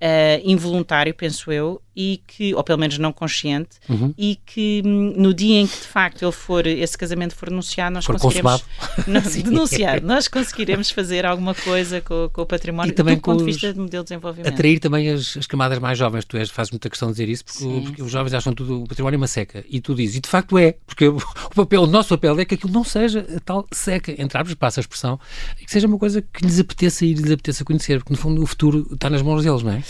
uh, 0.00 0.40
involuntário, 0.44 1.14
penso 1.14 1.52
eu, 1.52 1.82
e 2.02 2.22
que, 2.26 2.54
ou 2.54 2.64
pelo 2.64 2.78
menos 2.78 2.96
não 2.96 3.12
consciente, 3.12 3.76
Uhum. 3.88 4.14
e 4.16 4.38
que 4.46 4.82
hum, 4.84 5.12
no 5.16 5.34
dia 5.34 5.60
em 5.60 5.66
que 5.66 5.76
de 5.76 5.86
facto 5.86 6.22
ele 6.24 6.32
for, 6.32 6.66
esse 6.66 6.96
casamento 6.96 7.34
for 7.34 7.50
denunciado, 7.50 7.92
nós 7.92 8.06
For 8.06 8.18
conseguiremos 8.18 8.62
Sim. 9.30 9.42
denunciado, 9.42 10.06
nós 10.06 10.26
conseguiremos 10.26 10.90
fazer 10.90 11.26
alguma 11.26 11.54
coisa 11.54 12.00
com, 12.00 12.30
com 12.32 12.40
o 12.42 12.46
património 12.46 12.90
E 12.90 12.94
também 12.94 13.16
do 13.16 13.20
ponto 13.20 13.40
de 13.40 13.44
vista 13.44 13.70
de 13.72 13.78
modelo 13.78 14.02
de 14.02 14.08
desenvolvimento. 14.08 14.48
Atrair 14.52 14.78
também 14.80 15.10
as, 15.10 15.36
as 15.36 15.46
camadas 15.46 15.78
mais 15.78 15.98
jovens. 15.98 16.24
Tu 16.24 16.38
és, 16.38 16.48
fazes 16.48 16.70
muita 16.70 16.88
questão 16.88 17.08
de 17.08 17.14
dizer 17.14 17.28
isso, 17.28 17.44
porque, 17.44 17.58
Sim, 17.58 17.82
porque 17.82 18.02
os 18.02 18.10
jovens 18.10 18.32
acham 18.32 18.54
tudo 18.54 18.82
o 18.82 18.88
património 18.88 19.18
uma 19.18 19.26
seca. 19.26 19.62
E 19.68 19.78
tu 19.80 19.94
dizes, 19.94 20.16
e 20.16 20.20
de 20.20 20.28
facto 20.28 20.56
é, 20.56 20.76
porque 20.86 21.06
o, 21.08 21.20
papel, 21.54 21.82
o 21.82 21.86
nosso 21.86 22.08
papel 22.08 22.38
é 22.40 22.44
que 22.46 22.54
aquilo 22.54 22.72
não 22.72 22.84
seja 22.84 23.26
tal 23.44 23.66
seca, 23.72 24.10
entre 24.16 24.38
aspas, 24.38 24.54
passa 24.54 24.80
a 24.80 24.82
expressão, 24.82 25.20
e 25.60 25.64
que 25.66 25.70
seja 25.70 25.86
uma 25.86 25.98
coisa 25.98 26.22
que 26.22 26.44
lhes 26.46 26.58
apeteça 26.58 27.04
ir, 27.04 27.14
lhes 27.14 27.30
apeteça 27.30 27.64
conhecer, 27.64 27.98
porque 27.98 28.12
no 28.14 28.18
fundo 28.18 28.42
o 28.42 28.46
futuro 28.46 28.88
está 28.92 29.10
nas 29.10 29.20
mãos 29.22 29.42
deles, 29.44 29.62
não 29.62 29.72
é? 29.72 29.82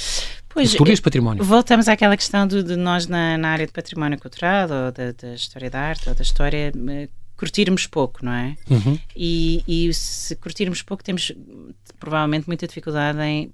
Pois, 0.52 0.74
e 0.74 0.76
património. 1.00 1.44
Voltamos 1.44 1.88
àquela 1.88 2.16
questão 2.16 2.46
de, 2.46 2.62
de 2.62 2.76
nós 2.76 3.06
na, 3.06 3.38
na 3.38 3.50
área 3.50 3.66
de 3.66 3.72
património 3.72 4.18
cultural 4.18 4.64
ou 4.64 4.92
da, 4.92 5.12
da 5.12 5.34
história 5.34 5.70
da 5.70 5.80
arte 5.80 6.08
ou 6.08 6.14
da 6.14 6.22
história 6.22 6.72
eh, 6.88 7.08
curtirmos 7.36 7.86
pouco, 7.86 8.24
não 8.24 8.32
é? 8.32 8.56
Uhum. 8.68 8.98
E, 9.16 9.62
e 9.66 9.94
se 9.94 10.34
curtirmos 10.36 10.82
pouco 10.82 11.04
temos 11.04 11.32
provavelmente 12.00 12.46
muita 12.48 12.66
dificuldade 12.66 13.18
em, 13.22 13.52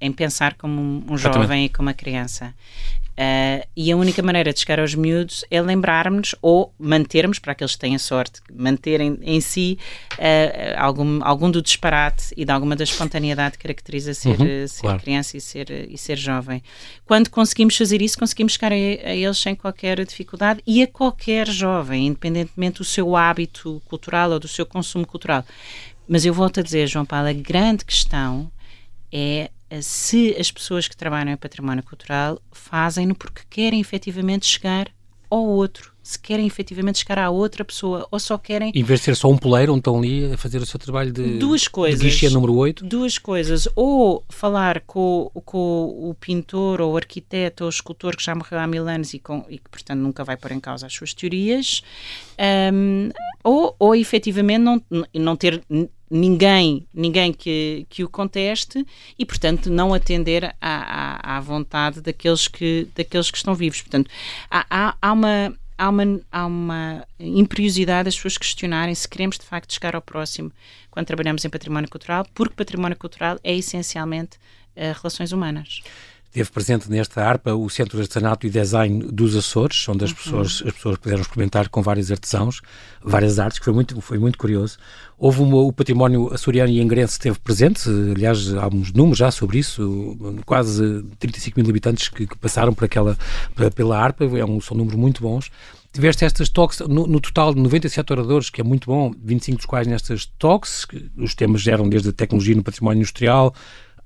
em 0.00 0.12
pensar 0.12 0.54
como 0.54 0.80
um, 0.80 1.04
um 1.10 1.16
jovem 1.16 1.64
e 1.64 1.68
como 1.68 1.88
uma 1.88 1.94
criança. 1.94 2.54
Ah, 3.16 3.64
e 3.76 3.92
a 3.92 3.96
única 3.96 4.22
maneira 4.22 4.52
de 4.52 4.58
chegar 4.58 4.80
aos 4.80 4.94
miúdos 4.94 5.44
é 5.50 5.62
lembrarmos 5.62 6.34
ou 6.42 6.74
mantermos, 6.78 7.38
para 7.38 7.52
aqueles 7.52 7.74
que 7.74 7.78
têm 7.78 7.94
a 7.94 7.98
sorte, 7.98 8.40
manterem 8.52 9.18
em 9.22 9.40
si 9.40 9.78
ah, 10.18 10.82
algum, 10.84 11.22
algum 11.22 11.50
do 11.50 11.62
disparate 11.62 12.34
e 12.36 12.44
de 12.44 12.50
alguma 12.50 12.74
da 12.74 12.82
espontaneidade 12.84 13.56
que 13.56 13.62
caracteriza 13.62 14.14
ser, 14.14 14.40
Uhum, 14.40 14.46
eh, 14.46 14.66
ser 14.66 14.80
claro. 14.82 15.00
criança 15.00 15.36
e 15.36 15.40
ser, 15.40 15.70
e 15.70 15.96
ser 15.96 16.16
jovem. 16.16 16.62
Quando 17.06 17.30
conseguimos 17.30 17.76
fazer 17.76 18.02
isso, 18.02 18.18
conseguimos 18.18 18.54
chegar 18.54 18.72
a, 18.72 18.74
a 18.74 18.78
eles 19.14 19.38
sem 19.38 19.54
qualquer 19.54 20.04
dificuldade 20.04 20.60
e 20.66 20.82
a 20.82 20.86
qualquer 20.86 21.46
jovem, 21.48 22.08
independentemente 22.08 22.78
do 22.78 22.84
seu 22.84 23.14
hábito 23.14 23.80
cultural 23.86 24.30
ou 24.32 24.40
do 24.40 24.48
seu 24.48 24.66
consumo 24.66 25.06
cultural. 25.06 25.44
Mas 26.08 26.24
eu 26.26 26.34
volto 26.34 26.60
a 26.60 26.62
dizer, 26.62 26.86
João 26.86 27.04
Paulo, 27.06 27.28
a 27.28 27.32
grande 27.32 27.84
questão 27.84 28.50
é 29.12 29.50
se 29.82 30.36
as 30.38 30.50
pessoas 30.50 30.88
que 30.88 30.96
trabalham 30.96 31.32
em 31.32 31.36
património 31.36 31.82
cultural 31.82 32.40
fazem-no 32.52 33.14
porque 33.14 33.42
querem 33.48 33.80
efetivamente 33.80 34.46
chegar 34.46 34.90
ao 35.30 35.44
outro 35.44 35.94
se 36.04 36.18
querem 36.18 36.46
efetivamente 36.46 36.98
chegar 36.98 37.18
à 37.18 37.30
outra 37.30 37.64
pessoa 37.64 38.06
ou 38.10 38.20
só 38.20 38.36
querem. 38.36 38.70
Em 38.74 38.82
vez 38.82 39.00
de 39.00 39.06
ser 39.06 39.16
só 39.16 39.26
um 39.30 39.38
poleiro 39.38 39.72
onde 39.72 39.80
estão 39.80 39.98
ali 39.98 40.30
a 40.30 40.36
fazer 40.36 40.58
o 40.58 40.66
seu 40.66 40.78
trabalho 40.78 41.10
de. 41.10 41.38
Duas 41.38 41.66
coisas. 41.66 41.98
De 41.98 42.06
guichê 42.06 42.28
número 42.28 42.54
8. 42.54 42.84
Duas 42.84 43.16
coisas. 43.16 43.66
Ou 43.74 44.22
falar 44.28 44.82
com, 44.82 45.30
com 45.46 46.10
o 46.10 46.14
pintor 46.14 46.82
ou 46.82 46.92
o 46.92 46.96
arquiteto 46.98 47.64
ou 47.64 47.68
o 47.68 47.70
escultor 47.70 48.14
que 48.14 48.22
já 48.22 48.34
morreu 48.34 48.58
há 48.58 48.66
mil 48.66 48.86
anos 48.86 49.14
e, 49.14 49.18
com, 49.18 49.46
e 49.48 49.56
que, 49.56 49.70
portanto, 49.70 49.98
nunca 49.98 50.22
vai 50.22 50.36
pôr 50.36 50.52
em 50.52 50.60
causa 50.60 50.86
as 50.86 50.92
suas 50.92 51.14
teorias. 51.14 51.82
Um, 52.70 53.08
ou, 53.42 53.74
ou 53.78 53.94
efetivamente 53.94 54.60
não, 54.60 54.82
não 55.14 55.36
ter 55.36 55.62
ninguém, 56.10 56.86
ninguém 56.92 57.32
que, 57.32 57.86
que 57.88 58.04
o 58.04 58.08
conteste 58.08 58.86
e, 59.18 59.24
portanto, 59.24 59.70
não 59.70 59.94
atender 59.94 60.44
à, 60.44 60.54
à, 60.60 61.36
à 61.36 61.40
vontade 61.40 62.00
daqueles 62.00 62.48
que, 62.48 62.88
daqueles 62.94 63.30
que 63.30 63.36
estão 63.36 63.54
vivos. 63.54 63.80
Portanto, 63.82 64.10
há, 64.50 64.66
há, 64.70 64.96
há 65.00 65.12
uma 65.12 65.54
há 65.76 65.88
uma, 65.88 66.20
há 66.30 66.46
uma 66.46 67.04
imperiosidade 67.18 68.04
das 68.04 68.14
pessoas 68.14 68.38
questionarem 68.38 68.94
se 68.94 69.08
queremos 69.08 69.38
de 69.38 69.44
facto 69.44 69.72
chegar 69.72 69.96
ao 69.96 70.02
próximo 70.02 70.52
quando 70.90 71.06
trabalhamos 71.06 71.44
em 71.44 71.50
património 71.50 71.90
cultural, 71.90 72.26
porque 72.32 72.54
património 72.54 72.96
cultural 72.96 73.38
é 73.42 73.54
essencialmente 73.54 74.36
uh, 74.76 74.94
relações 75.02 75.32
humanas. 75.32 75.82
Teve 76.34 76.50
presente 76.50 76.90
nesta 76.90 77.24
ARPA 77.24 77.54
o 77.54 77.70
Centro 77.70 77.96
de 77.96 78.02
Artesanato 78.02 78.44
e 78.44 78.50
Design 78.50 79.04
dos 79.04 79.36
Açores, 79.36 79.88
onde 79.88 80.02
as, 80.02 80.10
uhum. 80.10 80.16
pessoas, 80.16 80.62
as 80.66 80.72
pessoas 80.72 80.98
puderam 80.98 81.22
experimentar 81.22 81.68
com 81.68 81.80
vários 81.80 82.10
artesãos, 82.10 82.60
várias 83.00 83.38
artes, 83.38 83.60
que 83.60 83.64
foi 83.64 83.72
muito, 83.72 84.00
foi 84.00 84.18
muito 84.18 84.36
curioso. 84.36 84.76
Houve 85.16 85.42
uma, 85.42 85.58
o 85.58 85.72
património 85.72 86.34
açoriano 86.34 86.72
e 86.72 86.80
angrense 86.80 87.12
esteve 87.12 87.38
presente, 87.38 87.88
aliás, 87.88 88.52
há 88.52 88.66
uns 88.66 88.92
números 88.92 89.18
já 89.18 89.30
sobre 89.30 89.60
isso, 89.60 90.18
quase 90.44 91.04
35 91.20 91.60
mil 91.60 91.70
habitantes 91.70 92.08
que, 92.08 92.26
que 92.26 92.36
passaram 92.36 92.74
por 92.74 92.84
aquela, 92.84 93.16
pela 93.72 93.96
ARPA, 93.96 94.24
é 94.24 94.44
um, 94.44 94.60
são 94.60 94.76
números 94.76 94.98
muito 94.98 95.22
bons 95.22 95.52
tiveste 95.92 96.24
estas 96.24 96.48
talks, 96.48 96.80
no, 96.80 97.06
no, 97.06 97.20
total 97.20 97.54
de 97.54 97.60
97 97.60 98.12
oradores, 98.12 98.50
que 98.50 98.60
é 98.60 98.64
muito 98.64 98.86
bom, 98.86 99.14
25 99.22 99.58
dos 99.58 99.66
quais 99.66 99.86
nestas 99.86 100.26
talks, 100.40 100.84
que 100.84 101.08
os 101.16 101.36
temas 101.36 101.62
geram 101.62 101.88
desde 101.88 102.08
a 102.08 102.12
tecnologia 102.12 102.56
no 102.56 102.64
património 102.64 102.98
industrial, 102.98 103.54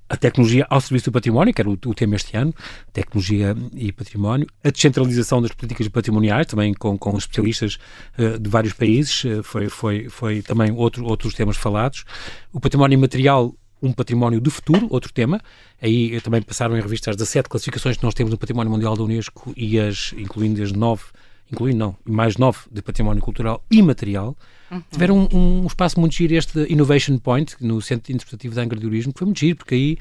a 0.09 0.17
tecnologia 0.17 0.67
ao 0.71 0.81
serviço 0.81 1.11
do 1.11 1.13
património, 1.13 1.53
que 1.53 1.61
era 1.61 1.69
o, 1.69 1.73
o, 1.73 1.95
tema 1.95 2.17
este 2.17 2.37
ano, 2.37 2.55
tecnologia 2.93 3.55
e 3.75 3.93
património, 3.93 4.47
a 4.65 4.71
descentralização 4.71 5.43
das 5.43 5.53
políticas 5.53 5.87
patrimoniais, 5.89 6.47
também 6.47 6.73
com, 6.73 6.97
com 6.97 7.17
especialistas 7.17 7.79
uh, 8.19 8.39
de 8.39 8.49
vários 8.49 8.73
países, 8.73 9.25
uh, 9.25 9.43
foi, 9.43 9.69
foi, 9.69 10.09
foi 10.09 10.43
também 10.43 10.73
outro, 10.73 11.05
outros 11.05 11.35
temas 11.35 11.57
falados. 11.57 12.05
O 12.53 12.61
património 12.61 12.95
imaterial, 12.95 13.55
um 13.83 13.93
património 13.93 14.41
do 14.41 14.51
futuro, 14.51 14.87
outro 14.91 15.13
tema. 15.13 15.41
Aí 15.81 16.17
uh, 16.17 16.21
também 16.23 16.41
passaram 16.41 16.77
em 16.77 16.81
revista 16.81 17.11
as 17.11 17.17
17 17.17 17.49
classificações 17.49 17.97
que 17.97 18.05
nós 18.05 18.15
temos 18.15 18.31
no 18.31 18.39
Património 18.39 18.73
Mundial 18.73 18.97
da 18.97 19.03
Unesco 19.03 19.53
e 19.57 19.79
as, 19.79 20.15
incluindo 20.17 20.63
as 20.63 20.73
nove 20.73 21.05
incluindo 21.53 21.79
não, 21.79 21.97
mais 22.05 22.37
nove 22.37 22.59
de 22.71 22.83
património 22.83 23.23
cultural 23.23 23.65
e 23.71 23.83
material, 23.83 24.37
uhum. 24.71 24.83
tiveram 24.91 25.29
um, 25.33 25.63
um, 25.63 25.67
espaço 25.67 25.99
muito 25.99 26.15
giro, 26.15 26.35
este 26.35 26.61
Innovation 26.73 27.19
Point, 27.19 27.57
no 27.61 27.81
Centro 27.81 28.13
Interpretativo 28.13 28.55
de 28.55 28.61
Angra 28.61 28.79
que 28.79 29.19
foi 29.19 29.25
muito 29.25 29.41
giro, 29.41 29.57
porque 29.57 29.75
aí 29.75 29.99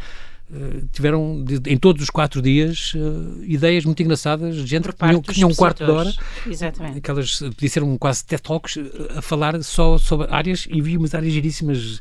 Uh, 0.50 0.88
tiveram 0.94 1.44
de, 1.44 1.60
em 1.70 1.76
todos 1.76 2.02
os 2.02 2.10
quatro 2.10 2.42
dias 2.42 2.94
uh, 2.94 3.44
ideias 3.44 3.84
muito 3.84 4.02
engraçadas, 4.02 4.56
gente 4.56 4.88
que 4.94 5.34
tinha 5.34 5.46
um 5.46 5.54
quarto 5.54 5.84
de 5.84 5.92
hora, 5.92 6.14
Exatamente. 6.48 7.00
aquelas 7.00 7.40
podia 7.40 7.68
ser 7.68 7.84
um 7.84 7.98
quase 7.98 8.26
TED 8.26 8.42
Talks 8.42 8.78
uh, 8.78 9.18
a 9.18 9.22
falar 9.22 9.62
só 9.62 9.98
sobre 9.98 10.26
áreas 10.34 10.66
e 10.72 10.82
vi 10.82 10.96
umas 10.96 11.14
áreas 11.14 11.34
giríssimas, 11.34 12.00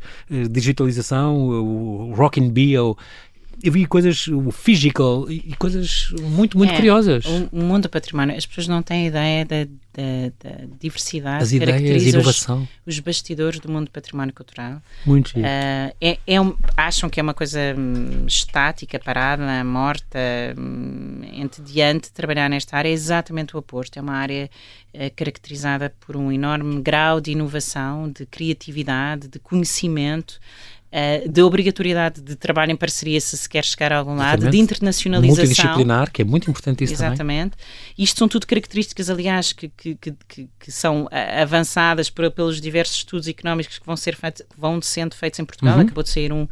digitalização, 0.48 1.36
o 1.36 2.14
Rock 2.14 2.40
and 2.40 2.50
Bio, 2.50 2.96
eu 3.68 3.72
vi 3.72 3.86
coisas, 3.86 4.28
o 4.28 4.50
physical, 4.50 5.30
e 5.30 5.54
coisas 5.58 6.12
muito, 6.20 6.56
muito 6.56 6.72
é, 6.72 6.76
curiosas. 6.76 7.24
O, 7.52 7.56
mundo 7.56 7.82
do 7.82 7.88
património, 7.88 8.36
as 8.36 8.46
pessoas 8.46 8.68
não 8.68 8.82
têm 8.82 9.08
ideia 9.08 9.44
da, 9.44 9.64
da, 9.64 10.50
da 10.50 10.66
diversidade 10.78 11.42
As 11.42 11.52
ideias, 11.52 12.06
inovação. 12.06 12.68
Os, 12.86 12.94
os, 12.94 13.00
bastidores 13.00 13.58
do 13.58 13.70
mundo 13.70 13.86
do 13.86 13.90
património 13.90 14.32
cultural. 14.34 14.80
Muito 15.04 15.30
uh, 15.30 15.42
é, 16.00 16.18
é 16.26 16.40
um, 16.40 16.54
Acham 16.76 17.10
que 17.10 17.18
é 17.18 17.22
uma 17.22 17.34
coisa 17.34 17.58
hum, 17.76 18.24
estática, 18.26 18.98
parada, 18.98 19.64
morta, 19.64 20.18
hum, 20.56 21.22
entediante 21.32 22.12
trabalhar 22.12 22.48
nesta 22.48 22.76
área. 22.76 22.88
É 22.88 22.92
exatamente 22.92 23.56
o 23.56 23.58
oposto. 23.58 23.98
É 23.98 24.02
uma 24.02 24.14
área 24.14 24.48
uh, 24.94 24.98
caracterizada 25.16 25.92
por 26.00 26.16
um 26.16 26.30
enorme 26.30 26.80
grau 26.80 27.20
de 27.20 27.32
inovação, 27.32 28.10
de 28.10 28.26
criatividade, 28.26 29.28
de 29.28 29.38
conhecimento 29.38 30.38
uh, 30.92 31.28
de 31.28 31.42
obrigatoriedade 31.42 32.20
de 32.20 32.36
trabalho 32.36 32.72
em 32.72 32.76
parceria 32.76 33.20
se 33.20 33.36
se 33.36 33.48
quer 33.48 33.64
chegar 33.64 33.92
a 33.92 33.98
algum 33.98 34.14
lado, 34.14 34.40
Exatamente. 34.40 34.52
de 34.52 34.58
internacionalização. 34.58 35.44
Multidisciplinar, 35.44 36.10
que 36.10 36.22
é 36.22 36.24
muito 36.24 36.50
importante 36.50 36.84
isso 36.84 36.94
Exatamente. 36.94 37.50
Também. 37.50 37.50
Isto 37.98 38.18
são 38.18 38.28
tudo 38.28 38.46
características, 38.46 39.10
aliás, 39.10 39.52
que, 39.52 39.68
que, 39.68 39.94
que, 39.94 40.48
que 40.58 40.72
são 40.72 41.08
eh, 41.10 41.42
avançadas 41.42 42.10
por, 42.10 42.30
pelos 42.30 42.60
diversos 42.60 42.96
estudos 42.98 43.28
económicos 43.28 43.78
que 43.78 43.86
vão, 43.86 43.96
ser 43.96 44.16
feitos, 44.16 44.42
vão 44.56 44.80
sendo 44.82 45.14
feitos 45.14 45.38
em 45.40 45.44
Portugal. 45.44 45.76
Uhum. 45.76 45.82
Acabou 45.82 46.02
de 46.02 46.10
sair 46.10 46.32
um 46.32 46.48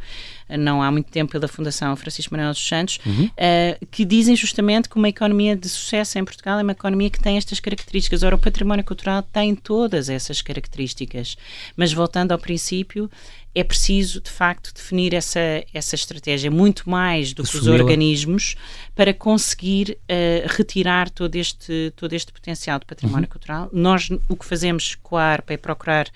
não 0.49 0.81
há 0.81 0.91
muito 0.91 1.11
tempo 1.11 1.31
pela 1.31 1.47
Fundação 1.47 1.95
Francisco 1.95 2.33
Manuel 2.33 2.51
dos 2.51 2.65
Santos, 2.65 2.99
uhum. 3.05 3.25
uh, 3.25 3.85
que 3.91 4.05
dizem 4.05 4.35
justamente 4.35 4.87
que 4.87 4.95
uma 4.95 5.09
economia 5.09 5.55
de 5.55 5.67
sucesso 5.67 6.19
em 6.19 6.25
Portugal 6.25 6.59
é 6.59 6.63
uma 6.63 6.71
economia 6.71 7.09
que 7.09 7.19
tem 7.19 7.37
estas 7.37 7.59
características. 7.59 8.23
Ora, 8.23 8.35
o 8.35 8.39
património 8.39 8.83
cultural 8.83 9.23
tem 9.23 9.55
todas 9.55 10.09
essas 10.09 10.41
características. 10.41 11.35
Mas 11.75 11.91
voltando 11.91 12.31
ao 12.31 12.37
princípio, 12.37 13.09
é 13.55 13.63
preciso, 13.63 14.19
de 14.19 14.29
facto, 14.29 14.73
definir 14.73 15.13
essa, 15.13 15.39
essa 15.73 15.95
estratégia 15.95 16.51
muito 16.51 16.89
mais 16.89 17.31
do 17.31 17.41
que 17.41 17.57
os 17.57 17.67
organismos 17.67 18.55
para 18.93 19.13
conseguir 19.13 19.97
uh, 20.03 20.47
retirar 20.57 21.09
todo 21.09 21.35
este, 21.35 21.93
todo 21.95 22.11
este 22.11 22.33
potencial 22.33 22.77
de 22.79 22.85
património 22.85 23.23
uhum. 23.23 23.31
cultural. 23.31 23.69
Nós, 23.71 24.09
o 24.27 24.35
que 24.35 24.45
fazemos 24.45 24.95
com 25.01 25.15
a 25.15 25.23
ARPA 25.23 25.53
é 25.53 25.57
procurar, 25.57 26.09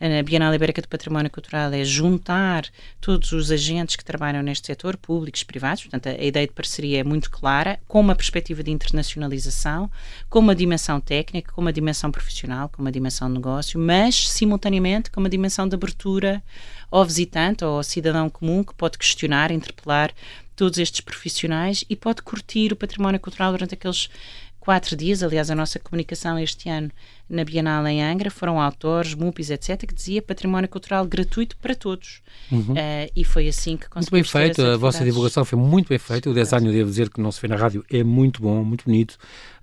na 0.00 0.22
Bienal 0.22 0.54
Ibérica 0.54 0.80
do 0.80 0.88
Património 0.88 1.30
Cultural, 1.30 1.72
é 1.72 1.84
juntar 1.84 2.64
todos 3.00 3.32
os 3.32 3.50
agentes 3.50 3.73
que 3.96 4.04
trabalham 4.04 4.42
neste 4.42 4.66
setor, 4.66 4.96
públicos, 4.96 5.42
privados, 5.42 5.82
portanto, 5.82 6.08
a, 6.08 6.10
a 6.10 6.24
ideia 6.24 6.46
de 6.46 6.52
parceria 6.52 7.00
é 7.00 7.04
muito 7.04 7.30
clara, 7.30 7.78
com 7.88 8.00
uma 8.00 8.14
perspectiva 8.14 8.62
de 8.62 8.70
internacionalização, 8.70 9.90
com 10.28 10.38
uma 10.38 10.54
dimensão 10.54 11.00
técnica, 11.00 11.52
com 11.52 11.60
uma 11.60 11.72
dimensão 11.72 12.10
profissional, 12.10 12.68
com 12.68 12.82
uma 12.82 12.92
dimensão 12.92 13.28
de 13.28 13.34
negócio, 13.34 13.78
mas, 13.78 14.28
simultaneamente, 14.28 15.10
com 15.10 15.20
uma 15.20 15.28
dimensão 15.28 15.68
de 15.68 15.74
abertura 15.74 16.42
ao 16.90 17.04
visitante 17.04 17.64
ou 17.64 17.76
ao 17.76 17.82
cidadão 17.82 18.30
comum 18.30 18.62
que 18.62 18.74
pode 18.74 18.98
questionar, 18.98 19.50
interpelar 19.50 20.12
todos 20.54 20.78
estes 20.78 21.00
profissionais 21.00 21.84
e 21.88 21.96
pode 21.96 22.22
curtir 22.22 22.72
o 22.72 22.76
património 22.76 23.20
cultural 23.20 23.52
durante 23.52 23.74
aqueles 23.74 24.08
quatro 24.60 24.96
dias. 24.96 25.22
Aliás, 25.22 25.50
a 25.50 25.54
nossa 25.54 25.78
comunicação 25.78 26.38
este 26.38 26.68
ano 26.68 26.90
na 27.28 27.44
Bienal 27.44 27.86
em 27.86 28.02
Angra 28.02 28.30
foram 28.30 28.60
autores, 28.60 29.14
MUPIs, 29.14 29.50
etc., 29.50 29.86
que 29.86 29.94
dizia 29.94 30.20
património 30.20 30.68
cultural 30.68 31.06
gratuito 31.06 31.56
para 31.56 31.74
todos. 31.74 32.22
Uhum. 32.50 32.72
Uh, 32.72 33.10
e 33.16 33.24
foi 33.24 33.48
assim 33.48 33.76
que 33.76 33.88
conseguimos. 33.88 34.32
Muito 34.32 34.32
bem 34.32 34.54
feito, 34.54 34.62
a 34.62 34.76
vossa 34.76 35.04
divulgação 35.04 35.44
foi 35.44 35.58
muito 35.58 35.88
bem 35.88 35.98
feita. 35.98 36.28
O 36.30 36.34
design, 36.34 36.66
eu 36.66 36.72
devo 36.72 36.90
dizer 36.90 37.10
que 37.10 37.20
não 37.20 37.32
se 37.32 37.40
vê 37.40 37.48
na 37.48 37.56
rádio, 37.56 37.84
é 37.90 38.04
muito 38.04 38.42
bom, 38.42 38.62
muito 38.62 38.84
bonito, 38.84 39.16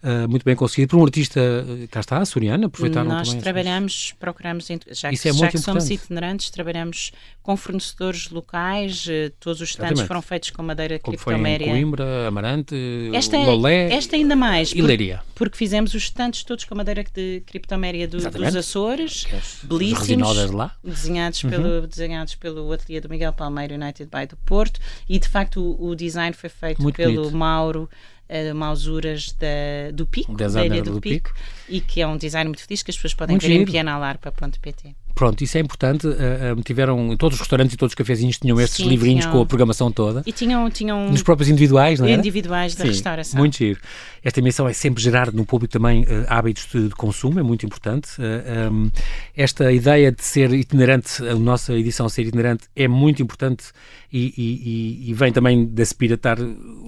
uh, 0.03 0.27
muito 0.27 0.43
bem 0.43 0.55
conseguido. 0.55 0.89
Por 0.89 0.97
um 0.97 1.03
artista, 1.03 1.39
eh, 1.39 1.87
cá 1.87 1.99
está, 1.99 2.17
açoriano, 2.17 2.65
aproveitaram 2.65 3.09
Nós 3.09 3.27
também. 3.27 3.35
Nós 3.35 3.43
trabalhamos, 3.43 4.13
procuramos, 4.19 4.67
já 4.67 5.09
que, 5.09 5.27
é 5.27 5.33
já 5.33 5.47
que 5.47 5.57
somos 5.57 5.89
itinerantes, 5.89 6.49
trabalhamos 6.49 7.11
com 7.41 7.55
fornecedores 7.55 8.29
locais, 8.29 9.07
todos 9.39 9.61
os 9.61 9.69
stands 9.69 10.01
foram 10.01 10.21
feitos 10.21 10.49
com 10.49 10.63
madeira 10.63 10.99
Como 10.99 11.15
criptoméria. 11.15 11.67
Foi 11.67 11.77
em 11.77 11.81
Coimbra, 11.81 12.27
Amarante, 12.27 12.75
esta, 13.13 13.37
é- 13.37 13.45
Lolé. 13.45 13.93
Esta 13.93 14.15
ainda 14.15 14.35
mais. 14.35 14.71
E 14.71 14.81
Leiria. 14.81 15.21
Porque 15.35 15.57
fizemos 15.57 15.93
os 15.93 16.03
stands 16.03 16.43
todos 16.43 16.65
com 16.65 16.75
madeira 16.75 17.03
de 17.03 17.41
criptoméria 17.45 17.60
do, 18.07 18.17
dos 18.17 18.55
Açores, 18.55 19.27
belíssimos, 19.63 20.51
lá. 20.51 20.75
Desenhados, 20.83 21.43
uhum. 21.43 21.49
pelo, 21.49 21.87
desenhados 21.87 22.35
pelo 22.35 22.71
ateliê 22.71 22.99
do 22.99 23.09
Miguel 23.09 23.33
Palmeiro 23.33 23.75
United 23.75 24.09
by 24.09 24.27
do 24.27 24.37
Porto 24.37 24.79
e 25.07 25.19
de 25.19 25.27
facto 25.27 25.61
o, 25.61 25.89
o 25.89 25.95
design 25.95 26.35
foi 26.35 26.49
feito 26.49 26.81
Muito 26.81 26.95
pelo 26.95 27.15
bonito. 27.15 27.37
Mauro 27.37 27.89
uh, 28.31 28.55
Mausuras 28.55 29.33
da, 29.33 29.91
do 29.93 30.05
Pico, 30.05 30.33
da 30.35 30.65
Ilha 30.65 30.81
do, 30.81 30.93
do 30.93 31.01
Pico, 31.01 31.29
Pico, 31.29 31.39
e 31.67 31.81
que 31.81 32.01
é 32.01 32.07
um 32.07 32.17
design 32.17 32.47
muito 32.47 32.63
feliz 32.63 32.81
que 32.81 32.91
as 32.91 32.95
pessoas 32.95 33.13
podem 33.13 33.33
muito 33.35 33.43
ver 33.43 33.49
giro. 33.49 33.63
em 33.63 33.65
pianalarpa.pt. 33.65 34.95
Pronto, 35.15 35.43
isso 35.43 35.57
é 35.57 35.61
importante. 35.61 36.07
Uh, 36.07 36.57
uh, 36.57 36.63
tiveram, 36.63 37.15
todos 37.17 37.35
os 37.35 37.41
restaurantes 37.41 37.73
e 37.73 37.77
todos 37.77 37.91
os 37.91 37.95
cafezinhos 37.95 38.37
tinham 38.37 38.59
estes 38.59 38.77
Sim, 38.77 38.89
livrinhos 38.89 39.25
tinham, 39.25 39.37
com 39.37 39.41
a 39.41 39.45
programação 39.45 39.91
toda. 39.91 40.23
E 40.25 40.31
tinham, 40.31 40.69
tinham 40.69 41.09
nos 41.09 41.23
próprios 41.23 41.49
individuais, 41.49 41.99
não 41.99 42.07
é? 42.07 42.13
Individuais 42.13 42.75
da 42.75 42.83
Sim, 42.83 42.89
restauração. 42.89 43.37
Muito 43.37 43.57
giro. 43.57 43.79
Esta 44.23 44.41
missão 44.41 44.67
é 44.67 44.73
sempre 44.73 45.01
gerar 45.01 45.31
no 45.31 45.45
público 45.45 45.71
também 45.73 46.03
uh, 46.03 46.25
hábitos 46.27 46.67
de, 46.71 46.89
de, 46.89 46.95
consumo, 46.95 47.39
é 47.39 47.43
muito 47.43 47.65
importante. 47.65 48.09
Um, 48.19 48.89
esta 49.35 49.71
ideia 49.71 50.11
de 50.11 50.23
ser 50.23 50.53
itinerante, 50.53 51.25
a 51.27 51.35
nossa 51.35 51.73
edição 51.73 52.07
ser 52.07 52.23
itinerante, 52.23 52.65
é 52.75 52.87
muito 52.87 53.21
importante 53.21 53.65
e, 54.13 54.33
e, 54.37 55.09
e 55.09 55.13
vem 55.13 55.31
também 55.31 55.65
da 55.65 55.85
Spira 55.85 56.15
estar 56.15 56.37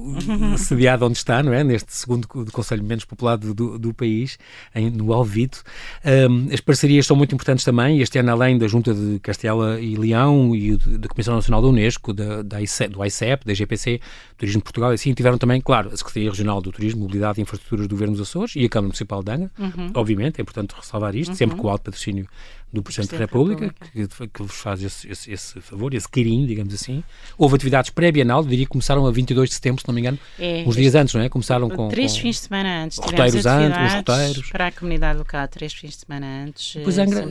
sediada 0.58 1.06
onde 1.06 1.18
está, 1.18 1.42
não 1.42 1.54
é? 1.54 1.64
Neste 1.64 1.94
segundo 1.96 2.28
Conselho 2.28 2.84
menos 2.84 3.06
populado 3.06 3.54
do, 3.54 3.80
do 3.80 3.94
país, 3.94 4.38
em, 4.76 4.90
no 4.90 5.14
Alvito. 5.14 5.64
Um, 6.06 6.54
as 6.54 6.60
parcerias 6.60 7.06
são 7.06 7.16
muito 7.16 7.34
importantes 7.34 7.64
também. 7.64 8.00
Este 8.00 8.12
ano, 8.19 8.32
além 8.32 8.58
da 8.58 8.67
Junta 8.67 8.93
de 8.93 9.19
Castela 9.19 9.80
e 9.80 9.95
Leão 9.95 10.56
e 10.56 10.78
da 10.78 11.08
Comissão 11.08 11.36
Nacional 11.36 11.62
da 11.62 11.67
Unesco, 11.67 12.13
da, 12.13 12.41
da 12.41 12.62
ICEP, 12.62 12.93
do 12.93 13.06
ICEP, 13.06 13.45
da 13.45 13.54
GPC, 13.54 13.99
Turismo 14.38 14.60
de 14.60 14.63
Portugal, 14.63 14.91
assim, 14.91 15.13
tiveram 15.13 15.38
também, 15.38 15.62
claro, 15.62 15.89
a 15.93 15.97
Secretaria 15.97 16.30
Regional 16.30 16.62
do 16.62 16.71
Turismo, 16.71 17.02
Mobilidade 17.02 17.39
e 17.39 17.43
Infraestruturas 17.43 17.88
do 17.88 17.91
Governo 17.91 18.15
dos 18.15 18.28
Açores 18.28 18.56
e 18.56 18.65
a 18.65 18.69
Câmara 18.69 18.88
Municipal 18.88 19.23
de 19.23 19.32
Angra, 19.32 19.52
uhum. 19.60 19.91
obviamente, 19.93 20.39
é 20.39 20.41
importante 20.41 20.73
ressalvar 20.76 21.15
isto, 21.15 21.32
uhum. 21.32 21.36
sempre 21.36 21.58
com 21.58 21.67
o 21.67 21.69
alto 21.69 21.84
patrocínio 21.84 22.28
do 22.74 22.82
Presidente 22.82 23.12
da 23.12 23.18
República, 23.20 23.66
República. 23.66 24.08
Que, 24.18 24.28
que, 24.28 24.42
vos 24.42 24.56
faz 24.56 24.82
esse, 24.82 25.08
esse, 25.08 25.32
esse, 25.32 25.62
favor, 25.62 25.94
esse 25.94 26.10
carinho, 26.10 26.48
digamos 26.48 26.74
assim. 26.74 27.04
Houve 27.38 27.56
atividades 27.56 27.92
pré-bienal, 27.92 28.44
diria 28.44 28.66
que 28.66 28.72
começaram 28.72 29.06
a 29.06 29.12
22 29.12 29.50
de 29.50 29.56
setembro, 29.56 29.82
se 29.82 29.88
não 29.88 29.94
me 29.94 30.02
engano, 30.02 30.18
é, 30.40 30.64
uns 30.66 30.76
dias 30.76 30.96
antes, 30.96 31.14
não 31.14 31.22
é? 31.22 31.30
Começaram 31.30 31.70
com. 31.70 31.90
Três 31.90 32.14
com 32.14 32.22
fins 32.22 32.38
de 32.38 32.42
semana 32.42 32.86
antes. 32.86 32.98
Roteiros 32.98 33.46
antes, 33.46 33.78
os 33.78 33.94
roteiros. 33.94 34.50
Para 34.50 34.68
a 34.68 34.72
comunidade 34.72 35.20
local, 35.20 35.48
três 35.48 35.72
fins 35.74 35.92
de 35.92 35.98
semana 35.98 36.46
antes. 36.46 36.78
Pois 36.84 36.98
Angra 36.98 37.30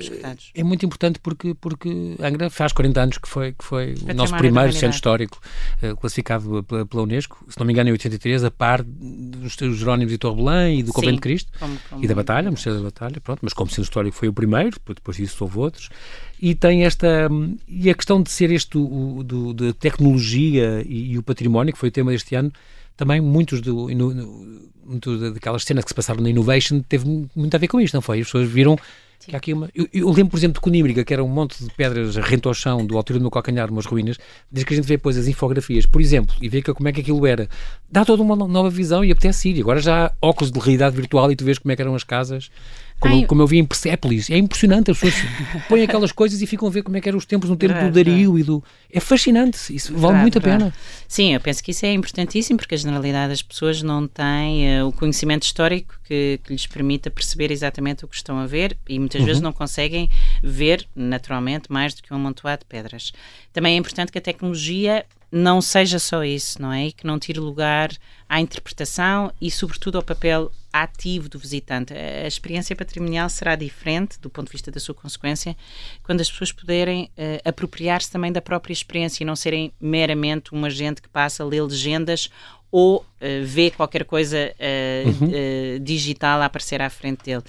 é 0.55 0.63
muito 0.63 0.87
importante 0.87 1.19
porque, 1.19 1.55
porque 1.55 2.17
Angra 2.21 2.49
faz 2.49 2.73
40 2.73 3.01
anos 3.01 3.19
que 3.19 3.29
foi, 3.29 3.53
que 3.53 3.65
foi 3.65 3.95
o 4.09 4.15
nosso 4.15 4.37
primeiro 4.37 4.73
centro 4.73 4.95
histórico 4.95 5.41
uh, 5.83 5.97
classificado 5.97 6.63
pela, 6.63 6.87
pela, 6.87 7.03
Unesco, 7.03 7.45
se 7.49 7.59
não 7.59 7.67
me 7.67 7.73
engano, 7.73 7.89
em 7.89 7.93
83, 7.93 8.45
a 8.45 8.51
par 8.51 8.83
dos 8.85 9.55
Jerónimos 9.55 10.13
e 10.13 10.19
Torre 10.19 10.37
Belém 10.37 10.79
e 10.79 10.83
do 10.85 10.93
Convento 10.93 11.17
de 11.17 11.21
Cristo 11.21 11.51
como, 11.59 11.77
como... 11.91 12.05
e 12.05 12.07
da 12.07 12.15
Batalha, 12.15 12.51
Mosteiro 12.51 12.79
da 12.79 12.85
Batalha, 12.85 13.21
pronto, 13.21 13.41
mas 13.43 13.53
como 13.53 13.69
centro 13.71 13.85
histórico 13.85 14.17
foi 14.17 14.29
o 14.29 14.33
primeiro, 14.33 14.77
depois 14.87 15.17
disso 15.17 15.32
houve 15.41 15.59
outros. 15.59 15.89
E 16.41 16.55
tem 16.55 16.85
esta 16.85 17.29
e 17.69 17.89
a 17.89 17.95
questão 17.95 18.21
de 18.21 18.31
ser 18.31 18.51
este 18.51 18.77
o, 18.77 19.23
do, 19.23 19.55
de 19.55 19.73
tecnologia 19.73 20.83
e, 20.85 21.13
e, 21.13 21.19
o 21.19 21.23
património 21.23 21.73
que 21.73 21.79
foi 21.79 21.89
o 21.89 21.93
tema 21.93 22.11
deste 22.11 22.35
ano 22.35 22.53
também 22.97 23.21
muitos 23.21 23.61
do 23.61 23.89
muito 24.85 25.33
daquelas 25.33 25.63
cenas 25.63 25.85
que 25.85 25.91
se 25.91 25.95
passaram 25.95 26.21
na 26.21 26.29
Innovation 26.29 26.81
teve 26.81 27.29
muito 27.35 27.55
a 27.55 27.59
ver 27.59 27.69
com 27.69 27.81
isto 27.81 27.95
não 27.95 28.03
foi? 28.03 28.21
As 28.21 28.27
pessoas 28.27 28.49
viram 28.49 28.77
que 29.27 29.37
há 29.37 29.39
aqui 29.39 29.53
uma, 29.53 29.69
eu, 29.75 29.87
eu, 29.93 30.09
lembro, 30.09 30.31
por 30.31 30.37
exemplo, 30.37 30.55
de 30.55 30.61
Coníbriga, 30.61 31.05
que 31.05 31.13
era 31.13 31.23
um 31.23 31.29
monte 31.29 31.63
de 31.63 31.71
pedras 31.71 32.17
rente 32.17 32.49
ao 32.49 32.55
chão, 32.55 32.85
do 32.85 32.97
altura 32.97 33.19
do 33.19 33.23
meu 33.23 33.31
calcanhar, 33.31 33.71
umas 33.71 33.87
ruínas, 33.87 34.19
desde 34.51 34.67
que 34.67 34.75
a 34.75 34.77
gente 34.77 34.87
vê 34.87 34.97
depois 34.97 35.17
as 35.17 35.29
infografias, 35.29 35.87
por 35.87 36.01
exemplo, 36.01 36.35
e 36.41 36.49
vê 36.49 36.61
que, 36.61 36.73
como 36.73 36.89
é 36.89 36.93
que 36.93 37.01
aquilo 37.01 37.25
era, 37.27 37.49
dá 37.91 38.05
toda 38.05 38.23
uma 38.23 38.35
nova 38.35 38.71
visão 38.71 39.05
e 39.05 39.13
apetece 39.13 39.51
ir. 39.51 39.61
Agora 39.61 39.81
já 39.81 40.07
há 40.07 40.13
óculos 40.21 40.51
de 40.51 40.59
realidade 40.59 40.97
virtual 40.97 41.31
e 41.31 41.37
tu 41.37 41.45
vês 41.45 41.59
como 41.59 41.71
é 41.73 41.77
que 41.77 41.83
eram 41.83 41.95
as 41.95 42.05
casas 42.05 42.51
como, 43.03 43.15
Ai, 43.17 43.27
como 43.27 43.43
eu 43.43 43.47
vi 43.49 43.59
em 43.59 43.65
Persepolis. 43.65 44.31
É 44.31 44.39
impressionante, 44.39 44.93
as 44.93 44.99
pessoas 44.99 45.25
põem 45.69 45.83
aquelas 45.83 46.13
coisas 46.13 46.41
e 46.41 46.47
ficam 46.47 46.69
a 46.69 46.71
ver 46.71 46.85
como 46.85 46.97
é 46.97 47.01
que 47.01 47.09
eram 47.09 47.19
os 47.19 47.27
tempos 47.27 47.51
no 47.51 47.57
tempo 47.57 47.75
do 47.75 47.91
Dario 47.91 48.39
e 48.39 48.45
do... 48.45 48.63
É 48.93 49.01
fascinante, 49.01 49.75
isso 49.75 49.93
vale 49.97 50.19
muito 50.19 50.39
a 50.39 50.41
pena. 50.41 50.73
Sim, 51.09 51.35
eu 51.35 51.41
penso 51.41 51.65
que 51.65 51.73
isso 51.73 51.85
é 51.85 51.93
importantíssimo 51.93 52.59
porque 52.59 52.77
a 52.77 52.79
generalidade 52.79 53.31
das 53.31 53.43
pessoas 53.43 53.83
não 53.83 54.07
tem 54.07 54.81
uh, 54.81 54.87
o 54.87 54.93
conhecimento 54.93 55.43
histórico 55.43 55.99
que, 56.05 56.39
que, 56.45 56.53
lhes 56.53 56.67
permita 56.67 57.11
perceber 57.11 57.51
exatamente 57.51 58.05
o 58.05 58.09
que 58.09 58.15
estão 58.15 58.39
a 58.39 58.47
ver 58.47 58.77
e 58.89 58.99
muitas 59.01 59.21
uhum. 59.21 59.27
vezes 59.27 59.43
não 59.43 59.53
conseguem 59.53 60.09
ver 60.41 60.87
naturalmente 60.95 61.73
mais 61.73 61.95
do 61.95 62.03
que 62.03 62.13
um 62.13 62.17
amontoado 62.17 62.61
de 62.61 62.67
pedras. 62.67 63.13
Também 63.53 63.75
é 63.75 63.79
importante 63.79 64.13
que 64.13 64.19
a 64.19 64.23
tecnologia 64.23 65.05
não 65.33 65.63
seja 65.63 65.99
só 65.99 66.23
isso, 66.23 66.61
não 66.61 66.71
é? 66.71 66.89
E 66.89 66.93
que 66.93 67.07
não 67.07 67.19
tire 67.19 67.41
lugar 67.41 67.91
à 68.29 68.39
interpretação 68.39 69.33
e, 69.41 69.51
sobretudo, 69.51 69.97
ao 69.97 70.03
papel 70.03 70.53
ativo 70.71 71.29
do 71.29 71.39
visitante. 71.39 71.95
A 71.95 72.27
experiência 72.27 72.77
patrimonial 72.77 73.29
será 73.31 73.57
diferente 73.57 74.21
do 74.21 74.29
ponto 74.29 74.47
de 74.47 74.53
vista 74.53 74.71
da 74.71 74.79
sua 74.79 74.95
consequência 74.95 75.57
quando 76.03 76.21
as 76.21 76.31
pessoas 76.31 76.53
puderem 76.53 77.11
uh, 77.17 77.49
apropriar-se 77.49 78.11
também 78.11 78.33
da 78.33 78.41
própria 78.41 78.73
experiência 78.73 79.23
e 79.23 79.27
não 79.27 79.37
serem 79.37 79.73
meramente 79.81 80.55
um 80.55 80.65
agente 80.65 81.01
que 81.01 81.09
passa 81.09 81.43
a 81.43 81.47
ler 81.47 81.63
legendas 81.63 82.31
ou 82.73 82.97
uh, 83.01 83.05
vê 83.45 83.71
qualquer 83.71 84.03
coisa 84.07 84.51
uh, 84.59 85.09
uhum. 85.09 85.29
uh, 85.29 85.79
digital 85.81 86.41
a 86.41 86.47
aparecer 86.47 86.81
à 86.81 86.89
frente 86.89 87.23
dele. 87.23 87.43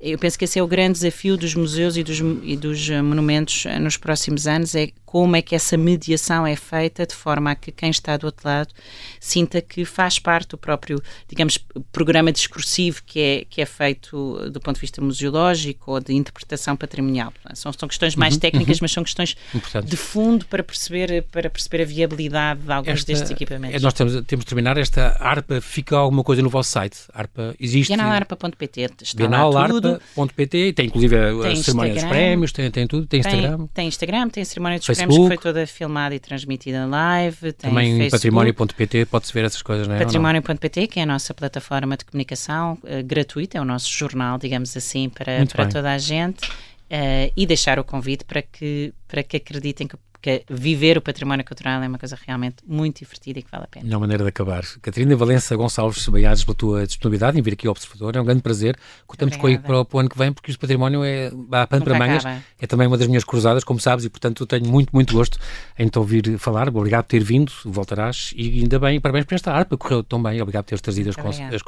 Eu 0.00 0.18
penso 0.18 0.38
que 0.38 0.46
esse 0.46 0.58
é 0.58 0.62
o 0.62 0.66
grande 0.66 0.94
desafio 0.94 1.36
dos 1.36 1.54
museus 1.54 1.94
e 1.98 2.02
dos, 2.02 2.20
e 2.42 2.56
dos 2.56 2.88
monumentos 2.88 3.66
nos 3.82 3.98
próximos 3.98 4.46
anos, 4.46 4.74
é 4.74 4.88
como 5.04 5.36
é 5.36 5.42
que 5.42 5.54
essa 5.54 5.76
mediação 5.76 6.46
é 6.46 6.56
feita 6.56 7.06
de 7.06 7.14
forma 7.14 7.50
a 7.50 7.54
que 7.54 7.70
quem 7.70 7.90
está 7.90 8.16
do 8.16 8.24
outro 8.24 8.48
lado 8.48 8.72
sinta 9.20 9.60
que 9.60 9.84
faz 9.84 10.18
parte 10.18 10.50
do 10.50 10.56
próprio, 10.56 11.02
digamos, 11.28 11.58
programa 11.92 12.32
discursivo 12.32 13.02
que 13.04 13.20
é, 13.20 13.44
que 13.44 13.60
é 13.60 13.66
feito 13.66 14.48
do 14.50 14.58
ponto 14.58 14.76
de 14.76 14.80
vista 14.80 15.02
museológico 15.02 15.92
ou 15.92 16.00
de 16.00 16.14
interpretação 16.14 16.74
patrimonial. 16.76 17.30
São, 17.52 17.70
são 17.70 17.86
questões 17.86 18.16
mais 18.16 18.34
uhum. 18.34 18.40
técnicas, 18.40 18.78
uhum. 18.78 18.84
mas 18.84 18.92
são 18.92 19.04
questões 19.04 19.36
de 19.84 19.96
fundo 19.98 20.46
para 20.46 20.62
perceber, 20.62 21.24
para 21.30 21.50
perceber 21.50 21.82
a 21.82 21.86
viabilidade 21.86 22.60
de 22.62 22.72
alguns 22.72 22.94
Esta, 22.94 23.12
destes 23.12 23.30
equipamentos. 23.30 23.82
Nós 23.82 23.92
temos, 23.92 24.22
temos 24.26 24.46
de 24.46 24.54
terminar 24.70 24.78
esta 24.78 25.16
ARPA, 25.20 25.60
fica 25.60 25.96
alguma 25.96 26.22
coisa 26.22 26.42
no 26.42 26.48
vosso 26.48 26.70
site? 26.70 26.98
ARPA 27.12 27.54
existe? 27.58 27.94
Bienal.pt 27.94 28.88
Bienal.pt 29.16 30.72
tem 30.72 30.86
inclusive 30.86 31.16
a, 31.16 31.56
cerimónia 31.56 31.94
dos 31.94 32.04
prémios, 32.04 32.52
tem, 32.52 32.70
tem 32.70 32.86
tudo, 32.86 33.06
tem 33.06 33.20
Instagram. 33.20 33.56
Tem, 33.58 33.68
tem 33.74 33.88
Instagram, 33.88 34.28
tem 34.28 34.42
a 34.42 34.46
cerimónia 34.46 34.78
dos 34.78 34.86
Facebook. 34.86 35.08
prémios 35.08 35.28
que 35.28 35.42
foi 35.42 35.52
toda 35.52 35.66
filmada 35.66 36.14
e 36.14 36.18
transmitida 36.18 36.86
live. 36.86 37.52
Tem 37.52 37.70
Também 37.70 38.10
património.pt 38.10 39.06
pode-se 39.06 39.32
ver 39.32 39.44
essas 39.44 39.62
coisas, 39.62 39.88
não 39.88 39.94
é? 39.94 39.98
Património.pt, 39.98 40.86
que 40.86 41.00
é 41.00 41.02
a 41.02 41.06
nossa 41.06 41.34
plataforma 41.34 41.96
de 41.96 42.04
comunicação 42.04 42.78
uh, 42.84 43.04
gratuita, 43.04 43.58
é 43.58 43.60
o 43.60 43.64
nosso 43.64 43.90
jornal, 43.90 44.38
digamos 44.38 44.76
assim, 44.76 45.08
para, 45.08 45.44
para 45.46 45.66
toda 45.66 45.92
a 45.92 45.98
gente. 45.98 46.48
Uh, 46.90 47.30
e 47.36 47.46
deixar 47.46 47.78
o 47.78 47.84
convite 47.84 48.24
para 48.24 48.42
que, 48.42 48.92
para 49.06 49.22
que 49.22 49.36
acreditem 49.36 49.86
que 49.86 49.94
porque 50.20 50.44
viver 50.50 50.98
o 50.98 51.00
património 51.00 51.44
cultural 51.44 51.82
é 51.82 51.88
uma 51.88 51.98
coisa 51.98 52.16
realmente 52.26 52.56
muito 52.66 52.98
divertida 52.98 53.38
e 53.38 53.42
que 53.42 53.50
vale 53.50 53.64
a 53.64 53.66
pena. 53.66 53.96
Há 53.96 53.98
maneira 53.98 54.22
de 54.22 54.28
acabar. 54.28 54.62
Catarina 54.82 55.16
Valença 55.16 55.56
Gonçalves 55.56 56.06
Baiares, 56.08 56.44
pela 56.44 56.54
tua 56.54 56.86
disponibilidade 56.86 57.38
em 57.38 57.42
vir 57.42 57.54
aqui 57.54 57.66
ao 57.66 57.70
Observador, 57.70 58.14
é 58.16 58.20
um 58.20 58.24
grande 58.24 58.42
prazer. 58.42 58.76
Contamos 59.06 59.36
com 59.36 59.56
para, 59.56 59.84
para 59.84 59.96
o 59.96 60.00
ano 60.00 60.10
que 60.10 60.18
vem, 60.18 60.30
porque 60.30 60.52
o 60.52 60.58
património 60.58 61.02
é 61.02 61.32
há 61.52 61.66
pano 61.66 61.84
para 61.84 61.98
mangas, 61.98 62.24
é 62.60 62.66
também 62.66 62.86
uma 62.86 62.98
das 62.98 63.06
minhas 63.06 63.24
cruzadas, 63.24 63.64
como 63.64 63.80
sabes, 63.80 64.04
e 64.04 64.10
portanto 64.10 64.44
tenho 64.46 64.66
muito, 64.66 64.90
muito 64.92 65.14
gosto 65.14 65.38
em 65.78 65.88
te 65.88 65.98
ouvir 65.98 66.38
falar. 66.38 66.68
Obrigado 66.68 67.04
por 67.04 67.10
ter 67.10 67.24
vindo, 67.24 67.50
voltarás 67.64 68.34
e 68.36 68.60
ainda 68.60 68.78
bem, 68.78 69.00
parabéns 69.00 69.24
por 69.24 69.34
esta 69.34 69.52
harpa, 69.52 69.78
correu 69.78 70.02
tão 70.04 70.22
bem. 70.22 70.40
Obrigado 70.42 70.64
por 70.64 70.68
teres 70.68 70.82
trazido 70.82 71.10
as, 71.10 71.16
as, 71.18 71.62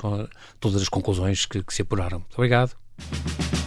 todas 0.60 0.82
as 0.82 0.88
conclusões 0.90 1.46
que, 1.46 1.62
que 1.62 1.72
se 1.72 1.80
apuraram. 1.80 2.18
Muito 2.18 2.34
obrigado. 2.34 3.61